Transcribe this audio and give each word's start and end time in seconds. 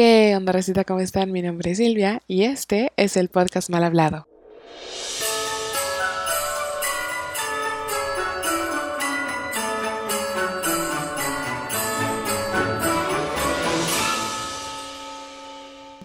¿Qué 0.00 0.32
onda, 0.36 0.52
Recita? 0.52 0.84
¿Cómo 0.84 1.00
están? 1.00 1.32
Mi 1.32 1.42
nombre 1.42 1.72
es 1.72 1.78
Silvia 1.78 2.22
y 2.28 2.44
este 2.44 2.92
es 2.96 3.16
el 3.16 3.30
podcast 3.30 3.68
Mal 3.68 3.82
Hablado. 3.82 4.28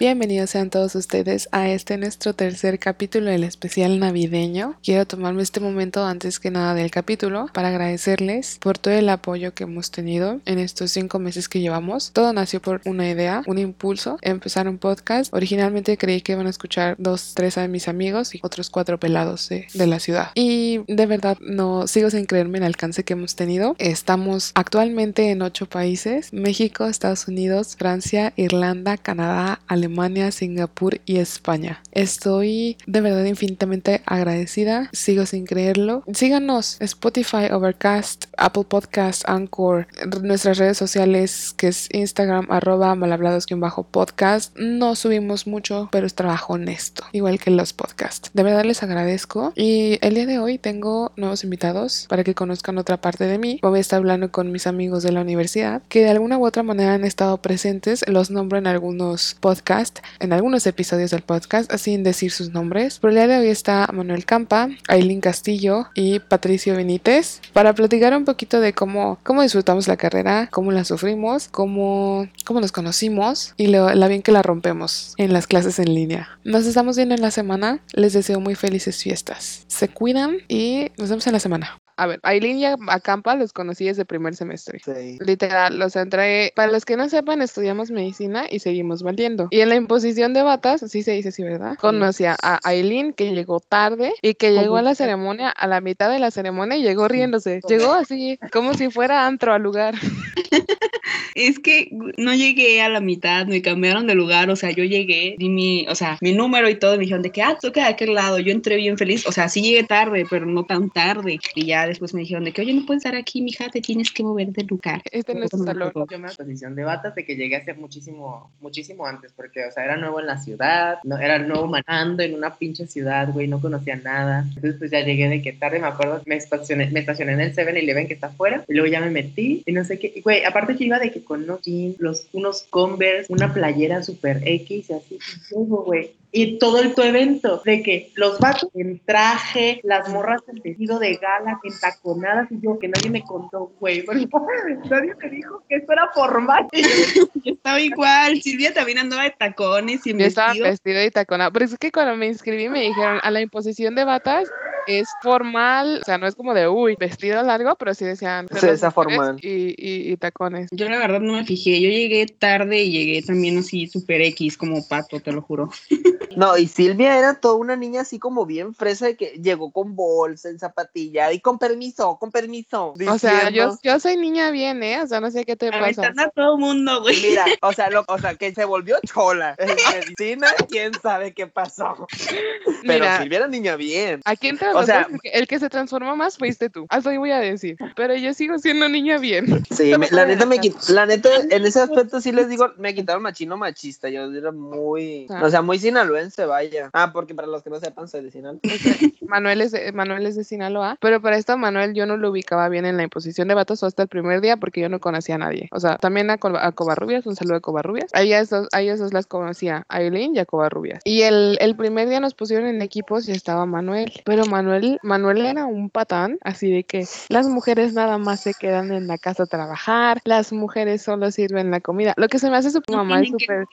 Bienvenidos 0.04 0.50
sean 0.50 0.70
todos 0.70 0.96
ustedes 0.96 1.48
a 1.54 1.70
este 1.70 1.98
nuestro 1.98 2.34
tercer 2.34 2.78
capítulo 2.78 3.30
del 3.32 3.46
especial 3.46 4.02
navideño. 4.02 4.76
Quiero 4.84 5.08
tomarme 5.08 5.44
este 5.44 5.62
momento 5.62 6.06
antes 6.06 6.42
que 6.42 6.52
nada 6.52 6.74
del 6.74 6.92
capítulo 6.92 7.46
para 7.54 7.70
agradecerles 7.70 8.58
por 8.60 8.78
todo 8.78 8.94
el 8.94 9.08
apoyo 9.08 9.54
que 9.54 9.64
hemos 9.64 9.92
tenido 9.92 10.42
en 10.46 10.60
estos 10.60 10.92
cinco 10.92 11.20
meses 11.20 11.48
que 11.48 11.62
llevamos. 11.62 12.12
Todo 12.12 12.34
nació 12.34 12.62
por 12.62 12.82
una 12.84 13.10
idea, 13.10 13.44
un 13.48 13.60
impulso, 13.60 14.18
empezar 14.22 14.68
un 14.68 14.78
podcast. 14.78 15.34
Originalmente 15.34 15.98
creí 15.98 16.20
que 16.20 16.34
iban 16.34 16.48
a 16.48 16.50
escuchar 16.50 16.96
dos, 16.98 17.32
tres 17.34 17.56
de 17.56 17.70
mis 17.70 17.88
amigos 17.88 18.36
y 18.36 18.42
otros 18.44 18.70
cuatro 18.70 19.00
pelados 19.00 19.48
de, 19.48 19.68
de 19.74 19.88
la 19.88 20.00
ciudad. 20.00 20.32
Y 20.36 20.82
de 20.94 21.06
verdad 21.06 21.38
no 21.40 21.88
sigo 21.88 22.10
sin 22.10 22.26
creerme 22.26 22.58
el 22.58 22.66
alcance 22.66 23.06
que 23.06 23.14
hemos 23.14 23.38
tenido. 23.38 23.78
Estamos 23.80 24.52
actualmente 24.54 25.32
en 25.32 25.42
ocho 25.42 25.66
países, 25.66 26.34
México, 26.34 26.88
Estados 26.88 27.30
Unidos, 27.30 27.78
Francia, 27.78 28.34
Irlanda, 28.36 28.98
Canadá, 28.98 29.62
Alemania, 29.66 29.93
Alemania, 29.94 30.32
Singapur 30.32 31.02
y 31.06 31.18
España. 31.18 31.84
Estoy 31.92 32.78
de 32.88 33.02
verdad 33.02 33.26
infinitamente 33.26 34.02
agradecida, 34.08 34.90
sigo 34.92 35.28
sin 35.28 35.46
creerlo. 35.46 36.04
Síganos 36.12 36.78
Spotify, 36.80 37.52
Overcast, 37.52 38.26
Apple 38.36 38.64
Podcast, 38.68 39.22
Anchor, 39.30 39.86
nuestras 40.24 40.58
redes 40.58 40.80
sociales 40.80 41.54
que 41.56 41.68
es 41.68 41.90
Instagram 41.94 42.48
arroba 42.50 42.96
malhablados-podcast. 42.96 44.58
No 44.58 44.96
subimos 44.96 45.46
mucho, 45.46 45.90
pero 45.92 46.08
es 46.08 46.16
trabajo 46.16 46.54
honesto, 46.54 47.04
igual 47.12 47.38
que 47.38 47.52
los 47.52 47.74
podcasts. 47.74 48.32
De 48.34 48.42
verdad 48.42 48.66
les 48.66 48.82
agradezco 48.82 49.54
y 49.56 50.00
el 50.02 50.16
día 50.16 50.26
de 50.26 50.40
hoy 50.40 50.58
tengo 50.58 51.12
nuevos 51.18 51.44
invitados 51.44 52.08
para 52.10 52.24
que 52.24 52.34
conozcan 52.34 52.80
otra 52.80 53.00
parte 53.00 53.26
de 53.26 53.38
mí. 53.38 53.60
Voy 53.62 53.78
a 53.78 53.82
estar 53.82 53.98
hablando 53.98 54.32
con 54.32 54.52
mis 54.52 54.66
amigos 54.66 55.04
de 55.04 55.12
la 55.12 55.22
universidad 55.22 55.84
que 55.88 56.02
de 56.02 56.10
alguna 56.10 56.40
u 56.40 56.48
otra 56.48 56.64
manera 56.64 56.96
han 56.96 57.06
estado 57.06 57.38
presentes, 57.38 58.04
los 58.08 58.32
nombro 58.32 58.58
en 58.58 58.66
algunos 58.66 59.38
podcasts 59.40 59.83
en 60.20 60.34
algunos 60.34 60.66
episodios 60.68 61.12
del 61.12 61.22
podcast, 61.22 61.72
sin 61.76 62.04
decir 62.04 62.32
sus 62.32 62.52
nombres. 62.52 63.00
Por 63.00 63.10
el 63.10 63.18
día 63.18 63.28
de 63.28 63.38
hoy 63.38 63.48
está 63.48 63.88
Manuel 63.92 64.26
Campa, 64.26 64.70
Aileen 64.88 65.22
Castillo 65.22 65.88
y 65.96 66.20
Patricio 66.20 66.76
Benítez 66.76 67.42
para 67.54 67.74
platicar 67.74 68.16
un 68.16 68.26
poquito 68.26 68.60
de 68.60 68.74
cómo, 68.74 69.20
cómo 69.24 69.42
disfrutamos 69.42 69.88
la 69.88 69.98
carrera, 69.98 70.48
cómo 70.52 70.72
la 70.72 70.86
sufrimos, 70.86 71.48
cómo, 71.48 72.28
cómo 72.46 72.62
nos 72.62 72.72
conocimos 72.72 73.54
y 73.58 73.68
lo, 73.68 73.94
la 73.94 74.08
bien 74.08 74.22
que 74.22 74.32
la 74.32 74.42
rompemos 74.42 75.14
en 75.18 75.34
las 75.34 75.48
clases 75.48 75.80
en 75.80 75.94
línea. 75.94 76.40
Nos 76.44 76.66
estamos 76.66 76.96
viendo 76.96 77.16
en 77.16 77.22
la 77.22 77.32
semana. 77.32 77.80
Les 77.94 78.14
deseo 78.14 78.40
muy 78.40 78.56
felices 78.56 79.02
fiestas. 79.02 79.66
Se 79.68 79.90
cuidan 79.90 80.38
y 80.48 80.92
nos 80.98 81.10
vemos 81.10 81.28
en 81.28 81.34
la 81.34 81.40
semana. 81.40 81.78
A 81.98 82.08
ver, 82.08 82.20
Aileen 82.24 82.58
y 82.58 82.66
Acampa 82.66 83.36
los 83.36 83.54
conocí 83.54 83.86
desde 83.86 84.06
primer 84.06 84.36
semestre. 84.36 84.80
Sí. 84.84 85.18
Literal, 85.20 85.78
los 85.78 85.96
entré. 85.96 86.52
Para 86.56 86.72
los 86.72 86.86
que 86.86 86.98
no 86.98 87.10
sepan, 87.10 87.42
estudiamos 87.42 87.92
medicina 87.92 88.46
y 88.50 88.60
seguimos 88.60 89.04
valiendo. 89.04 89.48
Y 89.52 89.62
en 89.62 89.70
la 89.70 89.76
imposición 89.76 90.34
de 90.34 90.44
batas, 90.44 90.84
sí 90.88 91.04
se 91.04 91.12
dice 91.12 91.30
así, 91.30 91.44
¿verdad? 91.44 91.76
Conocí 91.78 92.26
a 92.26 92.38
Aileen, 92.64 93.14
que 93.14 93.34
llegó 93.34 93.60
tarde 93.60 94.14
y 94.22 94.36
que 94.36 94.52
llegó 94.52 94.78
a 94.78 94.82
la 94.82 94.96
ceremonia, 94.96 95.50
a 95.50 95.68
la 95.68 95.82
mitad 95.82 96.10
de 96.12 96.20
la 96.20 96.32
ceremonia 96.32 96.78
y 96.78 96.84
llegó 96.84 97.08
riéndose. 97.08 97.62
Llegó 97.68 97.94
así, 97.94 98.40
como 98.52 98.74
si 98.74 98.90
fuera 98.90 99.26
antro 99.26 99.54
al 99.54 99.62
lugar. 99.62 99.96
es 101.36 101.60
que 101.60 101.90
no 102.18 102.34
llegué 102.34 102.82
a 102.82 102.90
la 102.90 103.00
mitad, 103.00 103.46
me 103.48 103.62
cambiaron 103.62 104.08
de 104.08 104.16
lugar, 104.16 104.50
o 104.50 104.56
sea, 104.56 104.72
yo 104.72 104.84
llegué, 104.84 105.36
di 105.38 105.50
mi, 105.50 105.86
o 105.88 105.96
sea, 105.96 106.18
mi 106.22 106.34
número 106.34 106.70
y 106.70 106.76
todo, 106.76 106.94
me 106.94 107.00
dijeron 107.00 107.24
de 107.24 107.32
que, 107.32 107.42
ah, 107.42 107.58
toca 107.60 107.82
de 107.82 107.88
aquel 107.88 108.14
lado, 108.14 108.40
yo 108.40 108.52
entré 108.52 108.76
bien 108.76 108.98
feliz, 108.98 109.26
o 109.28 109.32
sea, 109.32 109.50
sí 109.50 109.62
llegué 109.62 109.84
tarde, 109.84 110.26
pero 110.30 110.46
no 110.46 110.66
tan 110.66 110.90
tarde, 110.90 111.40
y 111.56 111.66
ya 111.66 111.83
después 111.88 112.14
me 112.14 112.22
dijeron 112.22 112.44
de 112.44 112.52
que, 112.52 112.62
oye, 112.62 112.74
no 112.74 112.86
puedes 112.86 113.06
estar 113.06 113.16
aquí, 113.20 113.42
mija, 113.42 113.70
te 113.70 113.82
tienes 113.82 114.12
que 114.12 114.24
mover 114.24 114.50
de 114.50 114.64
lugar. 114.64 115.02
Este 115.12 115.34
no 115.34 115.44
es 115.44 115.52
tu 115.52 115.64
salón. 115.64 115.92
Yo 116.10 116.20
me 116.20 116.30
posición 116.30 116.76
de 116.76 116.84
batas 116.84 117.16
de 117.16 117.26
que 117.26 117.36
llegué 117.36 117.58
hace 117.58 117.74
muchísimo, 117.74 118.52
muchísimo 118.62 119.06
antes, 119.06 119.32
porque, 119.34 119.66
o 119.66 119.72
sea, 119.72 119.84
era 119.84 119.98
nuevo 119.98 120.20
en 120.20 120.28
la 120.28 120.38
ciudad, 120.38 121.00
no, 121.04 121.18
era 121.18 121.40
nuevo 121.40 121.68
manando 121.68 122.24
en 122.24 122.34
una 122.36 122.56
pinche 122.56 122.88
ciudad, 122.88 123.32
güey, 123.32 123.48
no 123.48 123.62
conocía 123.62 123.96
nada. 123.96 124.46
Entonces, 124.48 124.76
pues 124.78 124.92
ya 124.92 125.02
llegué 125.02 125.30
de 125.30 125.42
que 125.42 125.54
tarde, 125.54 125.80
me 125.80 125.88
acuerdo, 125.88 126.22
me 126.26 126.36
estacioné, 126.36 126.90
me 126.92 127.00
estacioné 127.00 127.34
en 127.34 127.42
el 127.42 127.56
7-Eleven 127.56 128.08
que 128.08 128.14
está 128.14 128.28
afuera, 128.28 128.64
y 128.68 128.74
luego 128.74 128.92
ya 128.92 129.02
me 129.02 129.10
metí, 129.10 129.64
y 129.66 129.72
no 129.72 129.84
sé 129.84 130.00
qué, 130.00 130.22
güey, 130.24 130.44
aparte 130.44 130.76
que 130.76 130.86
iba 130.86 131.00
de 131.00 131.12
que 131.12 131.24
con 131.24 131.44
unos 131.44 131.62
jeans, 131.62 132.00
los, 132.00 132.28
unos 132.34 132.64
Converse, 132.70 133.32
una 133.32 133.54
playera 133.54 134.04
super 134.04 134.42
X 134.44 134.90
y 134.90 134.94
así, 134.94 135.20
y 135.52 135.56
güey 135.56 136.12
y 136.36 136.58
todo 136.58 136.80
el 136.80 136.96
tu 136.96 137.04
evento, 137.04 137.62
de 137.64 137.84
que 137.84 138.12
los 138.16 138.40
vatos 138.40 138.68
en 138.74 139.00
traje, 139.06 139.80
las 139.84 140.10
morras 140.10 140.42
en 140.48 140.64
vestido 140.64 140.98
de 140.98 141.14
gala, 141.18 141.60
entaconadas, 141.64 142.52
y 142.52 142.60
yo 142.60 142.80
que 142.80 142.88
nadie 142.88 143.12
me 143.12 143.22
contó, 143.22 143.72
güey, 143.80 144.04
nadie 144.90 145.14
me 145.22 145.30
dijo 145.30 145.64
que 145.70 145.76
esto 145.76 145.94
era 145.94 146.10
formal. 146.12 146.68
yo 146.72 146.82
estaba 147.54 147.80
igual, 147.80 148.42
Silvia 148.42 148.74
también 148.74 148.98
andaba 148.98 149.24
de 149.24 149.36
tacones 149.38 150.06
y 150.08 150.10
en 150.10 150.20
Yo 150.20 150.26
estaba 150.26 150.54
vestida 150.54 151.06
y 151.06 151.12
taconada, 151.12 151.52
pero 151.52 151.66
es 151.66 151.78
que 151.78 151.92
cuando 151.92 152.16
me 152.16 152.26
inscribí 152.26 152.68
me 152.68 152.82
dijeron 152.82 153.20
a 153.22 153.30
la 153.30 153.40
imposición 153.40 153.94
de 153.94 154.04
batas 154.04 154.50
es 154.88 155.08
formal, 155.22 156.00
o 156.02 156.06
sea, 156.06 156.18
no 156.18 156.28
es 156.28 156.36
como 156.36 156.54
de, 156.54 156.68
uy, 156.68 156.96
vestido 157.00 157.42
largo, 157.44 157.76
pero 157.76 157.94
sí 157.94 158.06
decían. 158.06 158.48
Sí, 158.52 158.68
esa 158.68 158.92
formal. 158.92 159.38
Y, 159.42 159.76
y, 159.78 160.18
tacones. 160.18 160.70
Yo 160.72 160.90
la 160.90 160.98
verdad 160.98 161.20
no 161.20 161.34
me 161.34 161.46
fijé, 161.46 161.80
yo 161.82 161.90
llegué 161.90 162.26
tarde 162.26 162.84
y 162.84 162.92
llegué 162.92 163.22
también 163.22 163.60
así 163.60 163.88
super 163.88 164.22
X 164.22 164.58
como 164.58 164.86
pato, 164.88 165.20
te 165.20 165.32
lo 165.32 165.42
juro. 165.42 165.70
No, 166.38 166.58
y 166.58 166.68
Silvia 166.68 167.18
era 167.18 167.36
toda 167.36 167.56
una 167.56 167.76
niña 167.76 168.02
así 168.02 168.20
como 168.20 168.46
bien 168.46 168.74
fresa 168.74 169.06
de 169.06 169.16
que 169.16 169.40
llegó 169.42 169.72
con 169.72 169.96
bolsa, 169.96 170.50
en 170.50 170.60
zapatilla 170.60 171.32
y 171.32 171.40
con 171.40 171.60
permiso, 171.60 172.18
con 172.20 172.32
permiso. 172.32 172.94
O 173.08 173.18
sea, 173.18 173.50
yo, 173.50 173.78
yo 173.84 174.00
soy 174.00 174.18
niña 174.18 174.52
bien, 174.52 174.82
¿eh? 174.84 175.02
O 175.02 175.08
sea, 175.08 175.20
no 175.20 175.32
sé 175.32 175.46
qué 175.46 175.56
te 175.56 175.72
pasa. 175.72 176.14
a 176.18 176.30
todo 176.30 176.58
mundo, 176.58 177.02
güey. 177.02 177.22
Mira, 177.22 177.46
o 177.62 177.72
sea, 177.72 177.90
lo, 177.90 178.04
o 178.08 178.18
sea, 178.18 178.36
que 178.36 178.54
se 178.54 178.66
volvió 178.66 178.98
chola. 179.06 179.56
En 179.58 179.76
medicina, 179.94 180.48
quién 180.70 180.92
sabe 181.02 181.34
qué 181.34 181.48
pasó. 181.48 182.08
Pero 182.86 183.06
Silvia 183.18 183.38
era 183.38 183.48
niña 183.48 183.76
bien. 183.76 184.22
Aquí 184.26 184.48
entra 184.50 184.76
o 184.76 184.84
sea, 184.84 185.08
el 185.24 185.48
que 185.48 185.60
se 185.60 185.70
transformó 185.70 186.16
más 186.16 186.38
fuiste 186.38 186.70
tú. 186.70 186.86
Así 186.90 187.18
voy 187.18 187.32
a 187.32 187.40
decir. 187.40 187.78
Pero 187.96 188.16
yo 188.16 188.34
sigo 188.34 188.58
siendo 188.60 188.90
niña 188.90 189.18
bien. 189.18 189.64
Sí, 189.70 189.94
la 190.12 190.26
neta 190.26 190.46
me 190.46 190.60
la 190.90 191.06
neta, 191.06 191.30
en 191.50 191.66
ese 191.66 191.82
aspecto 191.82 192.22
sí 192.22 192.32
les 192.32 192.50
digo, 192.50 192.72
me 192.78 192.94
quitaron 192.94 193.24
machino 193.24 193.58
machista. 193.58 194.10
Yo 194.10 194.32
era 194.32 194.52
muy, 194.52 195.28
o 195.30 195.50
sea, 195.50 195.62
muy 195.62 195.80
sinaloense, 195.80 196.13
vaya. 196.46 196.90
Ah, 196.94 197.12
porque 197.14 197.36
para 197.36 197.48
los 197.48 197.64
que 197.64 197.70
no 197.70 197.80
sepan, 197.80 198.08
soy 198.08 198.24
de 198.24 198.32
Sinaloa. 198.32 198.60
Manuel 199.22 199.62
es 199.62 199.72
de, 199.72 199.92
Manuel 199.92 200.26
es 200.26 200.36
de 200.36 200.44
Sinaloa, 200.44 200.98
pero 201.00 201.22
para 201.22 201.38
esto 201.38 201.58
Manuel 201.58 201.94
yo 201.94 202.06
no 202.06 202.18
lo 202.18 202.32
ubicaba 202.32 202.70
bien 202.70 202.86
en 202.86 202.98
la 202.98 203.04
imposición 203.04 203.48
de 203.48 203.54
vatos 203.54 203.84
hasta 203.84 204.04
el 204.04 204.10
primer 204.10 204.42
día 204.42 204.58
porque 204.58 204.82
yo 204.82 204.90
no 204.90 205.00
conocía 205.00 205.36
a 205.36 205.40
nadie. 205.40 205.70
O 205.72 205.80
sea, 205.80 205.98
también 205.98 206.30
a, 206.30 206.34
a 206.34 206.72
Covarrubias, 206.72 207.26
un 207.26 207.36
saludo 207.36 207.58
a 207.58 207.62
Covarrubias. 207.62 208.12
Ahí 208.14 208.34
esos, 208.34 208.68
ahí 208.72 208.90
esos 208.90 209.14
las 209.14 209.28
conocía, 209.28 209.86
a 209.90 210.02
Eileen 210.02 210.36
y 210.36 210.40
a 210.40 210.46
Covarrubias. 210.46 211.02
Y 211.04 211.22
el, 211.22 211.58
el 211.60 211.76
primer 211.76 212.10
día 212.10 212.20
nos 212.20 212.34
pusieron 212.34 212.68
en 212.68 212.82
equipos 212.82 213.28
y 213.28 213.32
estaba 213.32 213.66
Manuel, 213.66 214.12
pero 214.26 214.46
Manuel 214.46 215.00
Manuel, 215.02 215.46
era 215.46 215.66
un 215.66 215.90
patán, 215.90 216.38
así 216.42 216.72
de 216.72 216.84
que 216.84 217.06
las 217.30 217.48
mujeres 217.48 217.94
nada 217.94 218.18
más 218.18 218.42
se 218.42 218.54
quedan 218.54 218.92
en 218.92 219.08
la 219.08 219.18
casa 219.18 219.44
a 219.44 219.46
trabajar, 219.46 220.20
las 220.26 220.54
mujeres 220.54 221.02
solo 221.02 221.32
sirven 221.32 221.72
la 221.72 221.80
comida. 221.80 222.14
Lo 222.18 222.28
que 222.28 222.40
se 222.40 222.50
me 222.50 222.58
hace 222.58 222.72
su 222.72 222.82
mamá 222.90 223.22
es 223.22 223.30
súper, 223.30 223.68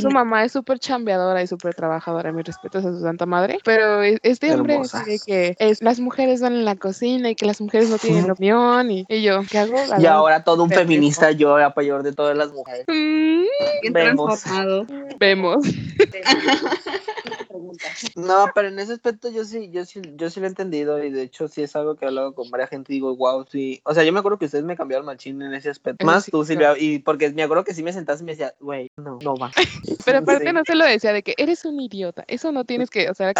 su 0.00 0.10
mamá 0.10 0.44
es 0.44 0.52
súper 0.52 0.78
chambeadora 0.78 1.42
y 1.42 1.46
súper 1.54 1.74
trabajadora, 1.74 2.32
mis 2.32 2.44
respetos 2.44 2.84
a 2.84 2.92
su 2.92 3.00
santa 3.00 3.26
madre, 3.26 3.58
pero 3.64 4.02
este 4.02 4.52
hombre 4.52 4.78
dice 4.78 5.20
que 5.24 5.56
es, 5.58 5.82
las 5.82 6.00
mujeres 6.00 6.40
van 6.40 6.54
en 6.54 6.64
la 6.64 6.76
cocina 6.76 7.30
y 7.30 7.34
que 7.34 7.46
las 7.46 7.60
mujeres 7.60 7.88
no 7.88 7.98
tienen 7.98 8.30
opinión 8.30 8.90
y, 8.90 9.04
yo, 9.22 9.42
¿qué 9.50 9.58
hago? 9.58 9.76
Y 9.98 10.06
ahora 10.06 10.42
todo 10.42 10.64
un 10.64 10.70
feminista, 10.70 11.30
yo 11.30 11.56
apoyador 11.56 12.02
de 12.02 12.12
todas 12.12 12.36
las 12.36 12.52
mujeres. 12.52 12.84
Mm, 12.88 13.92
Vemos. 13.92 14.42
Vemos. 15.18 15.64
No, 18.16 18.46
pero 18.54 18.68
en 18.68 18.78
ese 18.78 18.92
aspecto 18.92 19.30
yo 19.30 19.44
sí, 19.44 19.70
yo 19.70 19.84
sí, 19.84 20.00
yo 20.16 20.30
sí 20.30 20.40
lo 20.40 20.46
he 20.46 20.48
entendido 20.48 21.02
y 21.02 21.10
de 21.10 21.22
hecho 21.22 21.48
sí 21.48 21.62
es 21.62 21.74
algo 21.76 21.96
que 21.96 22.04
he 22.04 22.08
hablado 22.08 22.34
con 22.34 22.50
varias 22.50 22.70
gente 22.70 22.92
y 22.92 22.96
digo, 22.96 23.16
wow, 23.16 23.44
sí. 23.50 23.80
O 23.84 23.94
sea, 23.94 24.04
yo 24.04 24.12
me 24.12 24.18
acuerdo 24.18 24.38
que 24.38 24.46
ustedes 24.46 24.64
me 24.64 24.76
cambiaron 24.76 25.06
machín 25.06 25.40
en 25.42 25.54
ese 25.54 25.70
aspecto. 25.70 26.04
Más 26.04 26.26
tú, 26.26 26.44
Silvia, 26.44 26.74
y 26.78 26.98
porque 26.98 27.30
me 27.30 27.42
acuerdo 27.42 27.64
que 27.64 27.74
sí 27.74 27.82
me 27.82 27.92
sentaste 27.92 28.22
y 28.22 28.26
me 28.26 28.32
decía, 28.32 28.54
güey, 28.60 28.90
no, 28.96 29.18
no 29.22 29.36
va. 29.36 29.50
pero 30.04 30.18
aparte 30.18 30.52
no 30.52 30.62
se 30.64 30.74
lo 30.74 30.84
decía 30.84 31.12
de 31.12 31.22
que 31.22 31.34
eres 31.36 31.64
un 31.64 31.80
idiota. 31.80 32.24
Eso 32.26 32.52
no 32.52 32.64
tienes 32.64 32.90
que, 32.90 33.10
o 33.10 33.14
sea, 33.14 33.32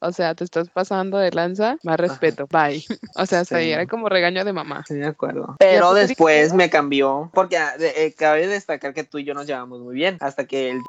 o 0.00 0.12
sea, 0.12 0.34
te 0.34 0.44
estás 0.44 0.68
pasando 0.70 1.18
de 1.18 1.30
lanza, 1.30 1.76
más 1.82 1.98
respeto, 1.98 2.46
bye. 2.50 2.84
O 3.16 3.26
sea, 3.26 3.40
hasta 3.40 3.58
ahí 3.58 3.70
era 3.70 3.86
como 3.86 4.08
regaño 4.08 4.44
de 4.44 4.52
mamá. 4.52 4.84
Sí, 4.86 4.94
de 4.94 5.06
acuerdo. 5.06 5.56
Pero 5.58 5.94
después 5.94 6.52
me 6.52 6.68
cambió, 6.68 7.30
porque 7.32 7.56
ah, 7.56 7.74
eh, 7.78 8.12
cabe 8.16 8.46
destacar 8.46 8.92
que 8.92 9.04
tú 9.04 9.18
y 9.18 9.24
yo 9.24 9.34
nos 9.34 9.46
llevamos 9.46 9.80
muy 9.80 9.94
bien, 9.94 10.16
hasta 10.20 10.46
que 10.46 10.70
el 10.70 10.82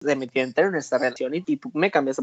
se 0.00 0.16
metió 0.16 0.42
en 0.42 0.72
nuestra 0.72 0.98
relación 0.98 1.34
y, 1.34 1.56
tú 1.56 1.70
me 1.74 1.90
cambias 1.90 2.18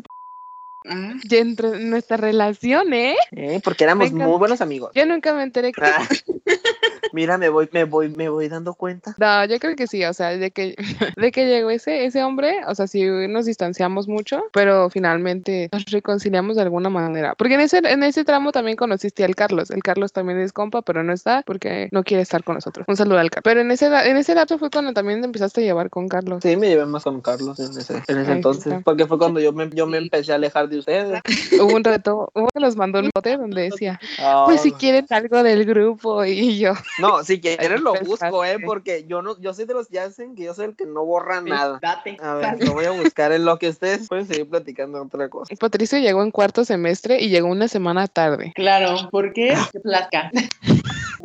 Ah, 0.87 1.13
y 1.23 1.35
entre 1.35 1.79
nuestra 1.79 2.17
relación, 2.17 2.93
¿eh? 2.93 3.15
¿eh? 3.31 3.59
Porque 3.63 3.83
éramos 3.83 4.11
muy 4.11 4.37
buenos 4.37 4.61
amigos. 4.61 4.91
Yo 4.93 5.05
nunca 5.05 5.33
me 5.33 5.43
enteré 5.43 5.71
que... 5.71 5.81
Ah. 5.83 6.07
Mira, 7.13 7.37
me 7.37 7.47
voy, 7.49 7.69
me 7.71 7.85
voy, 7.85 8.09
me 8.09 8.27
voy 8.27 8.49
dando 8.49 8.73
cuenta. 8.73 9.15
No, 9.17 9.45
yo 9.45 9.57
creo 9.59 9.75
que 9.75 9.87
sí, 9.87 10.03
o 10.03 10.13
sea, 10.13 10.31
de 10.31 10.51
que, 10.51 10.75
de 11.15 11.31
que 11.31 11.45
llegó 11.45 11.69
ese, 11.69 12.05
ese 12.05 12.23
hombre, 12.23 12.59
o 12.67 12.75
sea, 12.75 12.87
sí 12.87 13.03
nos 13.05 13.45
distanciamos 13.45 14.07
mucho, 14.07 14.43
pero 14.51 14.89
finalmente 14.89 15.69
nos 15.71 15.85
reconciliamos 15.85 16.57
de 16.57 16.63
alguna 16.63 16.89
manera. 16.89 17.33
Porque 17.35 17.53
en 17.53 17.61
ese, 17.61 17.77
en 17.77 18.03
ese 18.03 18.25
tramo 18.25 18.51
también 18.51 18.75
conociste 18.75 19.23
al 19.23 19.35
Carlos. 19.35 19.71
El 19.71 19.81
Carlos 19.81 20.11
también 20.11 20.39
es 20.39 20.51
compa, 20.51 20.81
pero 20.81 21.03
no 21.03 21.13
está 21.13 21.41
porque 21.45 21.87
no 21.91 22.03
quiere 22.03 22.21
estar 22.21 22.43
con 22.43 22.55
nosotros. 22.55 22.85
Un 22.87 22.97
saludo 22.97 23.19
al 23.19 23.29
Carlos. 23.29 23.43
Pero 23.45 23.61
en 23.61 23.71
ese, 23.71 23.85
en 23.85 24.17
ese 24.17 24.35
lapso 24.35 24.57
fue 24.57 24.69
cuando 24.69 24.93
también 24.93 25.21
te 25.21 25.25
empezaste 25.27 25.61
a 25.61 25.63
llevar 25.63 25.89
con 25.89 26.09
Carlos. 26.09 26.39
Sí, 26.43 26.57
me 26.57 26.67
llevé 26.67 26.85
más 26.85 27.03
con 27.03 27.21
Carlos 27.21 27.59
en 27.59 27.77
ese, 27.77 28.01
en 28.07 28.17
ese 28.17 28.31
entonces. 28.31 28.73
Porque 28.83 29.07
fue 29.07 29.17
cuando 29.17 29.39
yo 29.39 29.53
me, 29.53 29.69
yo 29.69 29.87
me 29.87 29.97
empecé 29.97 30.33
a 30.33 30.35
alejar 30.35 30.67
de 30.67 30.75
ustedes. 30.80 31.22
Hubo 31.62 31.75
un 31.75 31.83
reto, 31.83 32.30
uno 32.33 32.48
que 32.54 32.60
nos 32.60 32.75
mandó 32.75 33.00
un 33.00 33.10
bote 33.13 33.38
donde 33.38 33.63
decía, 33.63 34.00
Ah, 34.19 34.44
pues 34.45 34.62
si 34.62 34.72
quieren 34.72 35.06
algo 35.10 35.44
del 35.44 35.66
grupo 35.66 36.24
y 36.25 36.57
yo. 36.60 36.74
No, 37.00 37.24
si 37.24 37.39
quieres 37.39 37.81
lo 37.81 37.94
Pensaste. 37.94 38.25
busco, 38.30 38.45
eh, 38.45 38.60
porque 38.66 39.06
yo 39.07 39.22
no, 39.22 39.39
yo 39.39 39.54
soy 39.54 39.66
de 39.66 39.74
los 39.74 39.88
que 39.88 40.00
hacen 40.00 40.36
que 40.36 40.44
yo 40.44 40.54
soy 40.54 40.66
el 40.66 40.75
que 40.75 40.86
no 40.86 41.06
borra 41.06 41.42
nada. 41.42 41.80
Date. 41.81 42.18
A 42.22 42.33
ver, 42.36 42.63
lo 42.63 42.74
voy 42.74 42.86
a 42.86 42.92
buscar 42.92 43.31
en 43.31 43.45
lo 43.45 43.57
que 43.57 43.69
ustedes 43.69 44.07
pueden 44.07 44.27
seguir 44.27 44.50
platicando 44.50 45.01
otra 45.01 45.30
cosa. 45.30 45.54
Patricio 45.60 45.98
llegó 46.00 46.24
en 46.24 46.31
cuarto 46.31 46.66
semestre 46.66 47.19
y 47.21 47.30
llegó 47.30 47.48
una 47.48 47.68
semana 47.68 48.07
tarde. 48.07 48.51
Claro, 48.56 49.10
¿por 49.12 49.33
qué? 49.33 49.56
Qué 49.71 49.80
placa. 49.80 50.31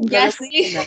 Ya 0.02 0.30
sí. 0.30 0.78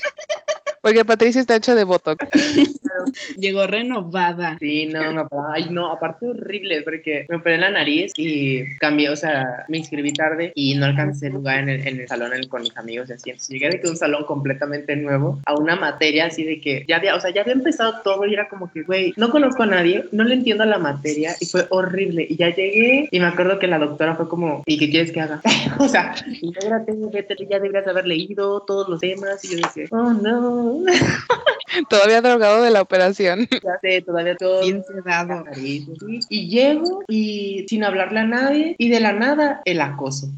Porque 0.83 1.05
Patricio 1.05 1.39
está 1.39 1.55
hecho 1.55 1.75
de 1.75 1.85
botox. 1.85 2.17
Llegó 3.37 3.65
renovada. 3.67 4.57
Sí, 4.59 4.85
no, 4.87 5.11
no, 5.13 5.27
ay, 5.53 5.67
no, 5.69 5.89
aparte 5.91 6.27
horrible, 6.27 6.81
porque 6.83 7.25
me 7.29 7.37
operé 7.37 7.57
la 7.57 7.69
nariz 7.71 8.11
y 8.17 8.63
cambié, 8.79 9.09
o 9.09 9.15
sea, 9.15 9.65
me 9.69 9.77
inscribí 9.77 10.11
tarde 10.11 10.51
y 10.55 10.75
no 10.75 10.85
alcancé 10.85 11.29
lugar 11.29 11.59
en 11.59 11.69
el, 11.69 11.87
en 11.87 12.01
el 12.01 12.07
salón 12.07 12.33
en- 12.33 12.47
con 12.49 12.61
mis 12.61 12.75
amigos 12.77 13.09
y 13.09 13.13
así. 13.13 13.29
Entonces 13.29 13.49
llegué 13.49 13.69
de 13.69 13.79
que 13.81 13.87
un 13.87 13.95
salón 13.95 14.25
completamente 14.25 14.95
nuevo 14.97 15.39
a 15.45 15.53
una 15.53 15.75
materia 15.77 16.25
así 16.25 16.43
de 16.43 16.59
que 16.59 16.83
ya 16.87 16.97
había, 16.97 17.15
o 17.15 17.19
sea, 17.21 17.31
ya 17.33 17.41
había 17.41 17.53
empezado 17.53 18.01
todo 18.03 18.25
y 18.25 18.33
era 18.33 18.49
como 18.49 18.69
que, 18.71 18.83
güey, 18.83 19.13
no 19.15 19.29
conozco 19.29 19.63
a 19.63 19.67
nadie, 19.67 20.05
no 20.11 20.23
le 20.25 20.35
entiendo 20.35 20.63
a 20.63 20.67
la 20.67 20.79
materia 20.79 21.33
y 21.39 21.45
fue 21.45 21.65
horrible. 21.69 22.27
Y 22.29 22.35
ya 22.35 22.53
llegué 22.53 23.07
y 23.09 23.19
me 23.21 23.25
acuerdo 23.27 23.57
que 23.57 23.67
la 23.67 23.79
doctora 23.79 24.15
fue 24.15 24.27
como, 24.27 24.63
¿y 24.65 24.77
qué 24.77 24.89
quieres 24.89 25.13
que 25.13 25.21
haga? 25.21 25.41
o 25.79 25.87
sea, 25.87 26.13
y 26.41 26.51
yo 26.53 26.59
era, 26.67 26.83
tengo 26.83 27.09
que- 27.09 27.25
ya 27.49 27.59
deberías 27.59 27.87
haber 27.87 28.05
leído 28.05 28.61
todos 28.61 28.87
los 28.89 28.99
temas 28.99 29.43
y 29.45 29.49
yo 29.49 29.57
decía, 29.57 29.85
oh 29.91 30.13
no, 30.13 30.72
Todavía 31.89 32.21
drogado 32.21 32.61
de 32.61 32.71
la 32.71 32.81
operación. 32.81 33.47
ya 33.63 33.79
sé, 33.81 34.01
todavía 34.01 34.35
todo. 34.35 34.61
Bien 34.61 34.83
¿sí? 34.85 36.19
Y 36.29 36.47
llego 36.49 37.03
y 37.07 37.65
sin 37.67 37.83
hablarle 37.83 38.19
a 38.21 38.25
nadie 38.25 38.75
y 38.77 38.89
de 38.89 38.99
la 38.99 39.13
nada 39.13 39.61
el 39.65 39.81
acoso. 39.81 40.27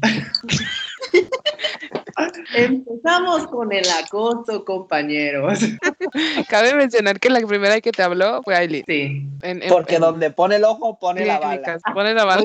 Empezamos 2.54 3.46
con 3.48 3.72
el 3.72 3.84
acoso, 4.02 4.64
compañeros. 4.64 5.58
Cabe 6.48 6.74
mencionar 6.74 7.20
que 7.20 7.28
la 7.28 7.40
primera 7.40 7.80
que 7.80 7.92
te 7.92 8.02
habló 8.02 8.42
fue 8.42 8.56
Aileen. 8.56 8.84
Sí. 8.86 9.26
En- 9.42 9.62
en- 9.62 9.68
Porque 9.68 9.96
en 9.96 10.00
donde 10.02 10.30
pone 10.30 10.56
el 10.56 10.64
ojo, 10.64 10.98
pone 10.98 11.26
la 11.26 11.38
bala. 11.38 11.78
Pone 11.92 12.14
la 12.14 12.24
bala. 12.24 12.44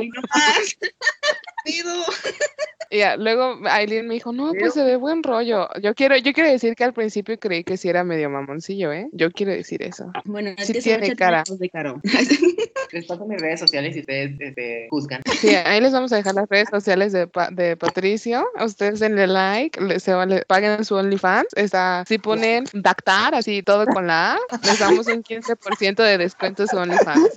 Hoy 2.92 2.98
no 2.98 2.98
más. 2.98 2.98
Pido. 2.98 2.98
Y 2.98 2.98
ya, 2.98 3.16
luego 3.18 3.60
Aileen 3.70 4.08
me 4.08 4.14
dijo, 4.16 4.32
no, 4.34 4.52
pues 4.60 4.74
se 4.74 4.84
ve 4.84 4.96
buen 4.98 5.24
rollo. 5.24 5.68
Yo 5.82 5.94
quiero, 5.96 6.18
yo 6.18 6.34
quiero 6.34 6.50
decir 6.50 6.76
que 6.76 6.84
al 6.84 6.94
principio 6.94 7.40
creí 7.40 7.64
que 7.64 7.78
sí 7.78 7.90
era 7.90 8.04
medio 8.04 8.30
mamoncillo, 8.30 8.92
¿eh? 8.92 9.08
Yo 9.14 9.32
quiero 9.32 9.52
decir 9.52 9.82
eso. 9.82 10.12
Bueno, 10.26 10.52
Sí 10.58 10.74
es 10.78 10.84
tiene 10.84 11.16
cara. 11.16 11.44
De 11.48 11.70
caro. 11.70 12.02
Les 12.92 13.06
paso 13.06 13.26
mis 13.26 13.40
redes 13.40 13.60
sociales 13.62 13.96
y 13.96 14.02
ustedes 14.02 14.32
este, 14.38 14.88
juzgan. 14.90 15.22
Sí, 15.40 15.56
ahí 15.56 15.80
les 15.80 15.94
vamos 15.94 16.12
a 16.12 16.18
dejar 16.18 16.36
las 16.36 16.50
redes 16.50 16.68
sociales 16.70 17.14
de, 17.14 17.26
Pa- 17.26 17.50
de 17.50 17.78
Patricio. 17.78 18.46
Ustedes 18.62 19.00
denle 19.00 19.28
like, 19.28 19.80
le, 19.82 20.00
se 20.02 20.14
va- 20.14 20.26
le 20.26 20.44
paguen 20.46 20.84
su 20.84 20.96
OnlyFans. 20.96 21.48
Está, 21.56 22.04
si 22.06 22.18
ponen 22.18 22.66
Dactar, 22.74 23.34
así 23.34 23.64
todo 23.64 23.86
con 23.86 24.08
la 24.08 24.34
A, 24.34 24.38
les 24.66 24.78
damos 24.80 25.08
un 25.08 25.24
15% 25.24 26.04
de 26.04 26.18
descuento 26.18 26.64
en 26.64 26.68
su 26.68 26.76
OnlyFans. 26.78 27.30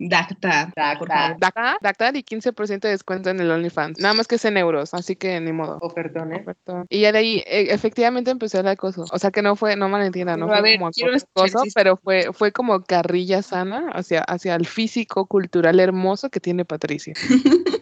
Dacta. 0.00 0.66
por 0.66 0.74
Dacta. 0.74 1.06
favor. 1.06 1.36
Dactar, 1.40 1.76
Dactar 1.80 2.16
y 2.16 2.22
15% 2.22 2.80
de 2.80 2.88
descuento 2.90 3.30
en 3.30 3.40
el 3.40 3.50
OnlyFans. 3.50 3.93
Nada 3.98 4.14
más 4.14 4.26
que 4.28 4.36
es 4.36 4.44
en 4.44 4.56
euros, 4.56 4.94
así 4.94 5.16
que 5.16 5.40
ni 5.40 5.52
modo. 5.52 5.78
Ofertones. 5.80 6.44
Perfecto. 6.44 6.84
Y 6.88 7.00
ya 7.00 7.12
de 7.12 7.18
ahí, 7.18 7.42
e- 7.46 7.72
efectivamente 7.72 8.30
empezó 8.30 8.60
el 8.60 8.68
acoso. 8.68 9.04
O 9.12 9.18
sea 9.18 9.30
que 9.30 9.42
no 9.42 9.56
fue, 9.56 9.76
no 9.76 9.88
malentiendan, 9.88 10.40
no 10.40 10.46
a 10.46 10.58
fue 10.58 10.62
ver, 10.62 10.78
como 10.78 10.88
acoso, 10.88 11.62
pero 11.74 11.96
fue, 11.96 12.32
fue 12.32 12.52
como 12.52 12.82
carrilla 12.82 13.42
sana 13.42 13.90
hacia, 13.92 14.20
hacia 14.22 14.54
el 14.54 14.66
físico 14.66 15.26
cultural 15.26 15.80
hermoso 15.80 16.30
que 16.30 16.40
tiene 16.40 16.64
Patricio. 16.64 17.14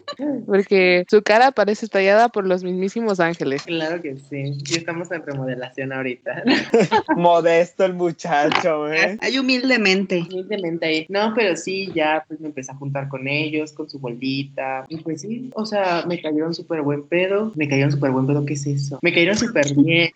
Porque 0.45 1.05
su 1.09 1.21
cara 1.23 1.51
parece 1.51 1.85
estallada 1.85 2.29
por 2.29 2.45
los 2.45 2.63
mismísimos 2.63 3.19
ángeles. 3.19 3.63
Claro 3.63 4.01
que 4.01 4.15
sí. 4.17 4.57
Y 4.65 4.75
estamos 4.75 5.11
en 5.11 5.25
remodelación 5.25 5.91
ahorita. 5.91 6.43
Modesto 7.15 7.85
el 7.85 7.93
muchacho, 7.93 8.91
¿eh? 8.91 9.17
Ay, 9.21 9.39
humildemente. 9.39 10.25
Humildemente 10.29 10.85
ahí. 10.85 11.05
No, 11.09 11.33
pero 11.35 11.55
sí, 11.55 11.91
ya 11.93 12.23
pues 12.27 12.39
me 12.39 12.47
empecé 12.47 12.71
a 12.71 12.75
juntar 12.75 13.09
con 13.09 13.27
ellos, 13.27 13.73
con 13.73 13.89
su 13.89 13.99
bolita. 13.99 14.85
Y 14.89 14.97
pues 14.97 15.21
sí, 15.21 15.49
o 15.55 15.65
sea, 15.65 16.02
me 16.05 16.21
cayeron 16.21 16.53
súper 16.53 16.81
buen 16.81 17.03
pedo. 17.07 17.51
Me 17.55 17.67
cayeron 17.67 17.91
súper 17.91 18.11
buen 18.11 18.27
pedo, 18.27 18.45
¿qué 18.45 18.53
es 18.53 18.65
eso? 18.67 18.99
Me 19.01 19.13
cayeron 19.13 19.37
súper 19.37 19.73
bien. 19.75 20.11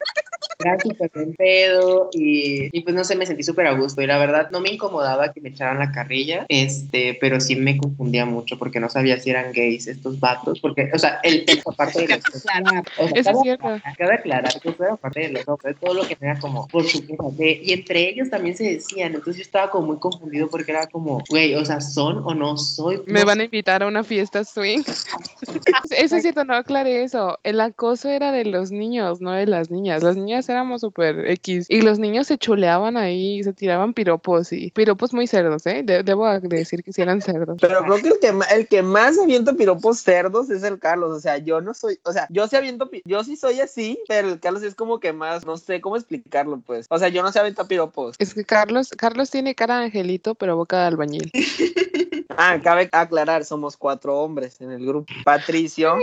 Era 0.59 0.77
súper 0.79 1.11
buen 1.13 1.33
pedo. 1.35 2.09
Y, 2.13 2.69
y 2.77 2.81
pues 2.81 2.95
no 2.95 3.03
sé, 3.03 3.15
me 3.15 3.25
sentí 3.25 3.43
súper 3.43 3.67
a 3.67 3.73
gusto. 3.73 4.01
Y 4.01 4.07
la 4.07 4.17
verdad, 4.17 4.49
no 4.51 4.59
me 4.59 4.69
incomodaba 4.71 5.31
que 5.33 5.41
me 5.41 5.49
echaran 5.49 5.79
la 5.79 5.91
carrilla. 5.91 6.45
Este, 6.49 7.17
pero 7.21 7.39
sí 7.39 7.55
me 7.55 7.77
confundía 7.77 8.25
mucho 8.25 8.57
porque 8.57 8.79
no 8.79 8.89
sabía 8.89 9.19
si 9.19 9.29
eran 9.29 9.51
gays 9.51 9.87
estos 9.87 10.19
vatos. 10.19 10.59
Porque, 10.59 10.89
o 10.93 10.99
sea, 10.99 11.19
el, 11.23 11.43
el 11.47 11.61
parte 11.77 12.07
de 12.07 12.15
los 12.15 12.25
Aclarar. 12.45 12.83
o 12.97 13.07
sea, 13.07 13.17
Eso 13.19 13.29
es 13.31 13.37
cierto. 13.41 13.67
Cabe 13.97 14.13
aclarar 14.15 14.59
que 14.61 14.69
eso 14.69 14.83
era 14.83 14.95
parte 14.95 15.21
de 15.21 15.29
los 15.29 15.47
hombres, 15.47 15.75
todo 15.79 15.93
lo 15.93 16.07
que 16.07 16.17
era 16.19 16.39
como 16.39 16.67
por 16.67 16.85
su 16.85 17.05
cuenta 17.05 17.25
de- 17.37 17.59
y 17.63 17.73
entre 17.73 18.09
ellos 18.09 18.29
también 18.29 18.55
se 18.55 18.63
decían, 18.63 19.13
entonces 19.15 19.37
yo 19.37 19.41
estaba 19.43 19.69
como 19.69 19.87
muy 19.87 19.97
confundido 19.97 20.49
porque 20.49 20.71
era 20.71 20.87
como, 20.87 21.23
güey, 21.29 21.55
o 21.55 21.63
sea, 21.65 21.81
son 21.81 22.21
o 22.25 22.33
no 22.33 22.57
soy. 22.57 23.01
Me 23.05 23.23
van 23.23 23.39
a 23.41 23.43
invitar 23.45 23.83
a 23.83 23.87
una 23.87 24.03
fiesta 24.03 24.43
swing. 24.43 24.83
Eso 25.91 26.15
es 26.15 26.21
cierto, 26.21 26.43
no 26.43 26.55
aclaré 26.55 27.03
eso. 27.03 27.39
El 27.43 27.59
acoso 27.61 28.09
era 28.09 28.31
de 28.31 28.45
los 28.45 28.71
niños, 28.71 29.21
no 29.21 29.31
de 29.31 29.45
las 29.45 29.69
niñas. 29.71 30.03
Las 30.03 30.15
niñas 30.15 30.47
éramos 30.49 30.81
súper 30.81 31.29
X. 31.31 31.65
Y 31.69 31.81
los 31.81 31.99
niños 31.99 32.27
se 32.27 32.37
chuleaban 32.37 32.97
ahí, 32.97 33.43
se 33.43 33.53
tiraban 33.53 33.93
piropos 33.93 34.51
y 34.53 34.71
piropos 34.71 35.13
muy 35.13 35.27
cerdos, 35.27 35.65
¿eh? 35.65 35.81
De- 35.83 36.03
debo 36.03 36.27
decir 36.39 36.83
que 36.83 36.93
sí 36.93 37.01
eran 37.01 37.21
cerdos. 37.21 37.57
Pero 37.61 37.83
creo 37.83 37.97
que 38.01 38.07
el 38.09 38.19
que, 38.19 38.55
el 38.55 38.67
que 38.67 38.81
más 38.81 39.17
avienta 39.19 39.53
piropos 39.53 39.99
cerdos 39.99 40.49
es 40.49 40.63
el 40.63 40.79
Carlos. 40.79 41.11
O 41.11 41.19
sea, 41.19 41.37
yo 41.37 41.61
no 41.61 41.73
soy, 41.73 41.99
o 42.03 42.11
sea, 42.11 42.27
yo 42.29 42.47
sí 42.47 42.55
aviento, 42.55 42.89
yo 43.05 43.23
sí 43.23 43.35
soy 43.35 43.59
así, 43.61 43.99
pero 44.07 44.29
el 44.29 44.39
Carlos 44.39 44.63
es 44.63 44.75
como 44.75 44.99
que 44.99 45.13
más, 45.13 45.45
no 45.45 45.57
sé 45.57 45.81
cómo 45.81 45.97
explicarlo, 45.97 46.61
pues. 46.65 46.87
O 46.89 46.97
sea, 46.99 47.09
yo 47.09 47.21
no 47.23 47.31
sé 47.31 47.39
aventar 47.39 47.67
piropos. 47.67 48.15
Es 48.19 48.33
que 48.33 48.43
Carlos, 48.43 48.89
Carlos 48.97 49.29
tiene 49.29 49.55
cara 49.55 49.79
de 49.79 49.85
angelito, 49.85 50.35
pero 50.35 50.55
boca 50.55 50.79
de 50.81 50.85
albañil. 50.87 51.31
Ah, 52.35 52.59
cabe 52.61 52.89
aclarar, 52.91 53.45
somos 53.45 53.77
cuatro 53.77 54.19
hombres 54.19 54.59
en 54.61 54.71
el 54.71 54.85
grupo. 54.85 55.11
Patricio, 55.23 55.95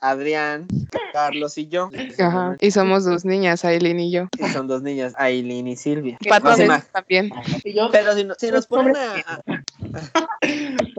Adrián, 0.00 0.66
Carlos 1.12 1.58
y 1.58 1.68
yo. 1.68 1.90
Ajá. 2.18 2.56
Y 2.60 2.70
somos 2.70 3.04
dos 3.04 3.24
niñas, 3.24 3.64
Aileen 3.64 4.00
y 4.00 4.10
yo. 4.12 4.28
Y 4.38 4.44
son 4.48 4.68
dos 4.68 4.82
niñas, 4.82 5.14
Aileen 5.16 5.66
y 5.66 5.76
Silvia. 5.76 6.16
Pato 6.28 6.48
a 6.50 6.56
No 6.56 6.82
también. 6.92 7.30
Y 7.64 7.74
yo, 7.74 7.88
Pero 7.90 8.14
si, 8.14 8.24
no- 8.24 8.34
si 8.38 8.50
nos 8.50 8.66
ponen 8.66 8.96
a, 8.96 9.42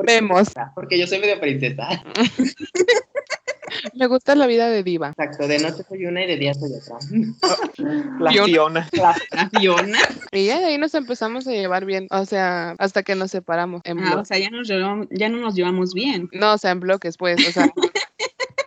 Vemos. 0.06 0.50
porque 0.76 1.00
yo 1.00 1.08
soy 1.08 1.20
medio 1.20 1.40
princesa. 1.40 1.88
Me 3.94 4.08
gusta 4.08 4.36
la 4.36 4.48
vida 4.48 4.70
de 4.70 4.84
diva. 4.84 5.10
Exacto, 5.10 5.48
de 5.48 5.60
noche 5.60 5.84
soy 5.88 6.06
una 6.06 6.24
y 6.24 6.28
de 6.28 6.38
día 6.38 6.54
soy 6.54 6.72
otra. 6.74 6.98
la 8.20 8.32
Fiona. 8.32 8.86
Fiona. 8.86 9.16
La 9.32 9.50
Fiona. 9.50 10.00
Y 10.32 10.46
ya 10.46 10.60
de 10.60 10.66
ahí 10.66 10.78
nos 10.78 10.94
empezamos 10.96 11.48
a 11.48 11.52
llevar 11.52 11.86
bien. 11.86 12.08
O 12.12 12.26
sea, 12.26 12.76
hasta 12.80 13.04
que 13.04 13.16
nos 13.16 13.32
separamos 13.32 13.82
en 13.86 14.00
Ah, 14.00 14.18
o 14.20 14.26
sea, 14.26 14.38
ya, 14.38 14.50
nos 14.50 14.68
llevamos- 14.68 15.08
ya 15.12 15.30
no 15.30 15.38
nos 15.38 15.56
llevamos 15.56 15.94
bien. 15.94 16.30
No, 16.32 16.54
o 16.54 16.58
sea, 16.58 16.72
en 16.72 16.80
bloques, 16.80 17.18
pues. 17.18 17.48
O 17.48 17.52
sea, 17.52 17.66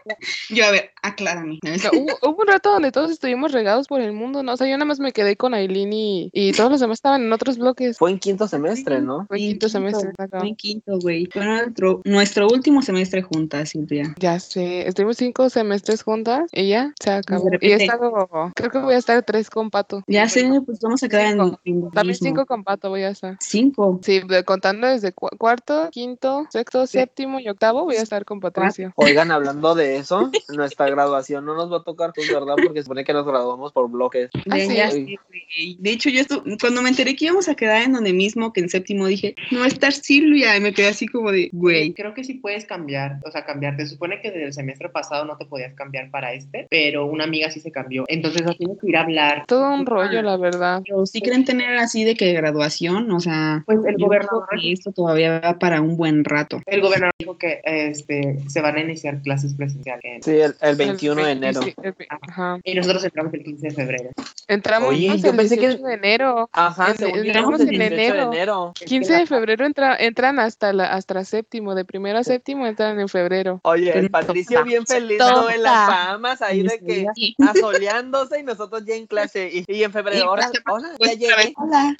Yo, 0.50 0.64
a 0.66 0.70
ver, 0.70 0.90
aclárame. 1.02 1.58
hubo, 1.92 2.18
hubo 2.22 2.42
un 2.42 2.48
rato 2.48 2.70
donde 2.72 2.92
todos 2.92 3.10
estuvimos 3.10 3.52
regados 3.52 3.86
por 3.88 4.00
el 4.00 4.12
mundo, 4.12 4.42
¿no? 4.42 4.52
O 4.52 4.56
sea, 4.56 4.66
yo 4.66 4.74
nada 4.76 4.84
más 4.84 5.00
me 5.00 5.12
quedé 5.12 5.36
con 5.36 5.54
Aileen 5.54 5.92
y, 5.92 6.30
y 6.32 6.52
todos 6.52 6.70
los 6.70 6.80
demás 6.80 6.98
estaban 6.98 7.22
en 7.22 7.32
otros 7.32 7.58
bloques. 7.58 7.98
Fue 7.98 8.10
en 8.10 8.18
quinto 8.18 8.46
semestre, 8.48 9.00
¿no? 9.00 9.26
Fue 9.26 9.38
Sí, 9.38 9.48
quinto 9.50 9.68
semestre. 9.68 10.10
acá. 10.18 10.38
Fue 10.40 10.48
en 10.48 10.56
quinto, 10.56 10.98
güey. 11.00 11.26
Fue 11.32 11.44
nuestro, 11.44 12.00
nuestro 12.04 12.48
último 12.48 12.82
semestre 12.82 13.22
juntas, 13.22 13.70
Silvia. 13.70 14.14
Ya 14.18 14.38
sé, 14.40 14.86
estuvimos 14.86 15.16
cinco 15.16 15.48
semestres 15.50 16.02
juntas 16.02 16.48
y 16.52 16.68
ya 16.68 16.92
se 17.00 17.10
acabó. 17.10 17.48
Y 17.60 17.72
he 17.72 17.74
estado, 17.76 18.50
creo 18.54 18.70
que 18.70 18.78
voy 18.78 18.94
a 18.94 18.98
estar 18.98 19.22
tres 19.22 19.50
con 19.50 19.70
Pato. 19.70 20.02
Ya 20.06 20.28
sé, 20.28 20.48
pues 20.64 20.80
vamos 20.80 21.02
a 21.02 21.08
quedar 21.08 21.26
en, 21.26 21.38
Cinco. 21.64 21.86
en 21.86 21.90
También 21.92 22.16
cinco 22.16 22.46
con 22.46 22.64
Pato 22.64 22.88
voy 22.90 23.02
a 23.02 23.10
estar. 23.10 23.36
Cinco. 23.40 24.00
Sí, 24.02 24.22
contando 24.44 24.86
desde 24.86 25.12
cu- 25.12 25.28
cuarto, 25.38 25.88
quinto, 25.90 26.46
sexto, 26.50 26.86
séptimo 26.86 27.40
y 27.40 27.48
octavo 27.48 27.84
voy 27.84 27.96
a 27.96 28.02
estar 28.02 28.24
con 28.24 28.40
Patricio. 28.40 28.92
Oigan, 28.96 29.30
hablando 29.30 29.74
de 29.74 29.91
de 29.92 29.98
eso, 29.98 30.30
nuestra 30.54 30.88
graduación 30.90 31.44
no 31.44 31.54
nos 31.54 31.70
va 31.72 31.78
a 31.78 31.82
tocar, 31.82 32.12
pues, 32.14 32.28
¿verdad? 32.32 32.54
Porque 32.62 32.80
se 32.80 32.84
supone 32.84 33.04
que 33.04 33.12
nos 33.12 33.26
graduamos 33.26 33.72
por 33.72 33.90
bloques. 33.90 34.30
Ah, 34.50 34.56
De, 34.56 34.90
sí. 34.90 35.76
De 35.78 35.90
hecho, 35.90 36.08
yo 36.10 36.20
estu- 36.20 36.42
cuando 36.60 36.82
me 36.82 36.88
enteré 36.88 37.14
que 37.16 37.26
íbamos 37.26 37.48
a 37.48 37.54
quedar 37.54 37.82
en 37.82 37.92
donde 37.92 38.12
mismo, 38.12 38.52
que 38.52 38.60
en 38.60 38.68
séptimo, 38.68 39.06
dije, 39.06 39.34
no 39.50 39.60
va 39.60 39.64
a 39.66 39.68
estar 39.68 39.92
Silvia. 39.92 40.56
Y 40.56 40.60
me 40.60 40.72
quedé 40.72 40.88
así 40.88 41.06
como 41.06 41.30
de, 41.30 41.50
güey. 41.52 41.92
Creo 41.94 42.14
que 42.14 42.24
sí 42.24 42.34
puedes 42.34 42.64
cambiar, 42.64 43.18
o 43.24 43.30
sea, 43.30 43.44
cambiarte. 43.44 43.84
Se 43.86 43.92
supone 43.94 44.20
que 44.20 44.30
desde 44.30 44.46
el 44.46 44.52
semestre 44.52 44.88
pasado 44.88 45.24
no 45.24 45.36
te 45.36 45.44
podías 45.46 45.74
cambiar 45.74 46.10
para 46.10 46.32
este, 46.32 46.66
pero 46.70 47.06
una 47.06 47.24
amiga 47.24 47.50
sí 47.50 47.60
se 47.60 47.70
cambió. 47.70 48.04
Entonces 48.08 48.42
no 48.42 48.54
tienes 48.54 48.78
que 48.80 48.88
ir 48.88 48.96
a 48.96 49.02
hablar. 49.02 49.44
Todo 49.46 49.72
un 49.74 49.86
rollo, 49.86 50.22
la 50.22 50.36
verdad. 50.36 50.82
Pero 50.86 51.04
sí 51.06 51.20
creen 51.20 51.44
tener 51.44 51.76
así 51.76 52.04
de 52.04 52.14
que 52.14 52.32
graduación, 52.32 53.10
o 53.10 53.20
sea, 53.20 53.62
Pues 53.66 53.78
el 53.86 53.96
gobernador, 53.98 54.46
esto 54.62 54.92
todavía 54.92 55.40
va 55.40 55.58
para 55.58 55.80
un 55.80 55.96
buen 55.96 56.24
rato. 56.24 56.60
el 56.66 56.80
gobernador 56.80 57.12
dijo 57.18 57.36
que 57.38 57.60
este, 57.64 58.38
se 58.48 58.60
van 58.60 58.76
a 58.76 58.80
iniciar 58.80 59.20
clases 59.22 59.54
presenciales. 59.54 59.81
En- 60.02 60.22
Sí, 60.22 60.30
el, 60.32 60.54
el 60.60 60.76
21 60.76 61.22
de 61.24 61.32
El 61.32 61.38
enero. 61.38 61.60
20, 61.60 61.88
el 61.88 61.94
Ajá. 62.08 62.58
Y 62.64 62.74
nosotros 62.74 63.04
entramos 63.04 63.34
el 63.34 63.42
15 63.44 63.68
de 63.68 63.74
febrero. 63.74 64.10
Entramos 64.48 64.90
Oye, 64.90 65.06
yo 65.18 65.30
el 65.30 65.36
pensé 65.36 65.56
que- 65.56 65.68
18 65.68 65.86
de 65.86 65.94
enero. 65.94 66.50
Ajá, 66.52 66.90
En- 66.90 66.96
según 66.98 67.18
yo, 67.18 67.24
entramos 67.24 67.60
en 67.60 67.68
18 67.68 67.78
de 67.90 67.94
enero. 68.02 68.32
enero. 68.32 68.72
15 68.86 69.12
de 69.14 69.26
febrero 69.26 69.64
entra- 69.66 69.96
entran 69.98 70.38
hasta 70.40 70.72
la, 70.72 70.86
hasta 70.92 71.24
séptimo, 71.24 71.74
de 71.74 71.84
primero 71.84 72.18
a 72.18 72.24
séptimo 72.24 72.66
entran 72.66 72.98
en 72.98 73.08
febrero. 73.08 73.60
Oye, 73.64 73.96
el 73.96 74.10
Patricio 74.10 74.64
bien 74.64 74.86
feliz 74.86 75.18
Tonta. 75.18 75.42
¿no? 75.42 75.50
en 75.50 75.62
las 75.62 75.86
famas 75.88 76.42
ahí 76.42 76.62
de 76.62 76.78
que 76.80 77.06
Sí. 77.14 77.34
asoleándose 77.38 78.40
y 78.40 78.42
nosotros 78.42 78.84
ya 78.84 78.94
en 78.94 79.06
clase. 79.06 79.48
Y, 79.52 79.64
y 79.72 79.82
en 79.84 79.92
febrero, 79.92 80.30
hola, 80.32 80.50
hola, 80.70 80.88
ya 80.92 80.96
Pues, 80.98 81.18
llegué. 81.18 81.54
hola. 81.56 81.96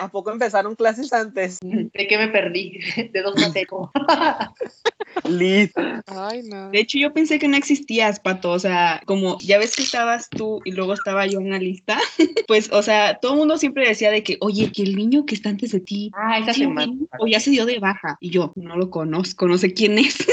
¿A 0.00 0.08
poco 0.08 0.30
empezaron 0.30 0.74
clases 0.74 1.12
antes? 1.12 1.58
¿De 1.62 2.06
qué 2.08 2.18
me 2.18 2.28
perdí? 2.28 2.78
De 3.12 3.22
dos 3.22 3.34
materias. 3.36 3.68
Liz. 5.24 5.72
Ay, 6.06 6.42
no. 6.44 6.70
De 6.70 6.80
hecho, 6.80 6.98
yo 6.98 7.12
pensé 7.12 7.38
que 7.38 7.48
no 7.48 7.56
existías, 7.56 8.20
Pato. 8.20 8.50
O 8.50 8.58
sea, 8.58 9.00
como 9.06 9.38
ya 9.40 9.58
ves 9.58 9.74
que 9.74 9.82
estabas 9.82 10.28
tú 10.28 10.60
y 10.64 10.72
luego 10.72 10.92
estaba 10.94 11.26
yo 11.28 11.40
en 11.40 11.50
la 11.50 11.58
lista, 11.58 11.98
pues, 12.48 12.70
o 12.72 12.82
sea, 12.82 13.18
todo 13.20 13.32
el 13.32 13.38
mundo 13.38 13.58
siempre 13.58 13.86
decía 13.88 14.10
de 14.10 14.22
que, 14.22 14.36
oye, 14.40 14.72
que 14.72 14.82
el 14.82 14.96
niño 14.96 15.24
que 15.26 15.34
está 15.34 15.48
antes 15.50 15.72
de 15.72 15.80
ti, 15.80 16.10
Ah, 16.14 16.38
esa 16.38 16.52
¿sí 16.54 16.64
o 16.64 16.68
semana. 16.68 16.92
no? 16.92 17.06
o 17.20 17.26
ya 17.26 17.40
se 17.40 17.50
dio 17.50 17.66
de 17.66 17.78
baja. 17.78 18.16
Y 18.20 18.30
yo, 18.30 18.52
no 18.56 18.76
lo 18.76 18.90
conozco, 18.90 19.46
no 19.46 19.58
sé 19.58 19.72
quién 19.72 19.98
es. 19.98 20.16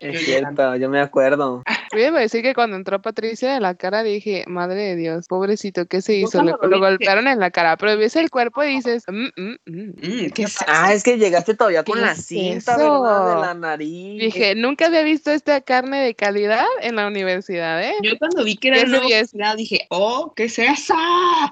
Es 0.00 0.24
cierto, 0.24 0.76
yo 0.76 0.88
me 0.88 0.98
acuerdo. 0.98 1.62
Voy 1.92 2.02
a 2.02 2.12
decir 2.12 2.42
que 2.42 2.54
cuando 2.54 2.76
entró 2.76 3.02
Patricia 3.02 3.52
de 3.52 3.60
la 3.60 3.74
cara 3.74 4.02
dije, 4.02 4.44
madre 4.46 4.82
de 4.82 4.96
Dios, 4.96 5.26
pobrecito, 5.26 5.86
¿qué 5.86 6.00
se 6.00 6.14
hizo? 6.14 6.42
Lo, 6.42 6.56
golpearon 6.58 7.26
en 7.26 7.40
la 7.40 7.50
cara, 7.50 7.76
pero 7.76 7.96
ves 7.96 8.14
el 8.16 8.30
cuerpo 8.30 8.62
y 8.62 8.76
dices, 8.76 9.04
mm, 9.08 9.28
mm, 9.36 9.56
mm. 9.66 9.90
Mm, 10.00 10.30
¿Qué 10.30 10.42
es 10.42 10.56
Ah, 10.66 10.92
es 10.92 11.02
que 11.02 11.18
llegaste 11.18 11.54
todavía 11.54 11.82
con 11.82 11.96
¿Qué 11.96 12.00
la 12.02 12.14
cinta. 12.14 12.76
De 12.76 12.84
la 12.84 13.54
nariz. 13.54 14.20
Dije, 14.20 14.54
nunca 14.54 14.86
había 14.86 15.02
visto 15.02 15.30
esta 15.30 15.60
carne 15.60 16.00
de 16.00 16.14
calidad 16.14 16.66
en 16.80 16.96
la 16.96 17.06
universidad, 17.06 17.82
¿eh? 17.82 17.94
Yo 18.02 18.16
cuando 18.18 18.44
vi 18.44 18.56
que 18.56 18.68
era 18.68 18.76
¿Qué 18.78 18.82
el 18.84 18.90
nuevo 18.90 19.04
sería 19.04 19.20
eso? 19.20 19.32
posgrado, 19.32 19.56
dije, 19.56 19.86
oh, 19.90 20.32
¿qué 20.34 20.44
es 20.44 20.58
esa? 20.58 20.94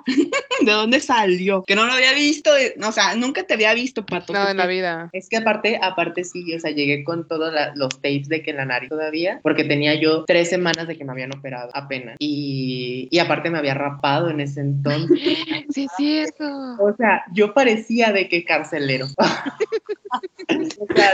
¿De 0.61 0.73
dónde 0.73 1.01
salió? 1.01 1.65
Que 1.65 1.75
no 1.75 1.85
lo 1.85 1.93
había 1.93 2.13
visto, 2.13 2.57
eh, 2.57 2.75
o 2.83 2.93
sea, 2.93 3.15
nunca 3.17 3.43
te 3.43 3.55
había 3.55 3.75
visto, 3.75 4.07
Pato. 4.07 4.33
No, 4.33 4.45
¿qué 4.45 4.51
en 4.53 4.57
la 4.57 4.67
vida. 4.67 5.11
Es 5.13 5.29
que 5.29 5.37
aparte, 5.37 5.79
aparte 5.83 6.25
sí, 6.25 6.55
o 6.55 6.61
sea, 6.61 6.71
llegué 6.71 7.05
con 7.05 7.27
todos 7.27 7.53
los 7.75 7.89
tapes 8.01 8.29
de 8.29 8.43
que 8.43 8.51
en 8.51 8.59
la 8.59 8.65
nariz 8.65 8.89
todavía, 8.89 9.41
porque 9.43 9.65
tenía 9.65 9.95
yo 9.95 10.25
tres 10.29 10.51
semanas 10.51 10.87
de 10.87 10.99
que 10.99 11.07
me 11.07 11.13
habían 11.13 11.35
operado 11.35 11.71
apenas. 11.73 12.17
Y, 12.19 13.09
y 13.11 13.19
aparte 13.19 13.49
me 13.49 13.57
había 13.57 13.73
rapado 13.73 14.29
en 14.29 14.41
ese 14.41 14.61
entonces. 14.61 15.19
Sí, 15.71 15.85
es 15.85 15.91
cierto. 15.97 16.45
O 16.81 16.95
sea, 16.97 17.25
yo 17.33 17.55
parecía 17.55 18.13
de 18.13 18.29
que 18.29 18.45
carcelero. 18.45 19.07
o 20.49 20.95
sea, 20.95 21.13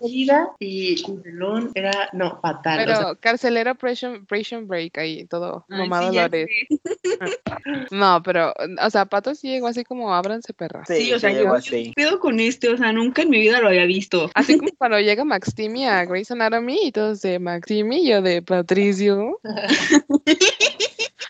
herida 0.00 0.50
y 0.58 1.02
pelón 1.22 1.70
era, 1.74 2.08
no, 2.12 2.40
fatal. 2.40 2.80
o 2.80 2.86
sea, 2.86 2.96
Pero 2.98 3.20
carcelero 3.20 3.74
prison, 3.74 4.26
prison 4.26 4.66
break 4.66 4.98
ahí, 4.98 5.26
todo, 5.26 5.64
Ay, 5.70 5.84
sí, 5.84 5.88
Dolores. 5.88 6.48
sé. 6.68 6.80
No, 7.90 8.22
pero, 8.22 8.52
o 8.80 8.90
sea, 8.90 9.04
Pato 9.06 9.34
sí 9.34 9.48
llegó 9.48 9.68
así 9.68 9.84
como, 9.84 10.14
ábranse 10.14 10.52
perras. 10.52 10.88
Sí, 10.88 11.02
Sí, 11.02 11.12
o 11.12 11.18
sea, 11.18 11.30
sí, 11.30 11.36
yo, 11.36 11.42
llegó 11.42 11.54
yo 11.54 11.58
así. 11.58 11.84
¿qué 11.84 11.92
pedo 12.04 12.18
con 12.20 12.40
este, 12.40 12.68
o 12.68 12.76
sea, 12.76 12.92
nunca 12.92 13.22
en 13.22 13.30
mi 13.30 13.40
vida 13.40 13.60
lo 13.60 13.68
había 13.68 13.84
visto. 13.86 14.30
Así 14.34 14.58
como 14.58 14.70
cuando 14.78 15.00
llega 15.00 15.24
Max 15.24 15.54
Timmy 15.54 15.86
a 15.86 16.04
Grey's 16.04 16.30
Anatomy 16.30 16.78
y 16.86 16.92
todos 16.92 17.22
de 17.22 17.38
Max 17.38 17.66
Timmy, 17.66 18.06
yo 18.08 18.22
de 18.22 18.42
Patricio. 18.42 19.40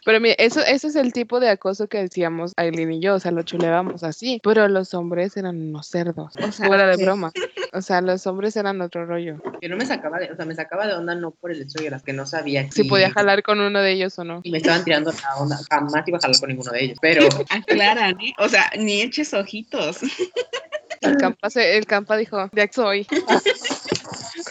Pero 0.05 0.21
mira, 0.21 0.35
eso, 0.39 0.61
eso 0.61 0.89
es 0.89 0.97
el 0.97 1.13
tipo 1.13 1.39
de 1.39 1.49
acoso 1.49 1.87
que 1.87 1.99
decíamos 1.99 2.53
Aileen 2.57 2.93
y 2.93 3.01
yo, 3.01 3.15
o 3.15 3.21
sea, 3.21 3.31
lo 3.31 3.43
chuleábamos 3.45 4.03
así, 4.03 4.41
pero 4.43 4.67
los 4.67 4.95
hombres 4.95 5.37
eran 5.37 5.69
unos 5.69 5.87
cerdos, 5.87 6.35
O 6.37 6.51
sea, 6.53 6.67
fuera 6.67 6.89
de 6.89 7.05
broma. 7.05 7.31
O 7.73 7.81
sea, 7.81 8.01
los 8.03 8.27
hombres 8.27 8.55
eran 8.57 8.81
otro 8.83 9.07
rollo. 9.07 9.37
que 9.61 9.69
no 9.69 9.77
me 9.77 9.87
sacaba 9.87 10.19
de, 10.19 10.31
o 10.31 10.37
sea, 10.37 10.45
me 10.45 10.55
sacaba 10.55 10.87
de 10.87 10.95
onda 10.95 11.15
no 11.15 11.31
por 11.31 11.51
el 11.53 11.63
hecho 11.63 11.83
de 11.83 11.91
las 11.91 12.03
que 12.03 12.13
no 12.13 12.27
sabía 12.27 12.71
Si 12.71 12.85
podía 12.85 13.11
jalar 13.11 13.43
con 13.43 13.61
uno 13.61 13.81
de 13.81 13.93
ellos 13.93 14.19
o 14.19 14.25
no. 14.25 14.41
y 14.43 14.51
me 14.51 14.59
estaban 14.59 14.85
tirando 14.85 15.11
la 15.13 15.37
onda, 15.37 15.59
jamás 15.71 16.07
iba 16.07 16.19
a 16.19 16.21
jalar 16.21 16.39
con 16.39 16.49
ninguno 16.51 16.71
de 16.73 16.85
ellos, 16.85 16.99
pero 17.01 17.23
Aclaran, 17.51 18.21
¿eh? 18.21 18.35
O 18.39 18.49
sea, 18.49 18.71
ni 18.79 19.01
eches 19.01 19.33
ojitos. 19.33 20.01
El 21.01 21.17
campa, 21.17 21.49
se- 21.51 21.77
el 21.79 21.87
campa 21.87 22.17
dijo, 22.17 22.49
de 22.53 22.63
aquí 22.63 22.75
soy. 22.75 23.07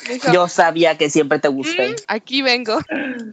Dijo, 0.08 0.32
Yo 0.34 0.48
sabía 0.48 0.98
que 0.98 1.10
siempre 1.10 1.40
te 1.40 1.48
gusté. 1.48 1.90
"Mm, 1.90 1.96
aquí 2.08 2.42
vengo. 2.42 2.80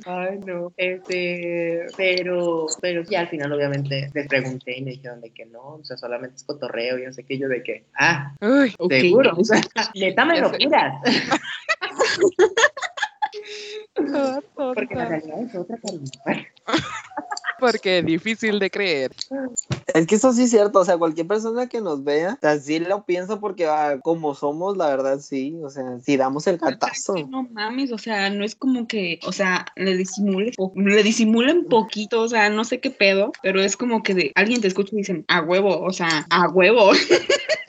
Ay, 0.06 0.38
no. 0.46 0.72
Este, 0.76 1.86
pero, 1.96 2.66
pero 2.80 3.04
sí, 3.04 3.14
al 3.14 3.28
final 3.28 3.52
obviamente 3.52 4.10
les 4.12 4.28
pregunté 4.28 4.78
y 4.78 4.82
me 4.82 4.90
dijeron 4.92 5.20
de 5.20 5.30
que 5.30 5.46
no, 5.46 5.76
o 5.76 5.84
sea, 5.84 5.96
solamente 5.96 6.36
es 6.36 6.44
cotorreo 6.44 6.98
y 6.98 7.04
no 7.06 7.12
sé 7.12 7.24
qué, 7.24 7.38
yo 7.38 7.48
de 7.48 7.62
que, 7.62 7.84
ah, 7.98 8.34
Uy, 8.40 8.74
seguro, 8.88 9.32
o 9.36 9.44
sea, 9.44 9.60
neta 9.94 10.24
me 10.24 10.40
lo 10.40 10.50
miras, 10.50 10.94
porque 14.54 14.94
la 14.94 15.04
realidad 15.06 15.42
es 15.42 15.54
otra, 15.54 15.76
cariño. 15.78 16.10
Porque 17.58 18.02
difícil 18.02 18.58
de 18.58 18.70
creer. 18.70 19.12
Es 19.94 20.06
que 20.06 20.14
eso 20.14 20.32
sí 20.32 20.44
es 20.44 20.50
cierto, 20.50 20.80
o 20.80 20.84
sea, 20.84 20.98
cualquier 20.98 21.26
persona 21.26 21.66
que 21.66 21.80
nos 21.80 22.04
vea, 22.04 22.34
o 22.34 22.40
sea, 22.40 22.58
sí 22.58 22.78
lo 22.78 23.04
piensa 23.04 23.40
porque 23.40 23.66
ah, 23.66 23.98
como 24.02 24.34
somos, 24.34 24.76
la 24.76 24.88
verdad 24.88 25.20
sí, 25.20 25.56
o 25.62 25.70
sea, 25.70 25.98
si 26.00 26.16
damos 26.16 26.46
el 26.46 26.58
catazo. 26.58 27.14
No 27.28 27.48
mames, 27.50 27.92
o 27.92 27.98
sea, 27.98 28.30
no 28.30 28.44
es 28.44 28.54
como 28.54 28.86
que, 28.86 29.18
o 29.26 29.32
sea, 29.32 29.66
le 29.76 29.96
disimulen, 29.96 30.52
le 30.74 31.02
disimulen 31.02 31.66
poquito, 31.66 32.22
o 32.22 32.28
sea, 32.28 32.50
no 32.50 32.64
sé 32.64 32.80
qué 32.80 32.90
pedo, 32.90 33.32
pero 33.42 33.60
es 33.60 33.76
como 33.76 34.02
que 34.02 34.14
de, 34.14 34.32
alguien 34.34 34.60
te 34.60 34.68
escucha 34.68 34.90
y 34.92 34.98
dicen, 34.98 35.24
a 35.28 35.40
huevo, 35.40 35.80
o 35.80 35.92
sea, 35.92 36.26
a 36.30 36.48
huevo. 36.48 36.92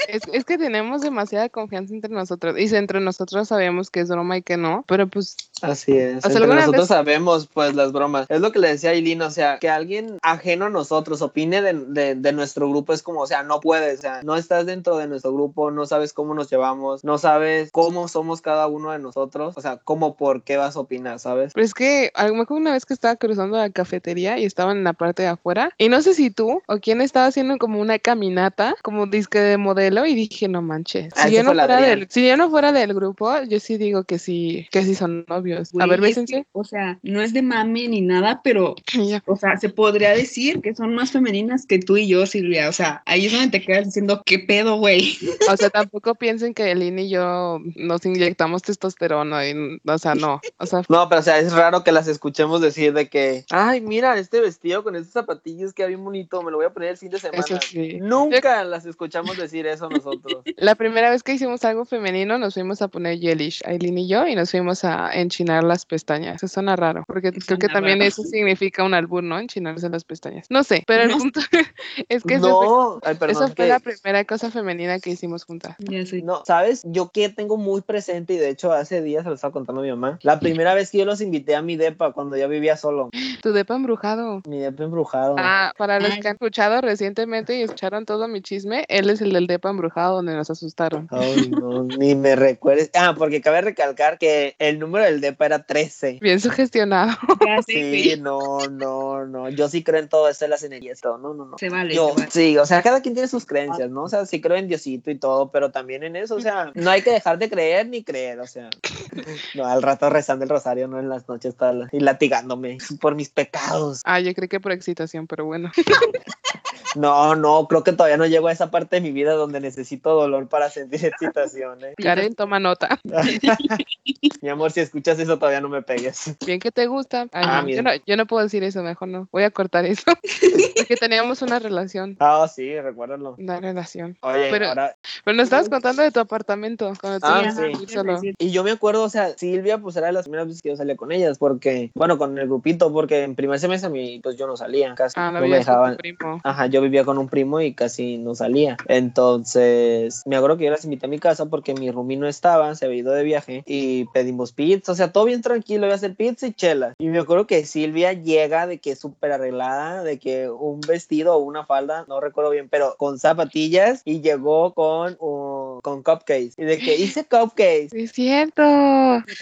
Es, 0.07 0.23
es 0.33 0.43
que 0.43 0.57
tenemos 0.57 1.01
demasiada 1.01 1.49
confianza 1.49 1.93
entre 1.93 2.09
nosotros. 2.09 2.57
Y 2.57 2.67
si 2.67 2.75
entre 2.75 2.99
nosotros 2.99 3.47
sabemos 3.47 3.91
que 3.91 3.99
es 3.99 4.09
broma 4.09 4.37
y 4.37 4.41
que 4.41 4.57
no, 4.57 4.83
pero 4.87 5.07
pues 5.07 5.37
Así 5.61 5.97
es. 5.97 6.17
O 6.17 6.21
sea, 6.21 6.29
Entre 6.31 6.43
¿alguna 6.43 6.55
nosotros 6.61 6.81
vez- 6.81 6.87
sabemos, 6.87 7.49
pues, 7.53 7.75
las 7.75 7.91
bromas. 7.91 8.25
Es 8.29 8.41
lo 8.41 8.51
que 8.51 8.59
le 8.59 8.69
decía 8.69 8.89
a 8.91 8.93
Aileen, 8.93 9.21
o 9.21 9.29
sea, 9.31 9.57
que 9.59 9.69
alguien 9.69 10.17
ajeno 10.21 10.65
a 10.65 10.69
nosotros 10.69 11.21
opine 11.21 11.61
de, 11.61 11.73
de- 11.73 12.15
de 12.15 12.33
nuestro 12.33 12.69
grupo 12.69 12.93
es 12.93 13.03
como, 13.03 13.21
o 13.21 13.27
sea, 13.27 13.43
no 13.43 13.59
puedes, 13.59 13.99
o 13.99 14.01
sea, 14.01 14.21
no 14.23 14.35
estás 14.35 14.65
dentro 14.65 14.97
de 14.97 15.07
nuestro 15.07 15.33
grupo, 15.33 15.71
no 15.71 15.85
sabes 15.85 16.13
cómo 16.13 16.33
nos 16.33 16.49
llevamos, 16.49 17.03
no 17.03 17.17
sabes 17.17 17.69
cómo 17.71 18.07
somos 18.07 18.41
cada 18.41 18.67
uno 18.67 18.91
de 18.91 18.99
nosotros, 18.99 19.53
o 19.57 19.61
sea, 19.61 19.77
cómo, 19.77 20.15
por 20.15 20.43
qué 20.43 20.57
vas 20.57 20.75
a 20.75 20.79
opinar, 20.81 21.19
¿sabes? 21.19 21.53
Pero 21.53 21.65
es 21.65 21.73
que 21.73 22.11
a 22.15 22.27
lo 22.27 22.35
mejor 22.35 22.57
una 22.57 22.71
vez 22.71 22.85
que 22.85 22.93
estaba 22.93 23.15
cruzando 23.15 23.57
la 23.57 23.69
cafetería 23.69 24.37
y 24.37 24.45
estaban 24.45 24.77
en 24.77 24.83
la 24.83 24.93
parte 24.93 25.23
de 25.23 25.29
afuera, 25.29 25.71
y 25.77 25.89
no 25.89 26.01
sé 26.01 26.13
si 26.13 26.29
tú 26.29 26.61
o 26.67 26.77
quién 26.77 27.01
estaba 27.01 27.25
haciendo 27.27 27.57
como 27.57 27.79
una 27.79 27.99
caminata, 27.99 28.75
como 28.83 29.05
disque 29.07 29.39
de 29.39 29.57
modelo, 29.57 30.05
y 30.05 30.13
dije, 30.15 30.47
no 30.47 30.61
manches. 30.61 31.13
Ah, 31.15 31.27
Si 31.27 31.35
yo 31.35 31.43
no, 31.43 31.49
fuera 31.53 31.67
del, 31.81 32.07
si 32.09 32.27
yo 32.27 32.37
no 32.37 32.49
fuera 32.49 32.71
del 32.71 32.93
grupo, 32.93 33.31
yo 33.47 33.59
sí 33.59 33.77
digo 33.77 34.03
que 34.03 34.19
sí, 34.19 34.67
que 34.71 34.83
sí 34.83 34.95
son 34.95 35.25
novios. 35.27 35.48
A 35.57 35.63
Güey, 35.71 35.89
ver, 35.89 35.99
es 35.99 36.01
bésense. 36.01 36.33
que, 36.35 36.45
o 36.51 36.63
sea, 36.63 36.99
no 37.03 37.21
es 37.21 37.33
de 37.33 37.41
mame 37.41 37.87
ni 37.87 38.01
nada, 38.01 38.41
pero, 38.43 38.75
Y 38.93 39.07
ya. 39.09 39.23
o 39.25 39.35
sea, 39.35 39.57
se 39.57 39.69
podría 39.69 40.11
decir 40.11 40.61
que 40.61 40.75
son 40.75 40.93
más 40.95 41.11
femeninas 41.11 41.65
que 41.65 41.79
tú 41.79 41.97
y 41.97 42.07
yo, 42.07 42.25
Silvia. 42.25 42.69
O 42.69 42.73
sea, 42.73 43.01
ahí 43.05 43.25
es 43.25 43.31
donde 43.33 43.59
te 43.59 43.65
quedas 43.65 43.85
diciendo, 43.85 44.21
¿qué 44.25 44.39
pedo, 44.39 44.77
güey? 44.77 45.17
O 45.51 45.57
sea, 45.57 45.69
tampoco 45.71 46.13
piensen 46.15 46.53
que 46.53 46.75
Lynn 46.75 46.99
y 46.99 47.09
yo 47.09 47.59
nos 47.75 48.05
inyectamos 48.05 48.61
testosterona, 48.61 49.47
y, 49.49 49.79
o 49.85 49.97
sea, 49.97 50.13
no. 50.15 50.39
O 50.57 50.65
sea, 50.65 50.81
No, 50.89 51.09
pero 51.09 51.21
o 51.21 51.23
sea, 51.23 51.39
es 51.39 51.53
raro 51.53 51.83
que 51.83 51.91
las 51.91 52.07
escuchemos 52.07 52.61
decir 52.61 52.93
de 52.93 53.09
que, 53.09 53.45
ay, 53.49 53.81
mira, 53.81 54.17
este 54.19 54.39
vestido 54.41 54.83
con 54.83 54.95
estos 54.95 55.13
zapatillos 55.13 55.73
queda 55.73 55.87
bien 55.87 56.03
bonito, 56.03 56.41
me 56.43 56.51
lo 56.51 56.57
voy 56.57 56.67
a 56.67 56.69
poner 56.73 56.89
el 56.89 56.97
fin 56.97 57.09
de 57.09 57.19
semana. 57.19 57.43
eso 57.43 57.57
sí. 57.61 57.97
Nunca 57.99 58.63
las 58.63 58.85
escuchamos 58.85 59.37
decir 59.37 59.65
eso 59.65 59.89
nosotros. 59.89 60.43
La 60.57 60.75
primera 60.75 61.09
vez 61.09 61.23
que 61.23 61.33
hicimos 61.33 61.63
algo 61.65 61.85
femenino 61.85 62.37
nos 62.37 62.53
fuimos 62.53 62.81
a 62.81 62.87
poner 62.87 63.19
Yelish, 63.19 63.61
Aileen 63.65 63.97
y 63.97 64.07
yo, 64.07 64.27
y 64.27 64.35
nos 64.35 64.51
fuimos 64.51 64.83
a 64.83 65.09
enchinar 65.39 65.63
las 65.63 65.85
pestañas. 65.85 66.35
Eso 66.35 66.47
suena 66.47 66.75
raro, 66.75 67.03
porque 67.07 67.31
creo 67.31 67.57
que 67.57 67.69
también 67.69 67.99
raro. 67.99 68.09
eso 68.09 68.23
significa 68.23 68.83
un 68.83 68.93
albur, 68.93 69.23
¿no? 69.23 69.39
Enchinarse 69.39 69.89
las 69.89 70.03
pestañas. 70.03 70.47
No 70.49 70.63
sé, 70.63 70.83
pero 70.85 71.03
el 71.03 71.11
punto 71.11 71.39
es 72.09 72.23
que 72.23 72.33
eso 72.35 72.57
fue, 72.57 72.67
no, 72.67 72.99
ay, 73.03 73.15
perdón, 73.15 73.29
eso 73.31 73.45
fue 73.47 73.55
que- 73.55 73.67
la 73.67 73.79
primera 73.79 74.25
cosa 74.25 74.51
femenina 74.51 74.99
que 74.99 75.11
hicimos 75.11 75.45
juntas. 75.45 75.75
Ya 75.79 76.05
sé. 76.05 76.21
No, 76.21 76.43
¿sabes? 76.45 76.81
Yo 76.85 77.09
que 77.09 77.29
tengo 77.29 77.55
muy 77.57 77.81
presente 77.81 78.33
y 78.33 78.37
de 78.37 78.49
hecho 78.49 78.73
hace 78.73 79.01
días 79.01 79.23
se 79.23 79.29
lo 79.29 79.35
estaba 79.35 79.53
contando 79.53 79.81
a 79.81 79.83
mi 79.85 79.89
mamá. 79.91 80.19
La 80.23 80.39
primera 80.39 80.73
vez 80.73 80.91
que 80.91 80.97
yo 80.97 81.05
los 81.05 81.21
invité 81.21 81.55
a 81.55 81.61
mi 81.61 81.77
depa 81.77 82.11
cuando 82.11 82.35
ya 82.35 82.47
vivía 82.47 82.75
solo. 82.75 83.09
Tu 83.41 83.53
depa 83.53 83.75
embrujado. 83.75 84.41
Mi 84.47 84.59
depa 84.59 84.83
embrujado. 84.83 85.35
Ah, 85.37 85.71
para 85.77 85.99
los 86.01 86.11
Ay. 86.11 86.19
que 86.19 86.27
han 86.27 86.33
escuchado 86.35 86.81
recientemente 86.81 87.57
y 87.57 87.61
escucharon 87.61 88.05
todo 88.05 88.27
mi 88.27 88.41
chisme, 88.41 88.83
él 88.89 89.09
es 89.09 89.21
el 89.21 89.31
del 89.31 89.47
depa 89.47 89.69
embrujado 89.69 90.15
donde 90.17 90.33
nos 90.35 90.49
asustaron. 90.49 91.07
Ay, 91.09 91.49
no, 91.49 91.83
ni 91.83 92.15
me 92.15 92.35
recuerdes. 92.35 92.91
Ah, 92.93 93.15
porque 93.17 93.39
cabe 93.41 93.61
recalcar 93.61 94.17
que 94.17 94.55
el 94.59 94.77
número 94.79 95.05
del 95.05 95.21
depa 95.21 95.28
era 95.37 95.63
13. 95.63 96.19
Bien 96.21 96.39
sugestionado. 96.39 97.17
Sí, 97.65 98.15
no, 98.19 98.59
no, 98.69 99.25
no. 99.25 99.49
Yo 99.49 99.67
sí 99.69 99.83
creo 99.83 99.99
en 99.99 100.07
todo 100.07 100.29
esto 100.29 100.45
de 100.45 100.49
las 100.49 100.63
energías, 100.63 101.01
todo. 101.01 101.17
No, 101.17 101.33
no, 101.33 101.45
no. 101.45 101.57
Se 101.57 101.69
vale. 101.69 101.93
Yo, 101.93 102.09
se 102.09 102.15
vale. 102.15 102.31
sí, 102.31 102.57
o 102.57 102.65
sea, 102.65 102.81
cada 102.81 103.01
quien 103.01 103.13
tiene 103.13 103.27
sus 103.27 103.45
creencias, 103.45 103.89
¿no? 103.89 104.03
O 104.03 104.09
sea, 104.09 104.25
sí 104.25 104.39
creo 104.39 104.57
en 104.57 104.67
Diosito 104.67 105.11
y 105.11 105.17
todo, 105.17 105.51
pero 105.51 105.71
también 105.71 106.03
en 106.03 106.15
eso, 106.15 106.35
o 106.35 106.41
sea, 106.41 106.71
no 106.75 106.89
hay 106.89 107.01
que 107.01 107.11
dejar 107.11 107.37
de 107.37 107.49
creer 107.49 107.87
ni 107.87 108.03
creer, 108.03 108.39
o 108.39 108.47
sea. 108.47 108.69
No, 109.55 109.65
al 109.65 109.81
rato 109.81 110.09
rezando 110.09 110.43
el 110.43 110.49
rosario, 110.49 110.87
no 110.87 110.99
en 110.99 111.09
las 111.09 111.27
noches 111.27 111.55
tal, 111.55 111.89
y 111.91 111.99
latigándome 111.99 112.77
por 113.01 113.15
mis 113.15 113.29
pecados. 113.29 114.01
Ah, 114.05 114.19
yo 114.19 114.33
creí 114.33 114.47
que 114.47 114.59
por 114.59 114.71
excitación, 114.71 115.27
pero 115.27 115.45
bueno. 115.45 115.71
No, 116.95 117.35
no, 117.35 117.67
creo 117.67 117.83
que 117.83 117.91
todavía 117.93 118.17
no 118.17 118.25
llego 118.25 118.47
a 118.47 118.51
esa 118.51 118.71
parte 118.71 118.95
de 118.95 119.01
mi 119.01 119.11
vida 119.11 119.33
donde 119.33 119.59
necesito 119.59 120.11
dolor 120.15 120.47
para 120.49 120.69
sentir 120.69 121.05
excitación, 121.05 121.83
¿eh? 121.83 121.93
Karen, 121.97 122.33
toma 122.35 122.59
nota. 122.59 122.99
Mi 124.41 124.49
amor, 124.49 124.71
si 124.71 124.79
escuchas 124.79 125.19
eso, 125.19 125.37
todavía 125.37 125.61
no 125.61 125.69
me 125.69 125.81
pegues. 125.81 126.35
Bien 126.45 126.59
que 126.59 126.71
te 126.71 126.87
gusta. 126.87 127.27
Ay, 127.31 127.45
Ah, 127.49 127.61
no, 127.61 127.69
yo, 127.69 127.81
no, 127.83 127.91
yo 128.05 128.17
no 128.17 128.25
puedo 128.25 128.43
decir 128.43 128.63
eso, 128.63 128.81
mejor 128.83 129.07
no. 129.09 129.27
Voy 129.31 129.43
a 129.43 129.51
cortar 129.51 129.85
eso. 129.85 130.03
Porque 130.77 130.95
teníamos 130.95 131.41
una 131.41 131.59
relación. 131.59 132.15
Ah, 132.19 132.47
sí, 132.53 132.79
recuérdalo. 132.79 133.35
Una 133.37 133.59
relación. 133.59 134.17
Oye, 134.21 134.47
Pero- 134.51 134.67
ahora, 134.69 134.95
Pero 135.25 135.35
nos 135.37 135.45
estabas 135.45 135.69
contando 135.69 136.01
de 136.01 136.11
tu 136.11 136.19
apartamento. 136.19 136.91
Cuando 136.99 137.19
Ah, 137.27 137.51
sí. 137.51 137.87
solo. 137.87 138.19
Y 138.37 138.51
yo 138.51 138.63
me 138.63 138.71
acuerdo, 138.71 139.03
o 139.03 139.09
sea, 139.09 139.29
Silvia, 139.37 139.77
pues 139.77 139.95
era 139.95 140.07
de 140.07 140.13
las 140.13 140.23
primeras 140.23 140.47
veces 140.47 140.61
que 140.61 140.69
yo 140.69 140.75
salía 140.75 140.95
con 140.95 141.11
ellas, 141.11 141.37
porque, 141.37 141.91
bueno, 141.95 142.17
con 142.17 142.37
el 142.37 142.47
grupito, 142.47 142.91
porque 142.91 143.23
en 143.23 143.35
primer 143.35 143.59
semestre 143.59 143.87
a 143.87 143.91
mí, 143.91 144.19
pues 144.23 144.37
yo 144.37 144.47
no 144.47 144.55
salía, 144.57 144.93
casi 144.95 145.13
Ah, 145.17 145.31
no 145.31 145.39
no 145.41 145.47
me 145.47 145.57
dejaban. 145.57 145.97
primo. 145.97 146.39
Ajá, 146.43 146.67
yo 146.67 146.78
vivía 146.81 147.05
con 147.05 147.17
un 147.17 147.27
primo 147.27 147.61
y 147.61 147.73
casi 147.73 148.17
no 148.17 148.35
salía. 148.35 148.77
Entonces, 148.87 150.23
me 150.25 150.35
acuerdo 150.35 150.57
que 150.57 150.65
yo 150.65 150.71
las 150.71 150.83
invité 150.83 151.05
a 151.05 151.09
mi 151.09 151.19
casa 151.19 151.45
porque 151.45 151.73
mi 151.73 151.91
roomie 151.91 152.17
no 152.17 152.27
estaba, 152.27 152.73
se 152.75 152.85
había 152.85 152.99
ido 152.99 153.11
de 153.11 153.23
viaje 153.23 153.63
y 153.65 154.05
pedimos 154.05 154.51
pizza, 154.51 154.91
o 154.91 154.95
sea, 154.95 155.11
todo 155.11 155.25
bien 155.25 155.41
tranquilo, 155.41 155.85
iba 155.85 155.93
a 155.93 155.97
hacer 155.97 156.15
pizza 156.15 156.47
y 156.47 156.53
chela. 156.53 156.93
Y 156.99 157.07
me 157.07 157.19
acuerdo 157.19 157.47
que 157.47 157.65
Silvia 157.65 158.13
llega 158.13 158.67
de 158.67 158.79
que 158.79 158.95
súper 158.95 159.31
arreglada, 159.31 160.03
de 160.03 160.19
que 160.19 160.49
un 160.49 160.81
vestido 160.81 161.35
o 161.35 161.39
una 161.39 161.65
falda, 161.65 162.05
no 162.07 162.19
recuerdo 162.19 162.51
bien, 162.51 162.69
pero 162.69 162.95
con 162.97 163.19
zapatillas 163.19 164.01
y 164.05 164.21
llegó 164.21 164.73
con, 164.73 165.17
uh, 165.19 165.79
con 165.81 166.03
cupcakes. 166.03 166.53
Y 166.57 166.63
de 166.63 166.77
que 166.77 166.95
hice 166.95 167.25
cupcakes. 167.25 167.89
Es 167.99 168.13
cierto. 168.13 168.63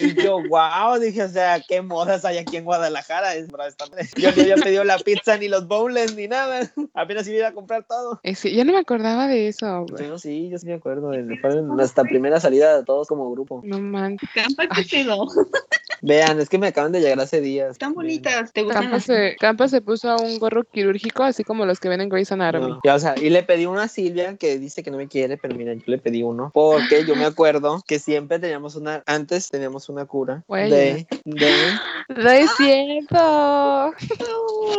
Y 0.00 0.14
yo, 0.22 0.38
wow, 0.48 0.98
dije, 1.00 1.22
o 1.22 1.28
sea, 1.28 1.60
qué 1.66 1.80
modas 1.80 2.24
hay 2.24 2.38
aquí 2.38 2.56
en 2.56 2.64
Guadalajara. 2.64 3.34
Yo 3.36 4.32
no 4.32 4.42
había 4.42 4.56
pedido 4.56 4.84
la 4.84 4.98
pizza 4.98 5.36
ni 5.36 5.48
los 5.48 5.66
bowls 5.66 6.14
ni 6.14 6.28
nada. 6.28 6.70
Apenas 6.94 7.27
iba 7.28 7.36
a 7.36 7.38
ir 7.40 7.44
a 7.46 7.52
comprar 7.52 7.84
todo. 7.84 8.20
Eh, 8.22 8.34
sí, 8.34 8.54
yo 8.54 8.64
no 8.64 8.72
me 8.72 8.78
acordaba 8.78 9.26
de 9.28 9.48
eso. 9.48 9.86
güey. 9.88 10.06
Yo 10.08 10.18
sí, 10.18 10.48
yo 10.50 10.58
sí 10.58 10.66
me 10.66 10.74
acuerdo. 10.74 11.10
de- 11.10 11.38
Fue 11.40 11.62
nuestra 11.62 12.04
primera 12.04 12.40
salida 12.40 12.76
de 12.76 12.84
todos 12.84 13.08
como 13.08 13.30
grupo. 13.30 13.60
No 13.64 13.80
manches. 13.80 14.28
Campa, 14.34 14.66
¿qué 14.74 14.82
pedo? 14.90 15.26
Vean, 16.00 16.38
es 16.40 16.48
que 16.48 16.58
me 16.58 16.68
acaban 16.68 16.92
de 16.92 17.00
llegar 17.00 17.18
hace 17.20 17.40
días. 17.40 17.72
Están 17.72 17.92
bonitas. 17.94 18.52
¿Te 18.52 18.62
gustan? 18.62 18.82
Campa 18.84 19.00
se, 19.00 19.36
Campa 19.40 19.66
se 19.68 19.80
puso 19.80 20.14
un 20.16 20.38
gorro 20.38 20.62
quirúrgico, 20.64 21.24
así 21.24 21.42
como 21.44 21.66
los 21.66 21.80
que 21.80 21.88
ven 21.88 22.00
en 22.00 22.08
Grey's 22.08 22.30
Anatomy. 22.30 22.68
No, 22.68 22.80
ya, 22.84 22.94
o 22.94 22.98
sea, 23.00 23.14
y 23.20 23.30
le 23.30 23.42
pedí 23.42 23.66
uno 23.66 23.80
a 23.80 23.88
Silvia 23.88 24.36
que 24.36 24.58
dice 24.58 24.82
que 24.84 24.90
no 24.92 24.96
me 24.96 25.08
quiere, 25.08 25.36
pero 25.38 25.56
mira, 25.56 25.74
yo 25.74 25.82
le 25.86 25.98
pedí 25.98 26.22
uno 26.22 26.50
porque 26.54 27.04
yo 27.04 27.16
me 27.16 27.24
acuerdo 27.24 27.82
que 27.86 27.98
siempre 27.98 28.38
teníamos 28.38 28.76
una, 28.76 29.02
antes 29.06 29.48
teníamos 29.50 29.88
una 29.88 30.04
cura 30.06 30.44
Güey. 30.46 30.70
de, 30.70 31.06
de, 31.24 31.52
No 32.08 32.30
es 32.30 32.50
cierto. 32.56 33.92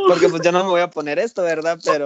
porque 0.07 0.29
pues 0.29 0.41
yo 0.41 0.51
no 0.51 0.63
me 0.63 0.69
voy 0.69 0.81
a 0.81 0.89
poner 0.89 1.19
esto, 1.19 1.41
¿verdad? 1.43 1.77
Pero 1.83 2.05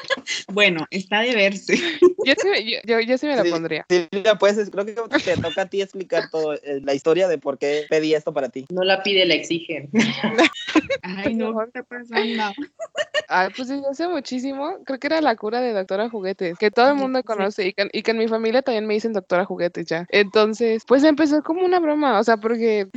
Bueno, 0.51 0.85
está 0.91 1.21
de 1.21 1.35
verse. 1.35 1.73
Yo 2.23 2.33
sí, 2.39 2.47
me- 2.49 2.63
yo, 2.63 2.77
yo, 2.85 2.99
yo 2.99 3.17
sí 3.17 3.25
me 3.25 3.35
la 3.35 3.43
Sí. 3.43 3.49
pondría. 3.49 3.83
Silvia, 3.89 4.35
pues 4.35 4.55
es- 4.57 4.69
creo 4.69 4.85
que 4.85 4.93
te 4.93 5.37
toca 5.37 5.63
a 5.63 5.65
ti 5.65 5.81
explicar 5.81 6.29
todo 6.29 6.53
eh, 6.53 6.79
la 6.83 6.93
historia 6.93 7.27
de 7.27 7.39
por 7.39 7.57
qué 7.57 7.85
pedí 7.89 8.13
esto 8.13 8.31
para 8.31 8.49
ti. 8.49 8.67
No 8.69 8.83
la 8.83 9.01
pide, 9.01 9.25
la 9.25 9.33
exigen. 9.33 9.89
Ay, 11.01 11.33
no, 11.33 11.57
¿qué 11.57 11.65
está 11.65 11.83
pasando? 11.83 12.43
Ay, 13.27 13.49
pues 13.55 13.69
desde 13.69 13.87
hace 13.89 14.07
muchísimo, 14.07 14.77
creo 14.85 14.99
que 14.99 15.07
era 15.07 15.21
la 15.21 15.35
cura 15.35 15.61
de 15.61 15.71
Doctora 15.73 16.09
Juguetes, 16.09 16.57
que 16.57 16.69
todo 16.69 16.89
el 16.89 16.95
mundo 16.95 17.19
Sí. 17.19 17.23
conoce 17.25 17.67
y 17.67 17.73
que, 17.73 17.89
y 17.93 18.03
que 18.03 18.11
en 18.11 18.17
mi 18.17 18.27
familia 18.27 18.61
también 18.61 18.85
me 18.85 18.93
dicen 18.93 19.13
Doctora 19.13 19.45
Juguetes 19.45 19.85
ya. 19.85 20.05
Entonces, 20.09 20.83
pues 20.85 21.03
empezó 21.03 21.41
como 21.41 21.63
una 21.65 21.79
broma, 21.79 22.19
o 22.19 22.23
sea, 22.23 22.37
porque 22.37 22.87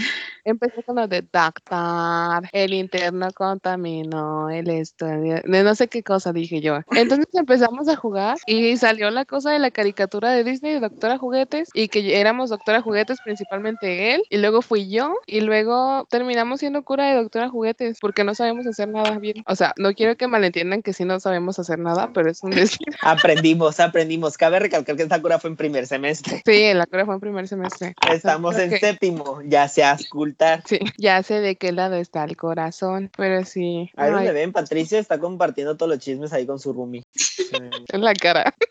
empezó 0.45 0.83
con 0.83 0.97
lo 0.97 1.07
de 1.09 1.23
Doctor, 1.23 2.49
el 2.53 2.75
interno 2.75 3.29
contaminó, 3.33 4.51
el 4.51 4.69
estudio, 4.71 5.41
de 5.45 5.63
no 5.63 5.75
sé 5.77 5.89
qué 5.89 6.03
cosa 6.03 6.33
dije 6.33 6.61
yo. 6.61 6.81
Entonces 6.97 7.24
empezamos 7.33 7.89
a 7.89 7.97
jugar 7.97 8.37
y 8.47 8.77
salió 8.77 9.11
la 9.11 9.25
cosa 9.25 9.51
de 9.51 9.59
la 9.59 9.71
caricatura 9.71 10.31
de 10.31 10.45
Disney 10.45 10.75
de 10.75 10.81
Doctora 10.81 11.19
Juguetes 11.19 11.69
y 11.75 11.89
que 11.89 12.19
éramos 12.21 12.51
Doctora 12.51 12.81
Juguetes, 12.83 13.19
principalmente 13.25 14.15
él, 14.15 14.23
y 14.31 14.39
luego 14.39 14.63
fui 14.63 14.89
yo, 14.89 15.15
y 15.27 15.41
luego 15.41 16.07
terminamos 16.11 16.61
siendo 16.61 16.83
cura 16.83 17.09
de 17.09 17.17
Doctora 17.17 17.49
Juguetes 17.49 17.99
porque 18.01 18.25
no 18.25 18.35
sabemos 18.35 18.67
hacer 18.67 18.89
nada 18.89 19.19
bien. 19.19 19.43
O 19.47 19.57
sea, 19.57 19.73
no 19.77 19.93
quiero 19.95 20.17
que 20.17 20.29
malentiendan 20.29 20.83
que 20.83 20.93
sí 20.93 21.05
no 21.05 21.21
sabemos 21.21 21.59
hacer 21.59 21.79
nada, 21.79 22.11
pero 22.13 22.31
es 22.31 22.43
un 22.43 22.51
decir. 22.51 22.87
Aprendimos, 23.03 23.81
aprendimos. 23.81 24.37
Cabe 24.37 24.59
recalcar 24.59 24.97
que 24.97 25.03
esta 25.03 25.21
cura 25.21 25.39
fue 25.39 25.51
en 25.51 25.57
primer 25.57 25.87
semestre. 25.87 26.43
Sí, 26.45 26.73
la 26.75 26.87
cura 26.87 27.05
fue 27.05 27.15
en 27.15 27.21
primer 27.21 27.49
semestre. 27.49 27.95
O 28.03 28.07
sea, 28.07 28.15
Estamos 28.17 28.59
en 28.59 28.71
que- 28.71 28.79
séptimo, 28.79 29.41
ya 29.45 29.69
se 29.69 29.85
ascultar. 29.85 30.63
Sí, 30.67 30.79
ya 30.99 31.23
sé 31.23 31.41
de 31.41 31.57
qué 31.57 31.73
lado 31.73 31.97
está 31.97 32.25
el 32.25 32.37
corazón, 32.37 33.11
pero 33.17 33.45
sí. 33.45 33.91
Ahí 33.97 34.11
donde 34.11 34.33
ven, 34.33 34.53
Patricia 34.53 34.99
está 34.99 35.19
compartiendo 35.19 35.77
todos 35.77 35.91
los 35.91 35.99
chismes 35.99 36.33
ahí 36.33 36.47
con 36.47 36.59
su 36.59 36.73
roomie. 36.73 37.05
Sí. 37.15 37.45
en 37.93 38.01
la 38.03 38.15
cara. 38.15 38.55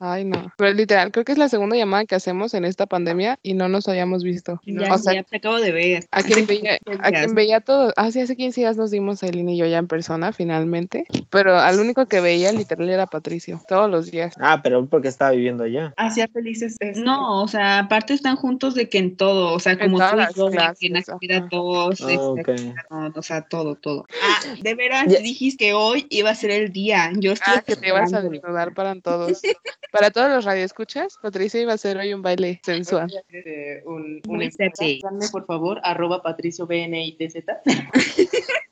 Ay, 0.00 0.24
no. 0.24 0.52
Pero 0.58 0.72
literal, 0.74 1.10
creo 1.12 1.24
que 1.24 1.32
es 1.32 1.38
la 1.38 1.48
segunda 1.48 1.76
llamada 1.76 2.04
que 2.04 2.14
hacemos 2.14 2.52
en 2.52 2.66
esta 2.66 2.84
pandemia 2.86 3.38
y 3.42 3.54
no 3.54 3.68
nos 3.68 3.88
habíamos 3.88 4.22
visto. 4.22 4.60
Ya, 4.66 4.92
o 4.92 4.98
sea, 4.98 5.14
ya 5.14 5.22
te 5.22 5.38
acabo 5.38 5.58
de 5.58 5.72
ver. 5.72 6.04
a 6.10 6.22
quien 6.22 6.46
veía, 6.46 6.78
15 6.84 7.00
a 7.02 7.10
quien 7.10 7.34
veía 7.34 7.60
todo, 7.60 7.90
ah, 7.96 8.10
sí, 8.10 8.20
hace 8.20 8.36
15 8.36 8.60
días 8.60 8.76
nos 8.76 8.90
dimos 8.90 9.22
Aileen 9.22 9.48
y 9.48 9.56
yo 9.56 9.64
ya 9.66 9.78
en 9.78 9.86
persona, 9.88 10.32
finalmente. 10.32 11.06
Pero 11.30 11.56
al 11.58 11.80
único 11.80 12.04
que 12.06 12.20
veía 12.20 12.52
literal 12.52 12.90
era 12.90 13.06
Patricio, 13.06 13.62
todos 13.66 13.90
los 13.90 14.10
días. 14.10 14.34
Ah, 14.38 14.60
pero 14.62 14.84
porque 14.86 15.08
estaba 15.08 15.30
viviendo 15.30 15.64
allá. 15.64 15.94
Hacía 15.96 16.28
felices. 16.28 16.76
este, 16.78 17.00
No, 17.00 17.42
o 17.42 17.48
sea, 17.48 17.78
aparte 17.80 18.12
están 18.12 18.36
juntos 18.36 18.74
de 18.74 18.90
que 18.90 18.98
en 18.98 19.16
todo, 19.16 19.54
o 19.54 19.58
sea, 19.58 19.78
como 19.78 19.96
todas 19.98 20.34
tú 20.34 20.50
y 20.50 20.54
las 20.54 20.78
yo, 20.80 20.86
en 20.88 20.96
actividad 20.98 21.48
todos, 21.48 22.00
Ah, 22.02 22.34
este, 22.36 22.74
o 23.14 23.22
sea, 23.22 23.40
todo, 23.42 23.74
todo. 23.76 24.04
Ah, 24.22 24.54
de 24.60 24.74
veras, 24.74 25.06
Ya- 25.08 25.20
dijiste 25.20 25.64
que 25.64 25.74
hoy 25.74 26.06
iba 26.10 26.28
a 26.30 26.34
ser 26.34 26.50
el 26.50 26.72
día. 26.72 27.10
Yo 27.16 27.32
estoy 27.32 27.54
Ah, 27.56 27.62
que 27.74 27.80
te 27.80 27.88
ibas 27.88 28.12
a 28.12 28.22
desnudar 28.22 28.74
para 28.74 28.94
todos. 29.00 29.40
Para 29.90 30.10
todos 30.10 30.30
los 30.30 30.44
radioescuchas, 30.44 31.18
Patricia 31.20 31.60
iba 31.60 31.72
a 31.72 31.74
hacer 31.74 31.98
hoy 31.98 32.14
un 32.14 32.22
baile 32.22 32.60
sensual. 32.64 33.12
este, 33.30 33.82
un, 33.84 34.22
sexy. 34.50 35.00
Dame, 35.02 35.28
por 35.30 35.46
favor, 35.46 35.80
arroba 35.82 36.22
patricio 36.22 36.66
BNITZ. 36.66 37.36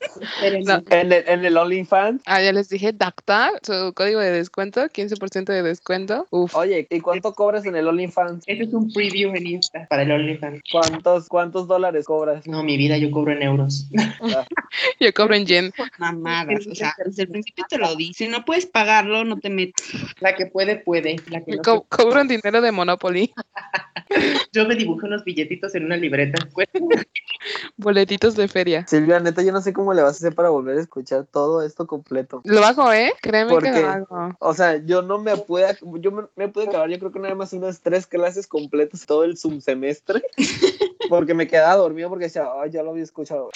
No. 0.65 0.81
En 0.89 1.11
el, 1.11 1.23
en 1.27 1.45
el 1.45 1.57
OnlyFans. 1.57 2.21
Ah, 2.25 2.41
ya 2.41 2.51
les 2.51 2.69
dije, 2.69 2.91
Dactar, 2.93 3.53
su 3.63 3.93
código 3.93 4.19
de 4.19 4.31
descuento, 4.31 4.81
15% 4.81 5.45
de 5.45 5.63
descuento. 5.63 6.27
Uf, 6.29 6.55
Oye, 6.55 6.87
¿y 6.89 6.99
cuánto 6.99 7.33
cobras 7.33 7.65
en 7.65 7.75
el 7.75 7.87
OnlyFans? 7.87 8.43
Ese 8.45 8.63
es 8.63 8.73
un 8.73 8.91
preview 8.91 9.33
en 9.35 9.47
Insta 9.47 9.87
para 9.89 10.03
el 10.03 10.11
OnlyFans. 10.11 10.61
¿Cuántos, 10.71 11.27
cuántos 11.27 11.67
dólares 11.67 12.05
cobras? 12.05 12.45
No, 12.47 12.63
mi 12.63 12.77
vida, 12.77 12.97
yo 12.97 13.09
cobro 13.11 13.31
en 13.31 13.41
euros. 13.41 13.89
yo 14.99 15.13
cobro 15.13 15.35
en 15.35 15.45
yen. 15.45 15.73
Mamadas, 15.97 16.67
o 16.67 16.75
sea, 16.75 16.93
desde 17.05 17.23
el 17.23 17.29
principio 17.29 17.65
te 17.69 17.77
lo 17.77 17.95
di. 17.95 18.13
Si 18.13 18.27
no 18.27 18.45
puedes 18.45 18.65
pagarlo, 18.91 19.23
no 19.23 19.39
te 19.39 19.49
metas. 19.49 19.85
La 20.19 20.35
que 20.35 20.45
puede, 20.47 20.77
puede. 20.77 21.15
La 21.27 21.43
que 21.43 21.55
no 21.55 21.61
Co- 21.63 21.85
cobro 21.89 22.19
en 22.21 22.27
dinero 22.27 22.61
de 22.61 22.71
Monopoly. 22.71 23.33
Yo 24.51 24.67
me 24.67 24.75
dibujé 24.75 25.07
unos 25.07 25.23
billetitos 25.23 25.73
en 25.75 25.85
una 25.85 25.95
libreta. 25.95 26.37
Boletitos 27.77 28.35
de 28.35 28.47
feria. 28.49 28.85
Silvia, 28.87 29.19
neta, 29.21 29.41
yo 29.41 29.53
no 29.53 29.61
sé 29.61 29.71
cómo 29.71 29.93
le 29.93 30.01
vas 30.01 30.15
a 30.15 30.17
hacer 30.17 30.35
para 30.35 30.49
volver 30.49 30.77
a 30.77 30.81
escuchar 30.81 31.25
todo 31.25 31.63
esto 31.63 31.87
completo. 31.87 32.41
Lo 32.43 32.63
hago, 32.65 32.91
¿eh? 32.91 33.13
Créeme 33.21 33.51
¿Por 33.51 33.63
que 33.63 33.71
lo 33.71 33.87
hago. 33.87 34.35
O 34.39 34.53
sea, 34.53 34.77
yo 34.85 35.01
no 35.01 35.17
me 35.19 35.37
pude, 35.37 35.65
yo 35.99 36.11
me, 36.11 36.23
me 36.35 36.49
pude 36.49 36.65
acabar, 36.65 36.89
yo 36.89 36.99
creo 36.99 37.11
que 37.11 37.19
nada 37.19 37.35
más 37.35 37.53
unas 37.53 37.81
tres 37.81 38.05
clases 38.05 38.47
completas 38.47 39.05
todo 39.05 39.23
el 39.23 39.37
subsemestre. 39.37 40.21
Porque 41.09 41.33
me 41.33 41.47
quedaba 41.47 41.75
dormido 41.75 42.09
porque 42.09 42.25
decía, 42.25 42.47
ay, 42.61 42.69
ya 42.71 42.83
lo 42.83 42.91
había 42.91 43.03
escuchado. 43.03 43.49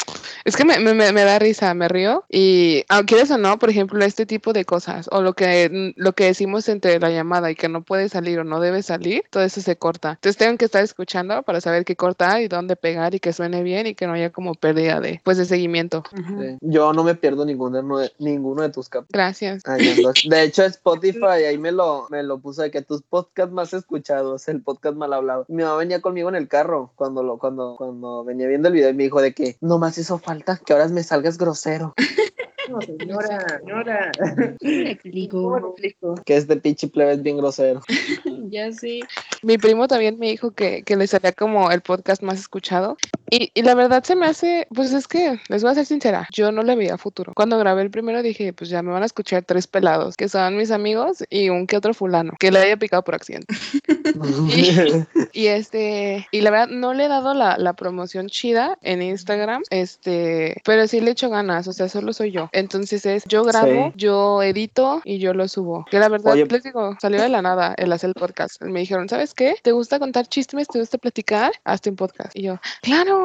Es 0.45 0.55
que 0.55 0.63
me, 0.63 0.77
me, 0.79 0.93
me- 0.93 1.23
da 1.25 1.39
risa, 1.39 1.73
me 1.73 1.87
río. 1.87 2.23
Y 2.29 2.83
aunque 2.87 3.15
quieres 3.15 3.31
o 3.31 3.37
no, 3.39 3.57
por 3.57 3.71
ejemplo, 3.71 4.03
este 4.05 4.27
tipo 4.27 4.53
de 4.53 4.63
cosas, 4.63 5.09
o 5.11 5.21
lo 5.23 5.33
que, 5.33 5.93
lo 5.95 6.13
que 6.13 6.25
decimos 6.25 6.69
entre 6.69 6.99
la 6.99 7.09
llamada 7.09 7.49
y 7.49 7.55
que 7.55 7.67
no 7.67 7.81
puede 7.81 8.09
salir 8.09 8.39
o 8.39 8.43
no 8.43 8.59
debe 8.59 8.83
salir, 8.83 9.23
todo 9.31 9.41
eso 9.43 9.59
se 9.59 9.75
corta. 9.75 10.11
Entonces 10.11 10.37
tengo 10.37 10.55
que 10.57 10.65
estar 10.65 10.83
escuchando 10.83 11.41
para 11.41 11.61
saber 11.61 11.83
qué 11.83 11.95
cortar 11.95 12.41
y 12.41 12.47
dónde 12.47 12.75
pegar 12.75 13.15
y 13.15 13.19
que 13.19 13.33
suene 13.33 13.63
bien 13.63 13.87
y 13.87 13.95
que 13.95 14.05
no 14.05 14.13
haya 14.13 14.29
como 14.29 14.53
pérdida 14.53 14.99
de, 14.99 15.19
pues, 15.23 15.37
de 15.37 15.45
seguimiento. 15.45 16.03
Sí. 16.15 16.57
Yo 16.61 16.93
no 16.93 17.03
me 17.03 17.15
pierdo 17.15 17.43
ninguno 17.43 17.97
de, 17.97 18.11
ninguno 18.19 18.61
de 18.61 18.69
tus 18.69 18.87
capítulos. 18.87 19.13
Gracias. 19.13 19.63
Ando. 19.65 20.13
De 20.29 20.43
hecho, 20.43 20.63
Spotify 20.65 21.25
ahí 21.49 21.57
me 21.57 21.71
lo, 21.71 22.05
me 22.11 22.21
lo 22.21 22.37
puso 22.37 22.61
de 22.61 22.69
que 22.69 22.83
tus 22.83 23.01
podcasts 23.01 23.51
más 23.51 23.73
escuchados, 23.73 24.47
el 24.47 24.61
podcast 24.61 24.95
mal 24.95 25.11
hablado. 25.13 25.45
Mi 25.47 25.63
mamá 25.63 25.77
venía 25.77 26.01
conmigo 26.01 26.29
en 26.29 26.35
el 26.35 26.47
carro 26.47 26.91
cuando 26.95 27.23
lo, 27.23 27.39
cuando, 27.39 27.75
cuando 27.77 28.23
venía 28.23 28.47
viendo 28.47 28.67
el 28.67 28.75
video 28.75 28.89
y 28.89 28.93
me 28.93 29.03
dijo 29.05 29.21
de 29.21 29.33
que 29.33 29.57
nomás 29.59 29.97
hizo 29.97 30.19
falta 30.19 30.34
que 30.43 30.73
ahora 30.73 30.87
me 30.87 31.03
salgas 31.03 31.37
grosero. 31.37 31.93
No, 32.67 32.81
señora, 32.81 33.59
señora. 33.59 34.11
¿Cómo 34.17 35.59
le 35.59 35.69
explico? 35.69 36.15
Que 36.25 36.37
este 36.37 36.57
pinche 36.57 36.87
plebe 36.87 37.13
es 37.13 37.21
bien 37.21 37.37
grosero. 37.37 37.81
Ya 38.49 38.71
sé. 38.71 39.01
Mi 39.41 39.57
primo 39.57 39.87
también 39.87 40.19
me 40.19 40.27
dijo 40.29 40.51
que, 40.51 40.83
que 40.83 40.95
le 40.95 41.07
salía 41.07 41.31
como 41.31 41.71
el 41.71 41.81
podcast 41.81 42.21
más 42.21 42.39
escuchado. 42.39 42.95
Y, 43.37 43.51
y 43.53 43.61
la 43.63 43.75
verdad 43.75 44.03
se 44.03 44.15
me 44.15 44.27
hace, 44.27 44.67
pues 44.73 44.93
es 44.93 45.07
que, 45.07 45.39
les 45.49 45.61
voy 45.61 45.71
a 45.71 45.75
ser 45.75 45.85
sincera, 45.85 46.27
yo 46.31 46.51
no 46.51 46.63
le 46.63 46.75
veía 46.75 46.97
futuro. 46.97 47.33
Cuando 47.35 47.57
grabé 47.57 47.81
el 47.81 47.91
primero 47.91 48.21
dije, 48.21 48.53
pues 48.53 48.69
ya 48.69 48.81
me 48.81 48.91
van 48.91 49.03
a 49.03 49.05
escuchar 49.05 49.43
tres 49.43 49.67
pelados, 49.67 50.15
que 50.15 50.29
son 50.29 50.55
mis 50.55 50.71
amigos 50.71 51.23
y 51.29 51.49
un 51.49 51.67
que 51.67 51.75
otro 51.77 51.93
fulano, 51.93 52.33
que 52.39 52.51
le 52.51 52.59
haya 52.59 52.77
picado 52.77 53.03
por 53.03 53.15
accidente. 53.15 53.53
Y 55.33 55.47
este, 55.47 56.27
y 56.31 56.41
la 56.41 56.51
verdad 56.51 56.67
no 56.67 56.93
le 56.93 57.05
he 57.05 57.07
dado 57.07 57.33
la, 57.33 57.57
la 57.57 57.73
promoción 57.73 58.27
chida 58.27 58.77
en 58.81 59.01
Instagram, 59.01 59.63
este, 59.69 60.61
pero 60.63 60.87
sí 60.87 61.01
le 61.01 61.11
echo 61.11 61.29
ganas, 61.29 61.67
o 61.67 61.73
sea, 61.73 61.89
solo 61.89 62.13
soy 62.13 62.31
yo. 62.31 62.49
Entonces 62.53 63.05
es, 63.05 63.23
yo 63.25 63.43
grabo, 63.43 63.65
Sí. 63.65 63.93
yo 63.95 64.43
edito 64.43 65.01
y 65.03 65.17
yo 65.17 65.33
lo 65.33 65.47
subo. 65.47 65.85
Que 65.89 65.99
la 65.99 66.07
verdad, 66.07 66.33
Oye. 66.33 66.45
les 66.45 66.63
digo, 66.63 66.95
salió 67.01 67.21
de 67.21 67.29
la 67.29 67.41
nada 67.41 67.73
el 67.77 67.91
hacer 67.91 68.09
el 68.09 68.13
podcast. 68.13 68.61
Me 68.61 68.79
dijeron, 68.81 69.09
¿sabes 69.09 69.33
qué? 69.33 69.55
¿Te 69.61 69.71
gusta 69.71 69.99
contar 69.99 70.27
chismes? 70.27 70.67
¿Te 70.67 70.79
gusta 70.79 70.97
platicar? 70.97 71.51
Hazte 71.65 71.89
un 71.89 71.95
podcast. 71.95 72.31
Y 72.35 72.43
yo, 72.43 72.59
claro. 72.81 73.24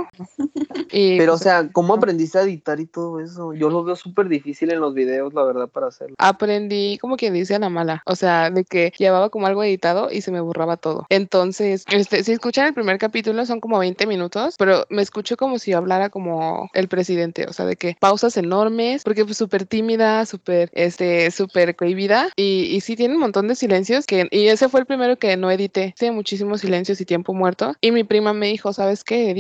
Y 0.92 1.18
Pero, 1.18 1.32
o 1.32 1.36
pues, 1.36 1.42
sea, 1.42 1.68
¿cómo 1.72 1.94
aprendiste 1.94 2.38
a 2.38 2.42
editar 2.42 2.80
y 2.80 2.86
todo 2.86 3.20
eso? 3.20 3.54
Yo 3.54 3.70
lo 3.70 3.84
veo 3.84 3.96
súper 3.96 4.28
difícil 4.28 4.72
en 4.72 4.80
los 4.80 4.94
videos, 4.94 5.32
la 5.34 5.44
verdad, 5.44 5.68
para 5.68 5.88
hacerlo. 5.88 6.16
aprendí 6.18 6.98
como 6.98 7.16
quien 7.16 7.34
dice 7.34 7.54
a 7.54 7.58
la 7.58 7.68
mala, 7.68 8.02
o 8.06 8.16
sea, 8.16 8.50
de 8.50 8.64
que 8.64 8.92
llevaba 8.98 9.30
como 9.30 9.46
algo 9.46 9.62
editado 9.62 10.10
y 10.10 10.20
se 10.22 10.32
me 10.32 10.40
borraba 10.40 10.76
todo. 10.76 11.06
Entonces, 11.08 11.84
este, 11.90 12.24
si 12.24 12.32
escuchan 12.32 12.66
el 12.66 12.74
primer 12.74 12.98
capítulo 12.98 13.44
son 13.46 13.60
como 13.60 13.78
20 13.78 14.06
minutos, 14.06 14.54
pero 14.58 14.86
me 14.90 15.02
escucho 15.02 15.36
como 15.36 15.58
si 15.58 15.72
hablara 15.72 16.10
como 16.10 16.68
el 16.74 16.88
presidente, 16.88 17.46
o 17.48 17.52
sea, 17.52 17.66
de 17.66 17.76
que 17.76 17.96
pausas 18.00 18.36
enormes, 18.36 19.02
porque 19.04 19.24
pues 19.24 19.36
súper 19.36 19.66
tímida, 19.66 20.26
súper, 20.26 20.70
este, 20.72 21.30
súper 21.30 21.76
cohibida 21.76 22.30
y, 22.36 22.64
y 22.64 22.80
sí 22.80 22.96
tiene 22.96 23.14
un 23.14 23.20
montón 23.20 23.48
de 23.48 23.54
silencios 23.54 24.06
que, 24.06 24.28
y 24.30 24.48
ese 24.48 24.68
fue 24.68 24.80
el 24.80 24.86
primero 24.86 25.16
que 25.16 25.36
no 25.36 25.50
edité, 25.50 25.94
tiene 25.98 26.14
muchísimos 26.14 26.60
silencios 26.60 27.00
y 27.00 27.04
tiempo 27.04 27.32
muerto 27.32 27.74
y 27.80 27.92
mi 27.92 28.04
prima 28.04 28.32
me 28.32 28.46
dijo, 28.46 28.72
¿sabes 28.72 29.04
qué? 29.04 29.30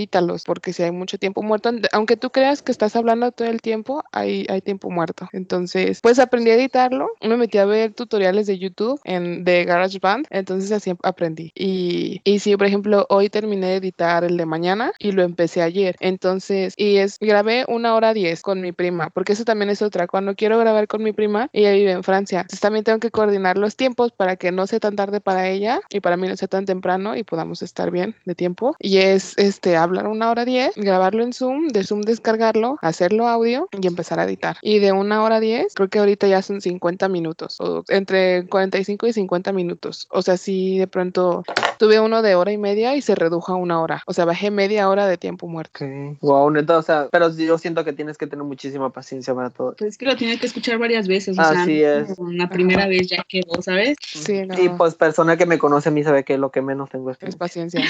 Edítalos, 0.40 0.44
porque 0.44 0.72
si 0.72 0.82
hay 0.82 0.90
mucho 0.90 1.18
tiempo 1.18 1.42
muerto, 1.42 1.70
aunque 1.92 2.16
tú 2.16 2.30
creas 2.30 2.62
que 2.62 2.72
estás 2.72 2.96
hablando 2.96 3.32
todo 3.32 3.48
el 3.48 3.60
tiempo, 3.60 4.02
hay, 4.12 4.46
hay 4.48 4.60
tiempo 4.60 4.90
muerto. 4.90 5.28
Entonces, 5.32 6.00
pues 6.02 6.18
aprendí 6.18 6.50
a 6.50 6.54
editarlo, 6.54 7.10
me 7.20 7.36
metí 7.36 7.58
a 7.58 7.64
ver 7.64 7.92
tutoriales 7.94 8.46
de 8.46 8.58
YouTube 8.58 9.00
en, 9.04 9.44
de 9.44 9.64
GarageBand, 9.64 10.26
entonces 10.30 10.72
así 10.72 10.92
aprendí. 11.02 11.52
Y, 11.54 12.20
y 12.24 12.38
sí, 12.40 12.56
por 12.56 12.66
ejemplo, 12.66 13.06
hoy 13.08 13.28
terminé 13.28 13.68
de 13.68 13.76
editar 13.76 14.24
el 14.24 14.36
de 14.36 14.46
mañana 14.46 14.92
y 14.98 15.12
lo 15.12 15.22
empecé 15.22 15.62
ayer. 15.62 15.96
Entonces, 16.00 16.74
y 16.76 16.96
es, 16.98 17.18
grabé 17.18 17.64
una 17.68 17.94
hora 17.94 18.14
diez 18.14 18.42
con 18.42 18.60
mi 18.60 18.72
prima, 18.72 19.10
porque 19.10 19.32
eso 19.32 19.44
también 19.44 19.70
es 19.70 19.82
otra. 19.82 20.06
Cuando 20.06 20.34
quiero 20.34 20.58
grabar 20.58 20.86
con 20.88 21.02
mi 21.02 21.12
prima, 21.12 21.48
ella 21.52 21.72
vive 21.72 21.92
en 21.92 22.02
Francia. 22.02 22.40
Entonces 22.40 22.60
también 22.60 22.84
tengo 22.84 22.98
que 22.98 23.10
coordinar 23.10 23.58
los 23.58 23.76
tiempos 23.76 24.12
para 24.12 24.36
que 24.36 24.52
no 24.52 24.66
sea 24.66 24.80
tan 24.80 24.96
tarde 24.96 25.20
para 25.20 25.48
ella 25.48 25.80
y 25.90 26.00
para 26.00 26.16
mí 26.16 26.28
no 26.28 26.36
sea 26.36 26.48
tan 26.48 26.64
temprano 26.64 27.16
y 27.16 27.22
podamos 27.22 27.62
estar 27.62 27.90
bien 27.90 28.14
de 28.24 28.34
tiempo. 28.34 28.76
Y 28.78 28.98
es 28.98 29.36
este 29.36 29.76
hablar 29.76 30.06
una 30.06 30.29
hora 30.30 30.44
diez, 30.44 30.74
grabarlo 30.76 31.22
en 31.22 31.32
Zoom, 31.32 31.68
de 31.68 31.84
Zoom 31.84 32.02
descargarlo, 32.02 32.78
hacerlo 32.82 33.28
audio 33.28 33.68
y 33.80 33.86
empezar 33.86 34.18
a 34.20 34.24
editar. 34.24 34.56
Y 34.62 34.78
de 34.78 34.92
una 34.92 35.22
hora 35.22 35.40
diez, 35.40 35.74
creo 35.74 35.88
que 35.88 35.98
ahorita 35.98 36.26
ya 36.26 36.42
son 36.42 36.60
50 36.60 37.08
minutos, 37.08 37.60
o 37.60 37.84
entre 37.88 38.46
45 38.46 39.06
y 39.06 39.12
50 39.12 39.52
minutos. 39.52 40.06
O 40.10 40.22
sea, 40.22 40.36
sí, 40.36 40.78
de 40.78 40.86
pronto 40.86 41.44
tuve 41.78 42.00
uno 42.00 42.22
de 42.22 42.34
hora 42.34 42.52
y 42.52 42.58
media 42.58 42.94
y 42.96 43.02
se 43.02 43.14
redujo 43.14 43.52
a 43.52 43.56
una 43.56 43.80
hora. 43.80 44.02
O 44.06 44.12
sea, 44.12 44.24
bajé 44.24 44.50
media 44.50 44.88
hora 44.88 45.06
de 45.06 45.16
tiempo 45.16 45.46
muerto. 45.48 45.84
Wow, 46.20 46.50
neta, 46.50 46.76
o 46.76 46.82
sea, 46.82 47.08
pero 47.10 47.34
yo 47.34 47.56
siento 47.58 47.84
que 47.84 47.92
tienes 47.92 48.18
que 48.18 48.26
tener 48.26 48.44
muchísima 48.44 48.90
paciencia 48.90 49.34
para 49.34 49.50
todo. 49.50 49.74
Pues 49.78 49.90
es 49.92 49.98
que 49.98 50.06
lo 50.06 50.16
tienes 50.16 50.40
que 50.40 50.46
escuchar 50.46 50.78
varias 50.78 51.08
veces. 51.08 51.38
O 51.38 51.40
Así 51.40 51.78
sea, 51.78 51.98
es. 52.00 52.18
la 52.18 52.48
primera 52.48 52.86
vez 52.86 53.08
ya 53.08 53.24
quedó, 53.28 53.62
¿sabes? 53.62 53.96
Sí, 54.02 54.42
no, 54.46 54.60
Y 54.60 54.68
pues 54.70 54.94
persona 54.94 55.36
que 55.36 55.46
me 55.46 55.58
conoce 55.58 55.88
a 55.88 55.92
mí 55.92 56.02
sabe 56.04 56.24
que 56.24 56.36
lo 56.38 56.50
que 56.50 56.60
menos 56.62 56.90
tengo 56.90 57.10
es 57.10 57.18
es 57.20 57.36
paciencia. 57.36 57.82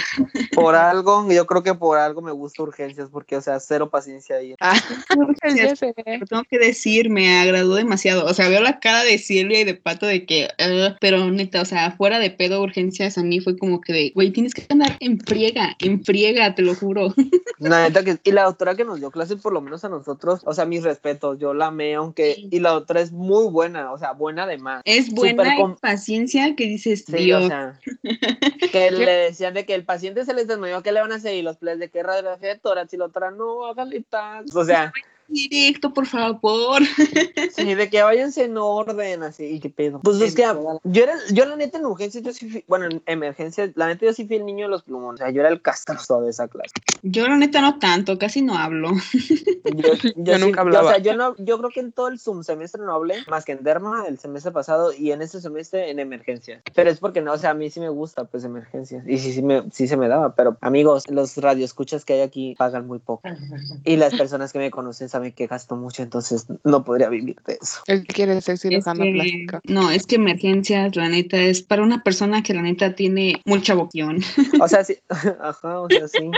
por 0.55 0.75
algo, 0.75 1.27
yo 1.31 1.47
creo 1.47 1.63
que 1.63 1.75
por 1.75 1.99
algo 1.99 2.21
me 2.23 2.30
gusta 2.31 2.63
urgencias, 2.63 3.09
porque, 3.11 3.37
o 3.37 3.41
sea, 3.41 3.61
cero 3.61 3.91
paciencia 3.91 4.37
ahí. 4.37 4.55
Ah, 4.61 4.75
tengo 6.29 6.43
que 6.49 6.59
decir, 6.59 7.11
me 7.11 7.39
agradó 7.41 7.75
demasiado. 7.75 8.25
O 8.27 8.35
sea, 8.35 8.49
veo 8.49 8.61
la 8.63 8.81
cara 8.81 9.05
de 9.05 9.19
Silvia 9.19 9.61
y 9.61 9.65
de 9.65 9.75
Pato 9.75 10.07
de 10.07 10.25
que, 10.27 10.49
"Ugh", 10.59 10.97
pero 11.01 11.31
neta, 11.31 11.63
o 11.63 11.65
sea, 11.65 11.93
fuera 11.93 12.19
de 12.19 12.31
pedo 12.31 12.63
urgencias, 12.63 13.19
a 13.19 13.23
mí 13.23 13.41
fue 13.41 13.57
como 13.57 13.81
que 13.81 13.93
de, 13.93 14.13
güey, 14.15 14.31
tienes 14.31 14.55
que 14.55 14.65
andar 14.69 14.97
en 15.01 15.19
friega, 15.21 15.77
en 15.81 16.05
friega, 16.05 16.55
te 16.55 16.63
lo 16.63 16.75
juro. 16.75 17.15
La 17.59 17.83
neta 17.89 18.03
que, 18.03 18.19
y 18.25 18.33
la 18.33 18.45
doctora 18.45 18.75
que 18.75 18.85
nos 18.85 19.01
dio 19.01 19.11
clase, 19.11 19.37
por 19.37 19.53
lo 19.53 19.61
menos 19.61 19.85
a 19.85 19.89
nosotros, 19.91 20.41
o 20.47 20.55
sea, 20.55 20.65
mis 20.65 20.83
respetos, 20.83 21.39
yo 21.39 21.53
la 21.53 21.67
amé, 21.67 21.95
aunque, 21.95 22.35
Sí. 22.35 22.49
y 22.51 22.61
la 22.61 22.71
doctora 22.71 23.01
es 23.03 23.13
muy 23.13 23.51
buena, 23.51 23.93
o 23.93 23.99
sea, 23.99 24.13
buena 24.13 24.45
además. 24.45 24.81
Es 24.85 25.11
buena 25.11 25.57
y 25.59 25.63
paciencia 25.81 26.55
que 26.57 26.67
dices, 26.67 27.05
Sí, 27.07 27.17
Dios. 27.25 27.45
o 27.45 27.49
sea, 27.49 27.79
que 28.73 28.91
le 28.91 29.11
decían 29.13 29.55
de 29.55 29.65
que 29.67 29.75
el 29.75 29.85
paciente 29.85 30.25
se 30.25 30.33
les 30.35 30.47
desmayó, 30.47 30.83
¿qué 30.83 30.93
le 30.93 31.01
van 31.01 31.13
a 31.13 31.17
hacer? 31.17 31.35
Y 31.35 31.43
los 31.43 31.57
ples 31.59 31.79
de 31.79 31.91
que 31.91 32.03
radiografía 32.23 32.55
de 32.55 32.61
tórax 32.61 32.95
y 32.95 32.97
la 32.97 33.07
otra, 33.07 33.31
no, 33.31 33.67
hágale 33.67 34.05
tal. 34.09 34.45
O 34.55 34.65
sea, 34.65 34.93
Directo, 35.31 35.95
por 35.95 36.07
favor. 36.07 36.83
sí, 37.55 37.75
de 37.75 37.89
que 37.89 38.03
váyanse 38.03 38.45
en 38.45 38.59
orden, 38.59 39.23
así, 39.23 39.45
y 39.45 39.61
qué 39.61 39.71
pedo. 39.71 40.01
Pues 40.03 40.21
es 40.21 40.35
que 40.35 40.43
yo 40.85 41.03
era, 41.05 41.15
yo 41.33 41.45
la 41.47 41.57
neta 41.57 41.79
en 41.79 41.87
urgencias, 41.87 42.23
yo 42.25 42.33
sí 42.33 42.51
fui, 42.51 42.65
bueno, 42.67 42.87
en 42.87 43.03
emergencias, 43.07 43.71
la 43.77 43.87
neta 43.87 44.07
yo 44.07 44.13
sí 44.13 44.27
fui 44.27 44.37
el 44.37 44.45
niño 44.45 44.67
de 44.67 44.71
los 44.71 44.83
plumones, 44.83 45.21
o 45.21 45.25
sea, 45.25 45.33
yo 45.33 45.41
era 45.41 45.49
el 45.51 45.63
castroso 45.63 46.21
de 46.23 46.31
esa 46.31 46.49
clase. 46.49 46.73
Yo 47.03 47.27
la 47.29 47.37
neta 47.37 47.61
no 47.61 47.79
tanto, 47.79 48.19
casi 48.19 48.43
no 48.43 48.57
hablo. 48.57 48.91
Yo, 49.77 49.93
yo 49.95 50.11
Yo 50.17 50.35
sí- 50.37 50.41
nunca 50.41 50.57
yo, 50.57 50.65
o 50.65 50.67
hablaba. 50.67 50.91
sea, 50.95 50.99
yo, 50.99 51.15
no, 51.17 51.37
yo 51.39 51.59
creo 51.59 51.71
que 51.71 51.81
en 51.81 51.93
todo 51.93 52.09
el 52.09 52.19
Zoom 52.19 52.43
semestre 52.43 52.83
no 52.83 52.93
hablé, 52.95 53.17
más 53.29 53.45
que 53.45 53.53
en 53.53 53.63
Derma 53.63 54.05
el 54.09 54.19
semestre 54.19 54.51
pasado 54.53 54.93
y 54.93 55.13
en 55.13 55.23
este 55.23 55.41
semestre 55.41 55.91
en 55.91 55.99
emergencias. 56.01 56.63
Pero 56.75 56.91
es 56.91 56.99
porque 56.99 57.21
no, 57.21 57.35
o 57.35 57.39
sea, 57.39 57.51
a 57.51 57.55
mí 57.55 57.71
sí 57.71 57.79
me 57.79 57.89
gusta, 57.91 58.25
pues, 58.25 58.43
emergencias. 58.45 59.07
Y 59.07 59.19
sí, 59.19 59.33
sí, 59.33 59.43
me, 59.43 59.65
sí 59.71 59.87
se 59.87 59.97
me 59.97 60.09
daba, 60.09 60.35
pero 60.35 60.57
amigos, 60.63 61.09
los 61.11 61.37
radioescuchas 61.37 62.05
que 62.05 62.15
hay 62.15 62.21
aquí 62.23 62.55
pagan 62.59 62.87
muy 62.87 62.99
poco. 62.99 63.23
Y 63.85 63.97
las 63.97 64.15
personas 64.15 64.53
que 64.53 64.59
me 64.59 64.71
conocen 64.71 65.09
saben 65.09 65.20
que 65.33 65.47
gasto 65.47 65.77
mucho, 65.77 66.03
entonces 66.03 66.47
no 66.65 66.85
podría 66.85 67.09
vivir 67.09 67.37
de 67.47 67.59
eso. 67.61 67.81
Él 67.87 68.07
quiere 68.07 68.41
ser 68.41 68.55
Es 68.55 68.61
cirujano 68.63 69.03
que- 69.05 69.13
plástico. 69.13 69.61
no, 69.65 69.91
es 69.91 70.07
que 70.07 70.17
emergencias, 70.17 70.97
la 70.97 71.09
neta, 71.09 71.37
es 71.39 71.63
para 71.63 71.83
una 71.83 72.03
persona 72.03 72.43
que 72.43 72.55
la 72.55 72.63
neta 72.63 72.95
tiene 72.95 73.41
mucha 73.45 73.75
vocación. 73.75 74.21
O 74.61 74.69
sea, 74.69 74.85
sí, 74.85 74.97
ajá, 75.41 75.81
o 75.81 75.89
sea, 75.89 76.09
sí. 76.09 76.31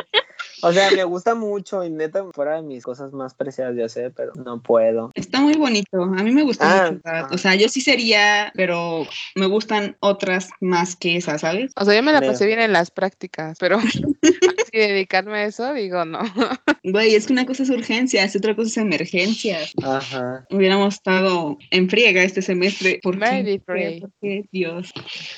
O 0.65 0.73
sea, 0.73 0.91
me 0.93 1.03
gusta 1.05 1.35
mucho 1.35 1.83
y 1.85 1.91
neta, 1.91 2.25
fuera 2.33 2.57
de 2.57 2.63
mis 2.63 2.85
cosas 2.85 3.13
más 3.13 3.35
preciadas 3.35 3.75
de 3.75 3.83
hacer, 3.85 4.13
pero 4.15 4.33
no 4.35 4.61
puedo. 4.63 5.11
Está 5.15 5.41
muy 5.41 5.55
bonito, 5.55 6.03
a 6.03 6.23
mí 6.23 6.31
me 6.31 6.43
gusta 6.43 6.87
Ah, 6.87 6.91
mucho. 6.93 7.03
ah. 7.05 7.29
O 7.33 7.39
sea, 7.39 7.55
yo 7.57 7.69
sí 7.69 7.81
sería, 7.81 8.53
pero 8.55 9.05
me 9.35 9.47
gustan 9.47 9.97
otras 10.01 10.51
más 10.61 10.95
que 10.95 11.17
esas, 11.17 11.41
¿sabes? 11.41 11.73
O 11.77 11.85
sea, 11.85 11.95
yo 11.95 12.03
me 12.03 12.13
la 12.13 12.21
pasé 12.21 12.47
bien 12.47 12.61
en 12.61 12.73
las 12.73 12.91
prácticas, 12.93 13.57
pero 13.59 13.79
así 14.73 14.79
dedicarme 14.93 15.39
a 15.39 15.45
eso, 15.45 15.73
digo, 15.75 16.05
no. 16.05 16.21
Güey, 16.85 17.15
es 17.15 17.27
que 17.29 17.33
una 17.33 17.47
cosa 17.47 17.63
es 17.63 17.71
urgencias, 17.71 18.35
otra 18.35 18.57
cosa 18.57 18.69
es 18.69 18.77
emergencias. 18.79 19.73
Ajá. 19.85 20.45
Hubiéramos 20.51 20.95
estado 20.95 21.57
en 21.71 21.89
friega 21.89 22.23
este 22.25 22.43
semestre. 22.43 22.99
¿Por 23.03 23.19
Very 23.19 23.61
qué? 23.61 23.99
¿Por 24.01 24.11
qué? 24.21 24.45
Dios. 24.51 24.93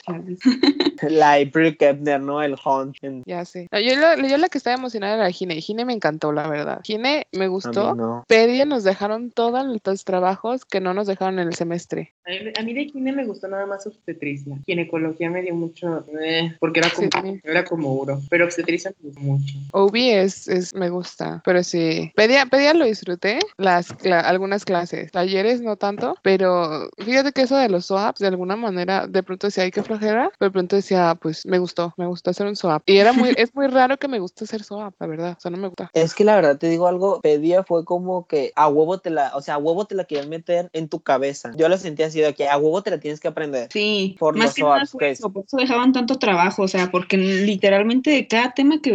La 1.02 1.34
April 1.34 1.76
Kepner, 1.76 2.20
¿no? 2.20 2.42
El 2.42 2.56
Hunt. 2.64 2.96
Ya 3.26 3.44
sé. 3.44 3.68
No, 3.70 3.78
yo, 3.80 3.94
lo- 3.96 4.26
yo 4.26 4.38
la 4.38 4.48
que 4.48 4.56
estaba 4.58 4.76
emocionada 4.76 5.16
era 5.16 5.30
Gine. 5.30 5.60
Gine 5.60 5.84
me 5.84 5.92
encantó, 5.92 6.32
la 6.32 6.48
verdad. 6.48 6.80
Gine 6.84 7.26
me 7.32 7.44
A 7.44 7.46
mí 7.46 7.46
gustó. 7.48 7.94
no. 7.94 8.24
Pedia 8.26 8.64
nos 8.64 8.84
dejaron 8.84 9.30
todos 9.30 9.66
los 9.84 10.04
trabajos 10.04 10.64
que 10.64 10.80
no 10.80 10.94
nos 10.94 11.06
dejaron 11.06 11.38
en 11.38 11.48
el 11.48 11.54
semestre. 11.54 12.14
A 12.26 12.30
mí, 12.30 12.38
a 12.58 12.62
mí 12.62 12.72
de 12.74 12.84
gine 12.86 13.12
me 13.12 13.26
gustó 13.26 13.48
nada 13.48 13.66
más 13.66 13.86
obstetricia. 13.86 14.56
Ginecología 14.64 15.28
me 15.30 15.42
dio 15.42 15.54
mucho, 15.54 16.06
eh, 16.22 16.56
porque 16.58 16.80
era 16.80 16.88
Sí, 16.88 16.96
como, 16.96 17.08
también. 17.10 17.40
era 17.44 17.64
como 17.64 17.92
uro, 17.92 18.20
pero 18.30 18.44
obstetricia 18.46 18.92
me 19.02 19.08
gustó 19.10 19.20
mucho. 19.24 19.54
OB 19.72 19.96
es, 19.96 20.48
es, 20.48 20.74
me 20.74 20.88
gusta, 20.88 21.42
pero 21.44 21.62
sí. 21.62 22.12
Pedia, 22.14 22.46
Pedia 22.46 22.74
lo 22.74 22.84
disfruté, 22.84 23.40
las, 23.56 23.94
algunas 24.04 24.64
clases. 24.64 25.10
Talleres 25.10 25.60
no 25.60 25.76
tanto, 25.76 26.16
pero 26.22 26.88
fíjate 26.98 27.32
que 27.32 27.42
eso 27.42 27.56
de 27.56 27.68
los 27.68 27.86
SOAPs, 27.86 28.20
de 28.20 28.28
alguna 28.28 28.56
manera, 28.56 29.06
de 29.06 29.22
pronto 29.22 29.46
decía, 29.46 29.64
hay 29.64 29.70
que 29.70 29.82
flojera, 29.82 30.30
pero 30.38 30.50
de 30.50 30.52
pronto 30.52 30.76
decía, 30.76 31.16
pues 31.20 31.44
me 31.46 31.58
gustó, 31.58 31.94
me 31.96 32.06
gustó 32.06 32.30
hacer 32.30 32.46
un 32.46 32.56
SOAP. 32.56 32.82
Y 32.86 32.98
era 32.98 33.12
muy, 33.12 33.30
es 33.36 33.54
muy 33.54 33.66
raro 33.66 33.96
que 33.96 34.08
me 34.08 34.18
guste 34.18 34.44
hacer 34.44 34.62
SOAP, 34.62 34.94
la 35.00 35.06
verdad, 35.06 35.34
o 35.36 35.40
sea, 35.40 35.50
no 35.50 35.58
me 35.58 35.68
gusta. 35.68 35.90
Es 35.94 36.14
que 36.14 36.24
la 36.24 36.36
verdad 36.36 36.58
te 36.58 36.68
digo 36.68 36.86
algo, 36.86 37.20
pedía 37.20 37.64
fue 37.64 37.84
como 37.84 38.26
que 38.26 38.52
a 38.56 38.68
huevo 38.68 38.98
te 38.98 39.10
la, 39.10 39.32
o 39.34 39.40
sea, 39.40 39.54
a 39.54 39.58
huevo 39.58 39.86
te 39.86 39.94
la 39.94 40.04
querían 40.04 40.28
meter 40.28 40.70
en 40.72 40.88
tu 40.88 41.00
cabeza. 41.00 41.52
Yo 41.56 41.68
lo 41.68 41.78
sentía 41.78 42.06
así 42.06 42.20
de 42.20 42.34
que 42.34 42.48
a 42.48 42.56
huevo 42.58 42.82
te 42.82 42.90
la 42.90 43.00
tienes 43.00 43.20
que 43.20 43.28
aprender. 43.28 43.68
Sí, 43.72 44.16
Por 44.18 44.36
más 44.36 44.46
los 44.46 44.54
que 44.54 44.62
nada 44.62 44.76
SWAPs, 44.76 44.90
fue 44.90 44.98
que 45.00 45.10
eso, 45.10 45.32
por 45.32 45.44
eso 45.44 45.56
dejaban 45.56 45.92
tanto 45.92 46.18
trabajo, 46.18 46.62
o 46.62 46.68
sea, 46.68 46.90
porque 46.90 47.16
literalmente 47.16 48.26
cada 48.28 48.52
tema 48.52 48.80
que 48.80 48.92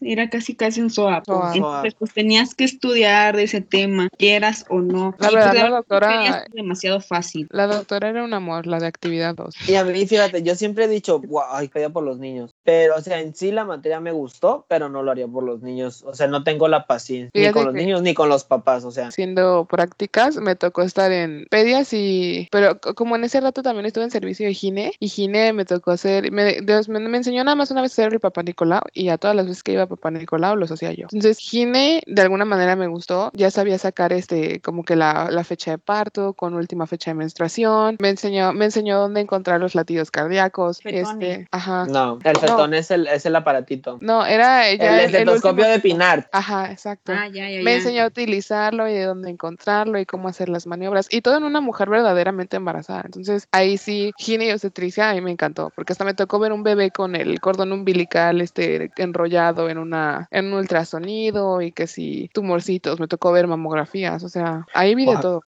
era 0.00 0.28
casi 0.30 0.54
casi 0.54 0.80
un 0.80 0.90
SOAP. 0.90 1.24
SOAP. 1.26 1.54
En 1.56 1.62
SOAP. 1.62 1.72
semestres, 1.72 1.94
pues 1.98 2.12
tenías 2.12 2.54
que 2.54 2.64
estudiar 2.64 3.36
de 3.36 3.44
ese 3.44 3.60
tema, 3.60 4.08
quieras 4.18 4.64
o 4.68 4.80
no. 4.80 5.14
La 5.18 5.30
Y, 5.30 5.34
verdad, 5.34 5.50
pues, 5.50 5.62
la 5.62 5.70
doctora- 5.70 6.08
quería 6.08 6.32
ser 6.40 6.50
demasiado 6.52 7.00
fácil. 7.00 7.48
La 7.50 7.66
doctora 7.66 8.08
era 8.08 8.22
un 8.24 8.34
amor, 8.34 8.66
la 8.66 8.78
de 8.78 8.86
actividad 8.86 9.34
2. 9.34 9.68
Y 9.68 9.74
a 9.74 9.84
mí, 9.84 10.06
fíjate, 10.06 10.42
yo 10.42 10.54
siempre 10.54 10.84
he 10.84 10.88
dicho, 10.88 11.18
wow, 11.20 11.42
ay, 11.50 11.68
quería 11.68 11.90
por 11.90 12.04
los 12.04 12.18
niños. 12.18 12.50
Pero, 12.64 12.96
o 12.96 13.00
sea, 13.00 13.20
en 13.20 13.34
sí 13.34 13.52
la 13.52 13.64
materia 13.64 14.00
me 14.00 14.12
gustó, 14.12 14.64
pero 14.68 14.88
no 14.88 15.02
lo 15.02 15.10
haría 15.10 15.26
por 15.26 15.42
los 15.44 15.62
niños. 15.62 16.02
O 16.06 16.14
sea, 16.14 16.26
no 16.26 16.44
tengo 16.44 16.68
la 16.68 16.86
paciencia. 16.86 17.30
Ni 17.34 17.52
con 17.52 17.66
los 17.66 17.74
niños, 17.74 18.02
ni 18.02 18.14
con 18.14 18.28
los 18.28 18.44
papás, 18.44 18.84
o 18.84 18.90
sea. 18.90 19.08
Haciendo 19.08 19.66
prácticas, 19.66 20.36
me 20.36 20.56
tocó 20.56 20.82
estar 20.82 21.10
en 21.12 21.46
pedias 21.50 21.92
y... 21.92 22.48
Pero 22.50 22.80
como 22.80 23.16
en 23.16 23.24
ese 23.24 23.40
rato 23.40 23.62
también 23.62 23.86
estuve 23.86 24.04
en 24.04 24.10
servicio 24.10 24.46
de 24.46 24.54
gine, 24.54 24.92
y 24.98 25.08
gine 25.08 25.52
me 25.52 25.64
tocó 25.64 25.90
hacer... 25.92 26.30
Me, 26.32 26.60
Dios, 26.60 26.88
me, 26.88 27.00
me 27.00 27.16
enseñó 27.18 27.44
nada 27.44 27.54
más 27.56 27.70
una 27.70 27.82
vez 27.82 27.92
a 27.92 27.94
hacer 28.02 28.12
el 28.12 28.20
Papá 28.20 28.42
Nicolau, 28.42 28.82
y 28.92 29.08
a 29.08 29.18
todas 29.18 29.36
las 29.36 29.46
veces 29.46 29.61
que 29.62 29.72
iba 29.72 29.82
a 29.82 29.86
Papá 29.86 30.10
Nicolau 30.10 30.56
los 30.56 30.70
hacía 30.70 30.92
yo. 30.92 31.06
Entonces, 31.12 31.38
gine 31.38 32.02
de 32.06 32.22
alguna 32.22 32.44
manera 32.44 32.76
me 32.76 32.86
gustó. 32.86 33.30
Ya 33.34 33.50
sabía 33.50 33.78
sacar 33.78 34.12
este 34.12 34.60
como 34.60 34.84
que 34.84 34.96
la, 34.96 35.28
la 35.30 35.44
fecha 35.44 35.72
de 35.72 35.78
parto 35.78 36.34
con 36.34 36.54
última 36.54 36.86
fecha 36.86 37.10
de 37.10 37.14
menstruación. 37.14 37.96
Me 38.00 38.10
enseñó, 38.10 38.52
me 38.52 38.66
enseñó 38.66 38.98
dónde 38.98 39.20
encontrar 39.20 39.60
los 39.60 39.74
latidos 39.74 40.10
cardíacos. 40.10 40.80
Fetone. 40.80 41.32
Este, 41.32 41.48
ajá. 41.50 41.86
No, 41.86 42.18
el 42.22 42.36
fetón 42.36 42.74
es, 42.74 42.90
el, 42.90 43.06
es 43.06 43.26
el 43.26 43.36
aparatito. 43.36 43.98
No, 44.00 44.24
era 44.24 44.68
ella 44.68 45.04
el 45.04 45.14
estetoscopio 45.14 45.66
de 45.66 45.80
Pinar. 45.80 46.28
Ajá, 46.32 46.70
exacto. 46.70 47.12
Ah, 47.12 47.28
ya, 47.28 47.48
ya, 47.48 47.62
Me 47.62 47.74
enseñó 47.74 48.04
a 48.04 48.06
utilizarlo 48.06 48.88
y 48.88 48.94
de 48.94 49.04
dónde 49.04 49.30
encontrarlo 49.30 49.98
y 49.98 50.06
cómo 50.06 50.28
hacer 50.28 50.48
las 50.48 50.66
maniobras. 50.66 51.08
Y 51.10 51.22
todo 51.22 51.36
en 51.36 51.44
una 51.44 51.60
mujer 51.60 51.88
verdaderamente 51.88 52.56
embarazada. 52.56 53.02
Entonces, 53.04 53.48
ahí 53.52 53.78
sí, 53.78 54.12
gine 54.18 54.46
y 54.46 54.52
obstetricia, 54.52 55.10
a 55.10 55.14
mí 55.14 55.20
me 55.20 55.30
encantó. 55.30 55.72
Porque 55.74 55.92
hasta 55.92 56.04
me 56.04 56.14
tocó 56.14 56.38
ver 56.38 56.52
un 56.52 56.62
bebé 56.62 56.90
con 56.90 57.16
el 57.16 57.40
cordón 57.40 57.72
umbilical 57.72 58.40
este, 58.40 58.90
enrollado 58.96 59.51
en, 59.68 59.78
una, 59.78 60.28
en 60.30 60.46
un 60.46 60.54
ultrasonido 60.54 61.60
y 61.62 61.72
que 61.72 61.86
sí, 61.86 62.30
tumorcitos. 62.32 63.00
Me 63.00 63.08
tocó 63.08 63.32
ver 63.32 63.46
mamografías. 63.46 64.22
O 64.24 64.28
sea, 64.28 64.66
ahí 64.74 64.94
vi 64.94 65.04
de 65.04 65.12
Guau. 65.12 65.22
todo. 65.22 65.42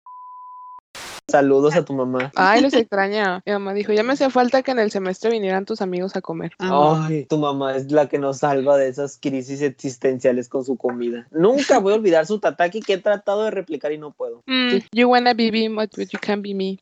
Saludos 1.27 1.75
a 1.75 1.85
tu 1.85 1.95
mamá. 1.95 2.31
Ay, 2.37 2.61
los 2.61 2.73
extraña. 2.75 3.43
Mi 3.47 3.53
mamá 3.53 3.73
dijo, 3.73 3.93
ya 3.93 4.03
me 4.03 4.13
hacía 4.13 4.29
falta 4.29 4.63
que 4.63 4.73
en 4.73 4.79
el 4.79 4.91
semestre 4.91 5.31
vinieran 5.31 5.65
tus 5.65 5.81
amigos 5.81 6.17
a 6.17 6.21
comer. 6.21 6.53
Ah, 6.59 7.07
Ay, 7.09 7.25
tu 7.25 7.39
mamá 7.39 7.77
es 7.77 7.91
la 7.91 8.09
que 8.09 8.19
nos 8.19 8.39
salva 8.39 8.77
de 8.77 8.89
esas 8.89 9.19
crisis 9.21 9.63
existenciales 9.63 10.49
con 10.51 10.65
su 10.65 10.77
comida. 10.77 11.27
Nunca 11.31 11.79
voy 11.79 11.95
a 11.95 11.97
olvidar 11.97 12.27
su 12.27 12.39
tataki 12.41 12.81
que 12.81 12.95
he 12.95 12.99
tratado 12.99 13.45
de 13.45 13.51
replicar 13.51 13.91
y 13.93 13.99
no 13.99 14.13
puedo. 14.13 14.43
Mm, 14.47 14.77
you 14.93 15.09
wanna 15.09 15.33
be 15.33 15.51
me, 15.51 15.69
but 15.71 15.91
you 15.97 16.19
can't 16.21 16.43
be 16.43 16.55
me. 16.55 16.79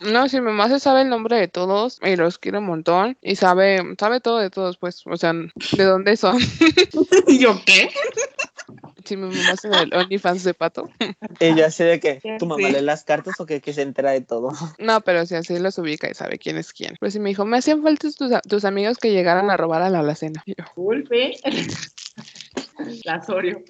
No, 0.00 0.28
si 0.28 0.38
mi 0.38 0.46
mamá 0.46 0.68
se 0.68 0.80
sabe 0.80 1.02
el 1.02 1.08
nombre 1.08 1.36
de 1.36 1.48
todos 1.48 1.98
y 2.02 2.16
los 2.16 2.38
quiere 2.38 2.58
un 2.58 2.66
montón 2.66 3.18
y 3.20 3.36
sabe, 3.36 3.82
sabe 3.98 4.20
todo 4.20 4.38
de 4.38 4.50
todos, 4.50 4.78
pues, 4.78 5.02
o 5.06 5.16
sea, 5.16 5.32
de 5.32 5.84
dónde 5.84 6.16
son. 6.16 6.38
¿Y 7.26 7.38
yo 7.38 7.60
qué? 7.66 7.90
Si 9.04 9.16
mi 9.16 9.28
mamá 9.28 9.52
es 9.52 9.64
el 9.64 9.92
OnlyFans 9.92 10.44
de 10.44 10.54
pato. 10.54 10.88
Ella 11.38 11.70
sé 11.70 11.84
de 11.84 12.00
que 12.00 12.20
Ya 12.22 12.38
tu 12.38 12.46
mamá 12.46 12.68
lee 12.68 12.80
las 12.80 13.04
cartas 13.04 13.38
o 13.40 13.46
que, 13.46 13.60
que 13.60 13.72
se 13.72 13.82
entera 13.82 14.12
de 14.12 14.20
todo. 14.20 14.50
No, 14.78 15.00
pero 15.02 15.26
sí, 15.26 15.34
así 15.34 15.58
los 15.58 15.76
ubica 15.78 16.08
y 16.10 16.14
sabe 16.14 16.38
quién 16.38 16.56
es 16.56 16.72
quién. 16.72 16.96
Pues 16.98 17.12
sí 17.12 17.20
me 17.20 17.28
dijo, 17.28 17.44
me 17.44 17.58
hacían 17.58 17.82
falta 17.82 18.08
tus, 18.10 18.40
tus 18.48 18.64
amigos 18.64 18.98
que 18.98 19.12
llegaran 19.12 19.50
a 19.50 19.56
robar 19.56 19.82
a 19.82 19.90
la 19.90 20.00
alacena. 20.00 20.42
Y 20.46 20.54
yo, 20.56 20.64
Disculpe. 20.64 21.34
La 23.04 23.22
Sorio. 23.26 23.62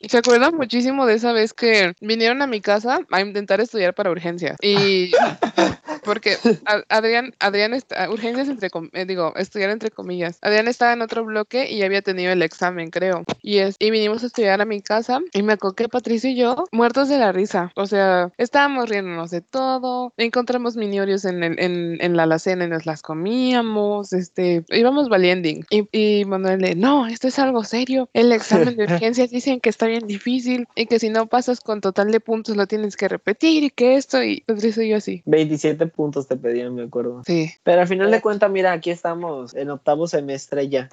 Se 0.00 0.18
acuerdan 0.18 0.54
muchísimo 0.54 1.06
de 1.06 1.14
esa 1.14 1.32
vez 1.32 1.52
que 1.52 1.92
vinieron 2.00 2.40
a 2.40 2.46
mi 2.46 2.60
casa 2.60 3.00
a 3.10 3.20
intentar 3.20 3.60
estudiar 3.60 3.94
para 3.94 4.10
urgencias. 4.10 4.56
Y 4.62 5.10
porque 6.08 6.36
Adrián, 6.88 7.34
Adrián 7.38 7.74
está, 7.74 8.10
urgencias 8.10 8.48
entre, 8.48 8.70
eh, 8.94 9.04
digo, 9.04 9.34
estudiar 9.36 9.68
entre 9.68 9.90
comillas. 9.90 10.38
Adrián 10.40 10.66
estaba 10.66 10.94
en 10.94 11.02
otro 11.02 11.22
bloque 11.22 11.70
y 11.70 11.78
ya 11.78 11.86
había 11.86 12.00
tenido 12.00 12.32
el 12.32 12.42
examen, 12.42 12.90
creo. 12.90 13.24
Y 13.42 13.58
es, 13.58 13.76
y 13.78 13.90
vinimos 13.90 14.22
a 14.22 14.28
estudiar 14.28 14.60
a 14.62 14.64
mi 14.64 14.80
casa 14.80 15.20
y 15.34 15.42
me 15.42 15.52
acuerdo 15.52 15.76
que 15.76 15.88
Patricia 15.88 16.30
y 16.30 16.36
yo, 16.36 16.64
muertos 16.72 17.10
de 17.10 17.18
la 17.18 17.30
risa. 17.30 17.72
O 17.76 17.86
sea, 17.86 18.32
estábamos 18.38 18.88
riéndonos 18.88 19.30
de 19.30 19.42
todo. 19.42 20.14
Encontramos 20.16 20.76
miniorios 20.76 21.26
en, 21.26 21.44
el, 21.44 21.60
en, 21.60 21.98
en 22.00 22.16
la 22.16 22.22
alacena 22.22 22.64
y 22.64 22.68
nos 22.68 22.86
las 22.86 23.02
comíamos. 23.02 24.14
Este, 24.14 24.64
íbamos 24.70 25.10
valiending. 25.10 25.66
Y, 25.68 25.88
y 25.92 26.24
Manuel 26.24 26.60
le, 26.60 26.74
no, 26.74 27.06
esto 27.06 27.28
es 27.28 27.38
algo 27.38 27.64
serio. 27.64 28.08
El 28.14 28.32
examen 28.32 28.76
de 28.76 28.84
urgencias 28.90 29.28
dicen 29.28 29.60
que 29.60 29.68
está 29.68 29.86
bien 29.86 30.06
difícil 30.06 30.66
y 30.74 30.86
que 30.86 30.98
si 30.98 31.10
no 31.10 31.26
pasas 31.26 31.60
con 31.60 31.82
total 31.82 32.10
de 32.10 32.20
puntos 32.20 32.56
lo 32.56 32.66
tienes 32.66 32.96
que 32.96 33.08
repetir 33.08 33.64
y 33.64 33.70
que 33.70 33.96
esto 33.96 34.22
y 34.22 34.40
Patricia 34.46 34.82
y 34.82 34.88
yo 34.88 34.96
así. 34.96 35.22
27 35.26 35.86
puntos 35.98 36.28
te 36.28 36.36
pedían, 36.36 36.76
me 36.76 36.84
acuerdo. 36.84 37.24
Sí. 37.26 37.50
Pero 37.64 37.80
al 37.80 37.88
final 37.88 38.08
de 38.12 38.20
cuentas, 38.20 38.48
mira, 38.52 38.70
aquí 38.70 38.90
estamos 38.90 39.52
en 39.56 39.68
octavo 39.68 40.06
semestre 40.06 40.68
ya. 40.68 40.88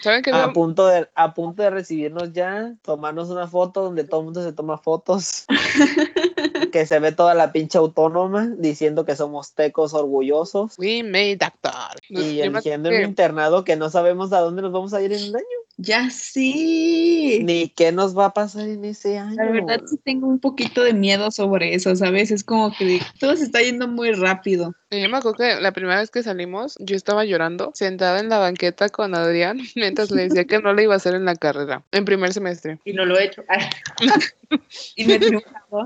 ¿Saben 0.00 0.22
qué? 0.22 0.30
A 0.30 0.46
me- 0.46 0.52
punto 0.52 0.86
de, 0.86 1.08
a 1.16 1.34
punto 1.34 1.64
de 1.64 1.70
recibirnos 1.70 2.32
ya, 2.32 2.76
tomarnos 2.82 3.28
una 3.30 3.48
foto 3.48 3.82
donde 3.82 4.04
todo 4.04 4.20
el 4.20 4.26
mundo 4.26 4.44
se 4.44 4.52
toma 4.52 4.78
fotos. 4.78 5.46
que 6.70 6.86
se 6.86 7.00
ve 7.00 7.10
toda 7.10 7.34
la 7.34 7.50
pinche 7.50 7.76
autónoma 7.78 8.52
diciendo 8.56 9.04
que 9.04 9.16
somos 9.16 9.52
tecos 9.54 9.94
orgullosos. 9.94 10.78
We 10.78 11.02
made 11.02 11.38
doctor. 11.38 11.98
Y 12.08 12.14
me 12.14 12.42
eligiendo 12.44 12.88
un 12.90 12.94
internado 13.02 13.64
que 13.64 13.74
no 13.74 13.90
sabemos 13.90 14.32
a 14.32 14.38
dónde 14.40 14.62
nos 14.62 14.70
vamos 14.70 14.94
a 14.94 15.02
ir 15.02 15.12
en 15.12 15.28
un 15.30 15.36
año. 15.36 15.58
Ya 15.78 16.08
sí. 16.10 17.40
Ni 17.44 17.68
qué 17.68 17.92
nos 17.92 18.16
va 18.16 18.26
a 18.26 18.32
pasar 18.32 18.68
en 18.68 18.84
ese 18.84 19.18
año. 19.18 19.36
La 19.36 19.50
verdad 19.50 19.82
sí 19.86 19.98
tengo 20.02 20.26
un 20.26 20.38
poquito 20.38 20.82
de 20.82 20.94
miedo 20.94 21.30
sobre 21.30 21.74
eso, 21.74 21.94
¿sabes? 21.96 22.30
Es 22.30 22.44
como 22.44 22.72
que 22.72 23.00
todo 23.20 23.36
se 23.36 23.44
está 23.44 23.60
yendo 23.60 23.86
muy 23.86 24.12
rápido. 24.12 24.74
Yo 24.90 25.08
me 25.08 25.16
acuerdo 25.16 25.38
que 25.38 25.60
la 25.60 25.72
primera 25.72 25.98
vez 25.98 26.10
que 26.10 26.22
salimos, 26.22 26.76
yo 26.78 26.94
estaba 26.94 27.24
llorando, 27.24 27.72
sentada 27.74 28.20
en 28.20 28.28
la 28.28 28.38
banqueta 28.38 28.88
con 28.88 29.16
Adrián, 29.16 29.58
mientras 29.74 30.10
le 30.12 30.22
decía 30.22 30.44
que 30.44 30.60
no 30.60 30.72
le 30.74 30.84
iba 30.84 30.94
a 30.94 30.98
hacer 30.98 31.14
en 31.14 31.24
la 31.24 31.34
carrera, 31.34 31.82
en 31.90 32.04
primer 32.04 32.32
semestre. 32.32 32.78
Y 32.84 32.92
no 32.92 33.04
lo 33.04 33.18
he 33.18 33.24
hecho. 33.24 33.42
Ay, 33.48 33.68
Y 34.94 35.04
me. 35.04 35.18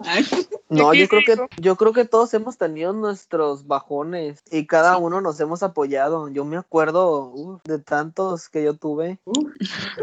Ay, 0.04 0.26
No, 0.68 0.94
yo 0.94 1.08
creo 1.08 1.22
que 1.24 1.36
yo 1.60 1.76
creo 1.76 1.92
que 1.92 2.04
todos 2.04 2.32
hemos 2.34 2.58
tenido 2.58 2.92
nuestros 2.92 3.66
bajones 3.66 4.42
y 4.50 4.66
cada 4.66 4.98
uno 4.98 5.20
nos 5.20 5.40
hemos 5.40 5.62
apoyado. 5.62 6.28
Yo 6.28 6.44
me 6.44 6.56
acuerdo 6.56 7.30
uf, 7.32 7.62
de 7.64 7.78
tantos 7.78 8.48
que 8.48 8.62
yo 8.62 8.74
tuve 8.74 9.18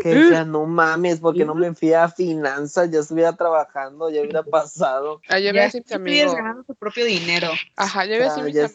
que 0.01 0.09
decía, 0.09 0.43
no 0.43 0.65
mames, 0.65 1.19
porque 1.19 1.45
no 1.45 1.55
me 1.55 1.73
fui 1.73 1.93
a 1.93 2.09
finanzas, 2.09 2.89
ya 2.91 2.99
estuviera 2.99 3.35
trabajando, 3.35 4.09
ya 4.09 4.21
hubiera 4.21 4.43
pasado. 4.43 5.21
Ah, 5.29 5.39
yo 5.39 5.45
ya 5.45 5.49
había 5.49 5.65
estuvieras 5.65 5.93
amigos. 6.01 6.35
ganando 6.35 6.63
tu 6.63 6.75
propio 6.75 7.05
dinero. 7.05 7.49
Ajá, 7.75 8.05
yo 8.05 8.15
había 8.15 8.29
decir 8.29 8.43
mis 8.43 8.55
ya 8.55 8.67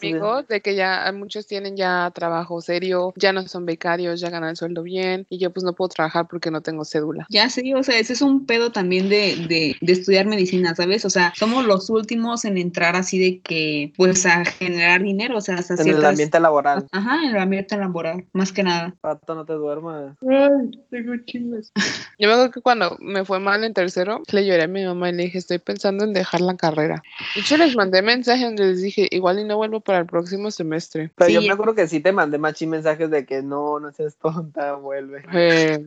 de 0.47 0.61
que 0.61 0.75
ya 0.75 1.11
muchos 1.13 1.47
tienen 1.47 1.75
ya 1.75 2.11
trabajo 2.13 2.61
serio, 2.61 3.13
ya 3.15 3.33
no 3.33 3.47
son 3.47 3.65
becarios, 3.65 4.19
ya 4.19 4.29
ganan 4.29 4.51
el 4.51 4.55
sueldo 4.55 4.83
bien, 4.83 5.25
y 5.29 5.37
yo 5.37 5.51
pues 5.51 5.63
no 5.63 5.73
puedo 5.73 5.89
trabajar 5.89 6.27
porque 6.29 6.51
no 6.51 6.61
tengo 6.61 6.85
cédula. 6.85 7.25
Ya 7.29 7.49
sí, 7.49 7.73
o 7.73 7.83
sea, 7.83 7.97
ese 7.99 8.13
es 8.13 8.21
un 8.21 8.45
pedo 8.45 8.71
también 8.71 9.09
de, 9.09 9.35
de, 9.47 9.75
de 9.79 9.93
estudiar 9.93 10.25
medicina, 10.25 10.75
¿sabes? 10.75 11.05
O 11.05 11.09
sea, 11.09 11.33
somos 11.35 11.65
los 11.65 11.89
últimos 11.89 12.45
en 12.45 12.57
entrar 12.57 12.95
así 12.95 13.19
de 13.19 13.39
que, 13.41 13.93
pues, 13.97 14.25
a 14.25 14.45
generar 14.45 15.03
dinero, 15.03 15.37
o 15.37 15.41
sea, 15.41 15.55
hasta 15.55 15.73
En 15.75 15.79
el 15.79 15.85
ciertas... 15.85 16.09
ambiente 16.11 16.39
laboral. 16.39 16.85
Ajá, 16.91 17.23
en 17.23 17.35
el 17.35 17.41
ambiente 17.41 17.77
laboral, 17.77 18.25
más 18.33 18.51
que 18.51 18.63
nada. 18.63 18.95
Pato, 19.01 19.35
no 19.35 19.45
te 19.45 19.53
duermas. 19.53 20.15
Ay, 20.21 20.71
tengo 20.89 21.13
chingas. 21.25 21.71
Yo 22.19 22.27
me 22.27 22.33
acuerdo 22.33 22.51
que 22.51 22.61
cuando 22.61 22.97
me 22.99 23.25
fue 23.25 23.39
mal 23.39 23.63
en 23.63 23.73
tercero, 23.73 24.21
le 24.31 24.45
lloré 24.45 24.63
a 24.63 24.67
mi 24.67 24.85
mamá 24.85 25.09
y 25.09 25.13
le 25.13 25.23
dije, 25.23 25.37
estoy 25.39 25.59
pensando 25.59 26.03
en 26.03 26.13
dejar 26.13 26.41
la 26.41 26.55
carrera. 26.55 27.01
De 27.35 27.41
hecho, 27.41 27.57
les 27.57 27.75
mandé 27.75 28.01
mensaje 28.01 28.45
donde 28.45 28.67
les 28.67 28.81
dije, 28.81 29.07
igual 29.11 29.39
y 29.39 29.43
no 29.43 29.57
vuelvo 29.57 29.79
para 29.79 30.02
el 30.03 30.07
próximo 30.09 30.51
semestre. 30.51 31.11
Pero 31.15 31.27
Sí. 31.27 31.33
yo 31.33 31.41
me 31.41 31.51
acuerdo 31.51 31.75
que 31.75 31.87
sí 31.87 31.99
te 31.99 32.11
mandé 32.11 32.37
machi 32.37 32.67
mensajes 32.67 33.09
de 33.09 33.25
que 33.25 33.41
no, 33.41 33.79
no 33.79 33.91
seas 33.91 34.15
tonta, 34.17 34.73
vuelve. 34.75 35.23
Eh, 35.33 35.85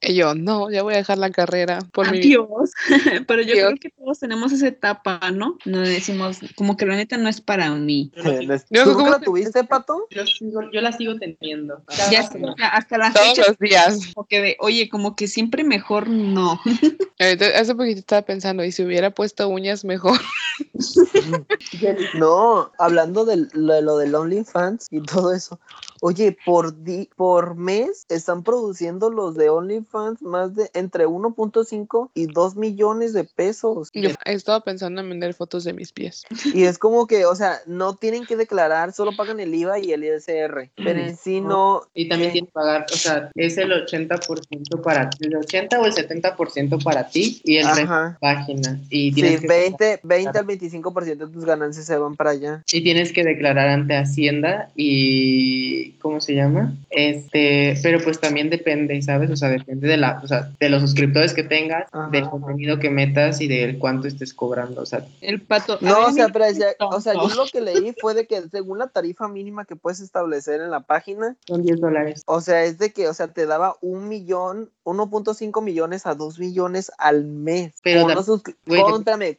y 0.00 0.14
yo, 0.14 0.34
no, 0.34 0.70
ya 0.70 0.82
voy 0.82 0.94
a 0.94 0.98
dejar 0.98 1.18
la 1.18 1.30
carrera 1.30 1.78
por 1.92 2.10
mi 2.10 2.18
Adiós. 2.18 2.72
Pero 3.26 3.42
yo 3.42 3.54
Dios. 3.54 3.66
creo 3.68 3.76
que 3.80 3.90
todos 3.90 4.18
tenemos 4.18 4.52
esa 4.52 4.68
etapa, 4.68 5.18
¿no? 5.32 5.56
Nos 5.64 5.88
decimos, 5.88 6.38
como 6.56 6.76
que 6.76 6.86
la 6.86 6.96
neta 6.96 7.16
no 7.16 7.28
es 7.28 7.40
para 7.40 7.70
mí. 7.70 8.12
Yo, 8.16 8.22
lo 8.42 8.58
sigo- 8.58 8.84
¿Tú 8.84 8.92
¿cómo 8.94 9.10
la 9.10 9.18
te- 9.18 9.24
tuviste, 9.26 9.64
Pato? 9.64 10.06
yo 10.10 10.22
sigo- 10.26 10.70
yo 10.72 10.80
la 10.80 10.92
sigo 10.92 11.16
teniendo. 11.16 11.82
Ya 11.88 11.96
Cada 11.96 12.10
sea, 12.56 12.68
hasta 12.68 12.98
la 12.98 13.12
todos 13.12 13.28
fecha, 13.28 13.42
los 13.48 13.58
días. 13.58 14.12
como 14.14 14.26
que 14.26 14.40
de, 14.42 14.56
oye, 14.60 14.88
como 14.88 15.16
que 15.16 15.28
siempre 15.28 15.64
mejor 15.64 16.08
no. 16.08 16.60
Ahorita- 17.20 17.58
hace 17.58 17.74
poquito 17.74 18.00
estaba 18.00 18.22
pensando, 18.22 18.64
y 18.64 18.72
si 18.72 18.82
hubiera 18.84 19.10
puesto 19.10 19.48
uñas 19.48 19.84
mejor. 19.84 20.18
No, 22.14 22.70
hablando 22.78 23.24
de 23.24 23.43
lo, 23.52 23.80
lo 23.80 23.98
del 23.98 24.14
OnlyFans 24.14 24.88
y 24.90 25.00
todo 25.02 25.32
eso. 25.32 25.58
Oye, 26.00 26.36
por 26.44 26.82
di- 26.84 27.08
por 27.16 27.54
mes 27.56 28.06
están 28.08 28.42
produciendo 28.42 29.10
los 29.10 29.34
de 29.36 29.48
OnlyFans 29.48 30.22
más 30.22 30.54
de 30.54 30.70
entre 30.74 31.06
1.5 31.06 32.10
y 32.14 32.26
2 32.26 32.56
millones 32.56 33.12
de 33.12 33.24
pesos. 33.24 33.90
Yo 33.94 34.10
estaba 34.26 34.60
pensando 34.60 35.00
en 35.00 35.08
vender 35.08 35.34
fotos 35.34 35.64
de 35.64 35.72
mis 35.72 35.92
pies. 35.92 36.24
Y 36.52 36.64
es 36.64 36.78
como 36.78 37.06
que, 37.06 37.26
o 37.26 37.34
sea, 37.34 37.60
no 37.66 37.94
tienen 37.96 38.26
que 38.26 38.36
declarar, 38.36 38.92
solo 38.92 39.16
pagan 39.16 39.40
el 39.40 39.54
IVA 39.54 39.78
y 39.78 39.92
el 39.92 40.04
ISR. 40.04 40.70
Pero 40.82 41.00
en 41.00 41.16
sí 41.16 41.40
no. 41.40 41.82
Y 41.94 42.08
también 42.08 42.30
eh, 42.30 42.32
tienes 42.32 42.48
que 42.50 42.52
pagar, 42.52 42.86
o 42.92 42.96
sea, 42.96 43.30
es 43.34 43.56
el 43.58 43.70
80% 43.72 44.82
para 44.82 45.10
ti, 45.10 45.26
el 45.26 45.36
80 45.36 45.80
o 45.80 45.86
el 45.86 45.92
70% 45.92 46.82
para 46.82 47.08
ti 47.08 47.40
y 47.44 47.56
el 47.56 47.66
resto 47.66 47.82
Ajá. 47.82 48.18
página. 48.20 48.80
Y 48.90 49.10
Sí, 49.10 49.20
tienes, 49.20 49.40
que, 49.40 49.46
20, 49.46 50.00
20 50.02 50.38
al 50.38 50.46
25% 50.46 51.26
de 51.26 51.32
tus 51.32 51.44
ganancias 51.44 51.86
se 51.86 51.96
van 51.96 52.16
para 52.16 52.30
allá. 52.30 52.62
y 52.70 52.82
tienes 52.82 53.12
que 53.12 53.24
declarar 53.24 53.68
ante 53.68 53.96
Hacienda 53.96 54.70
y 54.76 55.83
y 55.84 55.92
¿cómo 55.92 56.20
se 56.20 56.34
llama? 56.34 56.74
Este, 56.90 57.74
pero 57.82 58.00
pues 58.02 58.20
también 58.20 58.50
depende, 58.50 59.00
¿sabes? 59.02 59.30
O 59.30 59.36
sea, 59.36 59.48
depende 59.48 59.86
de 59.88 59.96
la, 59.96 60.20
o 60.22 60.26
sea, 60.26 60.50
de 60.58 60.68
los 60.68 60.80
suscriptores 60.80 61.34
que 61.34 61.42
tengas, 61.42 61.86
Ajá, 61.92 62.08
del 62.10 62.22
ajá. 62.22 62.30
contenido 62.30 62.78
que 62.78 62.90
metas 62.90 63.40
y 63.40 63.48
del 63.48 63.78
cuánto 63.78 64.08
estés 64.08 64.32
cobrando, 64.34 64.82
o 64.82 64.86
sea, 64.86 65.04
El 65.20 65.40
pato. 65.42 65.78
No, 65.80 66.06
o 66.06 66.12
sea, 66.12 66.28
pero 66.28 66.46
decía- 66.46 66.74
o 66.80 67.00
sea, 67.00 67.14
yo 67.14 67.28
lo 67.34 67.44
que 67.52 67.60
leí 67.60 67.94
fue 68.00 68.14
de 68.14 68.26
que 68.26 68.40
según 68.50 68.78
la 68.78 68.88
tarifa 68.88 69.28
mínima 69.28 69.64
que 69.64 69.76
puedes 69.76 70.00
establecer 70.00 70.60
en 70.60 70.70
la 70.70 70.80
página, 70.80 71.36
son 71.46 71.62
10 71.62 71.80
dólares. 71.80 72.22
o 72.26 72.40
sea, 72.40 72.64
es 72.64 72.78
de 72.78 72.92
que, 72.92 73.08
o 73.08 73.14
sea, 73.14 73.28
te 73.28 73.46
daba 73.46 73.76
un 73.80 74.08
millón, 74.08 74.70
1.5 74.84 75.62
millones 75.62 76.06
a 76.06 76.14
2 76.14 76.38
millones 76.38 76.90
al 76.98 77.24
mes. 77.24 77.74
Pero 77.82 78.02
con, 78.02 78.14
suscri- 78.16 78.56
güey, 78.66 78.82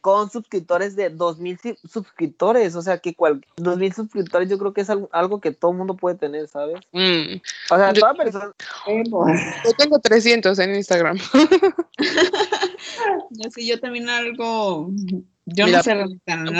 con, 0.00 0.30
suscriptores 0.30 0.96
de 0.96 1.10
2000 1.10 1.58
si- 1.58 1.76
suscriptores, 1.88 2.74
o 2.76 2.82
sea, 2.82 2.98
que 2.98 3.14
cual, 3.14 3.44
2000 3.56 3.92
suscriptores 3.94 4.48
yo 4.48 4.58
creo 4.58 4.72
que 4.72 4.80
es 4.82 4.90
algo, 4.90 5.08
algo 5.12 5.40
que 5.40 5.52
todo 5.52 5.72
mundo 5.72 5.96
puede 5.96 6.16
tener, 6.16 6.35
¿sabes? 6.46 6.76
Mm, 6.92 7.40
O 7.70 7.76
sea, 7.76 7.92
Yo- 7.92 8.00
toda 8.00 8.14
persona, 8.14 8.52
Yo 8.86 9.72
tengo 9.78 9.98
300 10.00 10.58
en 10.58 10.74
Instagram. 10.76 11.18
No 13.30 13.50
sé, 13.50 13.66
yo 13.66 13.78
también 13.80 14.08
algo. 14.08 14.90
Yo 15.44 15.66
Mira, 15.66 15.78
no 15.78 15.82
sé, 15.82 15.94
la 15.94 16.06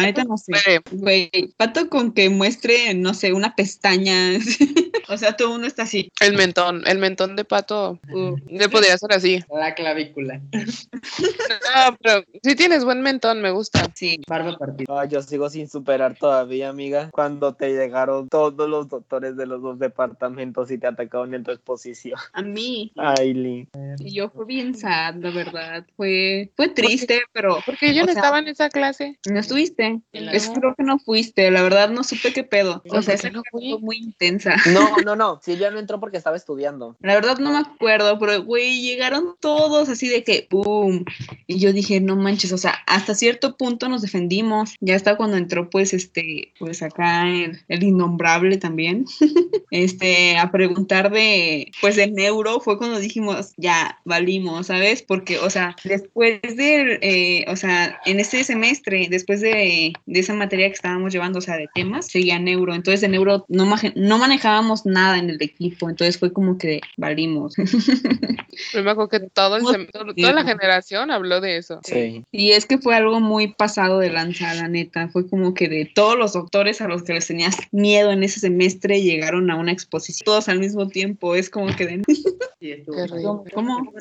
neta, 0.02 0.24
no 0.24 0.36
sé. 0.36 0.52
Güey, 0.92 1.30
pato 1.56 1.88
con 1.88 2.12
que 2.12 2.28
muestre, 2.28 2.94
no 2.94 3.14
sé, 3.14 3.32
una 3.32 3.54
pestaña. 3.56 4.32
o 5.08 5.16
sea, 5.16 5.36
todo 5.36 5.54
uno 5.54 5.66
está 5.66 5.82
así. 5.84 6.10
El 6.20 6.34
mentón, 6.36 6.82
el 6.86 6.98
mentón 6.98 7.36
de 7.36 7.44
pato 7.44 7.98
Uh, 8.12 8.36
le 8.48 8.68
podría 8.68 8.96
ser 8.98 9.12
así. 9.12 9.42
La 9.52 9.74
clavícula. 9.74 10.40
No, 10.52 11.96
pero 12.02 12.24
si 12.42 12.54
tienes 12.56 12.84
buen 12.84 13.02
mentón, 13.02 13.40
me 13.42 13.50
gusta. 13.50 13.86
sí. 13.94 14.20
Barba 14.26 14.56
partida. 14.56 15.04
Yo 15.06 15.22
sigo 15.22 15.48
sin 15.50 15.68
superar 15.68 16.14
todavía, 16.16 16.68
amiga, 16.68 17.10
cuando 17.12 17.54
te 17.54 17.70
llegaron 17.72 18.28
todos 18.28 18.68
los 18.68 18.88
doctores 18.88 19.36
de 19.36 19.46
los 19.46 19.62
dos 19.62 19.78
departamentos 19.78 20.70
y 20.70 20.78
te 20.78 20.86
atacaron 20.86 21.34
en 21.34 21.44
tu 21.44 21.50
exposición. 21.52 22.18
A 22.32 22.42
mí. 22.42 22.92
Ay, 22.96 23.34
Lee. 23.34 23.68
Y 23.98 24.14
yo 24.14 24.30
fue 24.30 24.44
bien 24.46 24.74
sad, 24.74 25.14
la 25.16 25.30
verdad. 25.30 25.86
Fue, 25.96 26.50
fue 26.56 26.68
triste, 26.68 27.22
pero 27.32 27.58
Porque 27.66 27.94
yo 27.94 28.02
no 28.02 28.12
sea- 28.12 28.14
estaba 28.22 28.38
en 28.38 28.48
esa 28.48 28.68
clase. 28.68 29.18
no 29.28 29.38
estuviste. 29.38 30.00
Es 30.12 30.50
creo 30.50 30.74
que 30.76 30.82
no 30.84 30.98
fuiste. 30.98 31.50
La 31.50 31.62
verdad 31.62 31.90
no 31.90 32.04
supe 32.04 32.32
qué 32.32 32.44
pedo. 32.44 32.82
O 32.86 32.88
¿Por 32.88 33.02
sea, 33.02 33.14
esa 33.14 33.30
no 33.30 33.42
fue 33.50 33.62
muy 33.80 33.96
intensa. 33.98 34.56
No, 34.72 34.88
no, 35.04 35.16
no, 35.16 35.40
Silvia 35.42 35.70
no 35.70 35.78
entró 35.78 36.00
porque 36.00 36.16
estaba 36.16 36.36
estudiando. 36.36 36.96
La 37.00 37.14
verdad 37.14 37.38
no 37.38 37.52
me 37.52 37.58
acuerdo, 37.58 38.18
pero 38.18 38.42
güey, 38.42 38.80
llegaron 38.80 39.36
todos 39.40 39.88
así 39.88 40.08
de 40.08 40.24
que 40.24 40.46
¡pum! 40.48 41.04
Y 41.46 41.58
yo 41.58 41.72
dije, 41.72 42.00
no 42.00 42.16
manches, 42.16 42.52
o 42.52 42.58
sea, 42.58 42.74
hasta 42.86 43.14
cierto 43.14 43.56
punto 43.56 43.88
nos 43.88 44.02
defendimos. 44.02 44.74
Ya 44.80 44.96
hasta 44.96 45.16
cuando 45.16 45.36
entró, 45.36 45.70
pues, 45.70 45.92
este, 45.92 46.52
pues 46.58 46.82
acá 46.82 47.28
el, 47.28 47.60
el 47.68 47.82
innombrable 47.82 48.56
también. 48.56 49.06
este, 49.70 50.38
a 50.38 50.50
preguntar 50.50 51.10
de, 51.10 51.70
pues, 51.80 51.96
de 51.96 52.10
neuro, 52.10 52.60
fue 52.60 52.78
cuando 52.78 52.98
dijimos, 52.98 53.52
ya, 53.56 54.00
valimos, 54.04 54.68
¿sabes? 54.68 55.02
Porque, 55.02 55.38
o 55.38 55.50
sea, 55.50 55.76
después 55.84 56.40
del, 56.42 56.98
eh, 57.02 57.44
o 57.48 57.56
sea, 57.56 58.00
en 58.06 58.20
este 58.20 58.42
semestre, 58.44 59.08
después 59.10 59.40
de, 59.40 59.92
de 60.06 60.20
esa 60.20 60.34
materia 60.34 60.68
que 60.68 60.74
estábamos 60.74 61.12
llevando, 61.12 61.38
o 61.38 61.42
sea, 61.42 61.56
de 61.56 61.68
temas, 61.74 62.06
seguía 62.06 62.38
neuro. 62.38 62.74
Entonces, 62.74 63.00
de 63.00 63.08
neuro 63.08 63.44
no, 63.48 63.68
no 63.94 64.18
manejábamos 64.18 64.85
nada 64.86 65.18
en 65.18 65.30
el 65.30 65.42
equipo. 65.42 65.88
Entonces, 65.90 66.18
fue 66.18 66.32
como 66.32 66.56
que 66.58 66.80
valimos. 66.96 67.54
Yo 67.56 67.62
me 68.82 68.90
acuerdo 68.90 69.08
que 69.08 69.20
todo 69.20 69.56
el 69.56 69.88
toda 69.90 70.32
la 70.32 70.44
generación 70.44 71.10
habló 71.10 71.40
de 71.40 71.58
eso. 71.58 71.80
Sí. 71.84 72.24
Y 72.32 72.52
es 72.52 72.66
que 72.66 72.78
fue 72.78 72.94
algo 72.94 73.20
muy 73.20 73.48
pasado 73.48 73.98
de 73.98 74.10
lanza, 74.10 74.54
la 74.54 74.68
neta. 74.68 75.08
Fue 75.08 75.28
como 75.28 75.54
que 75.54 75.68
de 75.68 75.90
todos 75.94 76.16
los 76.16 76.32
doctores 76.32 76.80
a 76.80 76.88
los 76.88 77.02
que 77.02 77.12
les 77.14 77.26
tenías 77.26 77.56
miedo 77.72 78.10
en 78.12 78.22
ese 78.22 78.40
semestre 78.40 79.02
llegaron 79.02 79.50
a 79.50 79.56
una 79.56 79.72
exposición 79.72 80.24
todos 80.24 80.48
al 80.48 80.60
mismo 80.60 80.88
tiempo. 80.88 81.34
Es 81.34 81.50
como 81.50 81.74
que 81.74 81.86
de... 81.86 82.02
Sí, 82.58 82.72
estuvo. 82.72 83.44
¿Cómo? 83.52 83.92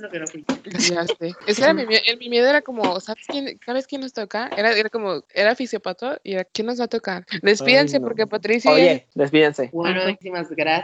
Es 1.45 1.57
que 1.57 1.63
era 1.63 1.73
mi, 1.73 1.83
mie- 1.83 2.01
el- 2.07 2.17
mi 2.17 2.29
miedo 2.29 2.47
era 2.47 2.61
como, 2.61 2.99
¿sabes 3.01 3.25
quién, 3.27 3.59
¿sabes 3.65 3.85
quién 3.85 3.99
nos 4.01 4.13
toca? 4.13 4.49
Era, 4.55 4.71
era 4.71 4.89
como, 4.89 5.23
era 5.33 5.55
fisiopato 5.55 6.17
y 6.23 6.33
era, 6.33 6.45
¿quién 6.45 6.67
nos 6.67 6.79
va 6.79 6.85
a 6.85 6.87
tocar? 6.87 7.25
Despídense 7.41 7.97
Ay, 7.97 8.01
no. 8.01 8.07
porque 8.07 8.25
Patricia 8.27 8.71
Oye, 8.71 9.07
despídense. 9.13 9.69
Bueno, 9.73 10.01
muchísimas 10.07 10.49
gracias. 10.51 10.74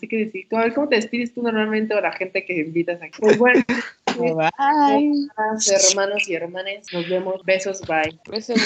¿Qué 0.00 0.08
que 0.08 0.16
decir? 0.24 0.46
A 0.52 0.60
ver, 0.60 0.74
¿cómo 0.74 0.88
te 0.88 0.96
despides 0.96 1.34
tú 1.34 1.42
normalmente 1.42 1.94
o 1.94 2.00
la 2.00 2.12
gente 2.12 2.44
que 2.44 2.60
invitas 2.60 3.00
aquí? 3.02 3.18
Pues 3.20 3.38
bueno, 3.38 3.62
Bye. 4.18 5.28
hermanas, 5.36 5.90
hermanos 5.90 6.28
y 6.28 6.34
hermanes, 6.34 6.86
nos 6.92 7.08
vemos. 7.08 7.42
Besos, 7.44 7.80
bye. 7.82 8.18
Besos, 8.30 8.58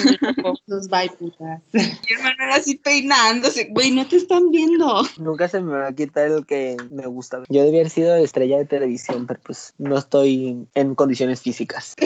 bye, 0.89 1.11
putas. 1.19 1.61
Mi 1.73 2.15
hermano 2.15 2.37
era 2.45 2.57
así 2.57 2.77
peinándose. 2.77 3.69
Güey, 3.71 3.91
no 3.93 4.07
te 4.07 4.17
están 4.17 4.51
viendo. 4.51 5.03
Nunca 5.19 5.49
se 5.49 5.61
me 5.61 5.73
va 5.73 5.89
a 5.89 5.93
quitar 5.93 6.29
el 6.29 6.47
que 6.47 6.77
me 6.91 7.07
gusta. 7.07 7.43
Yo 7.49 7.63
debía 7.63 7.81
haber 7.81 7.91
sido 7.91 8.17
estrella 8.17 8.59
de 8.59 8.65
televisión, 8.65 9.27
pero 9.27 9.41
pues 9.43 9.75
no 9.79 9.99
estoy 9.99 10.67
en 10.75 10.95
condiciones 10.95 11.43
físicas. 11.43 11.95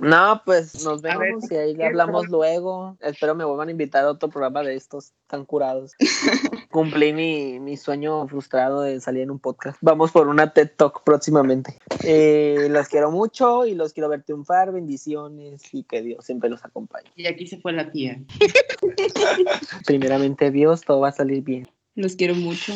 No, 0.00 0.42
pues 0.44 0.84
nos 0.84 1.02
ver, 1.02 1.18
vemos 1.18 1.50
y 1.50 1.56
ahí 1.56 1.76
¿qué 1.76 1.86
hablamos 1.86 2.28
luego. 2.28 2.96
Espero 3.00 3.34
me 3.34 3.44
vuelvan 3.44 3.68
a 3.68 3.70
invitar 3.70 4.04
a 4.04 4.10
otro 4.10 4.28
programa 4.28 4.62
de 4.62 4.74
estos 4.74 5.12
tan 5.28 5.44
curados. 5.44 5.92
Cumplí 6.70 7.12
mi, 7.12 7.60
mi 7.60 7.76
sueño 7.76 8.26
frustrado 8.26 8.80
de 8.82 9.00
salir 9.00 9.22
en 9.22 9.30
un 9.30 9.38
podcast. 9.38 9.78
Vamos 9.80 10.10
por 10.10 10.28
una 10.28 10.52
TED 10.52 10.70
Talk 10.76 11.04
próximamente. 11.04 11.78
Eh, 12.02 12.68
los 12.70 12.88
quiero 12.88 13.10
mucho 13.10 13.64
y 13.66 13.74
los 13.74 13.92
quiero 13.92 14.08
ver 14.08 14.22
triunfar. 14.22 14.72
Bendiciones 14.72 15.62
y 15.72 15.84
que 15.84 16.02
Dios 16.02 16.24
siempre 16.24 16.50
los 16.50 16.64
acompañe. 16.64 17.10
Y 17.14 17.26
aquí 17.26 17.46
se 17.46 17.58
fue 17.58 17.72
la 17.72 17.90
tía. 17.90 18.20
Primeramente 19.86 20.50
Dios, 20.50 20.80
todo 20.80 21.00
va 21.00 21.08
a 21.08 21.12
salir 21.12 21.42
bien. 21.42 21.68
Los 21.94 22.16
quiero 22.16 22.34
mucho. 22.34 22.72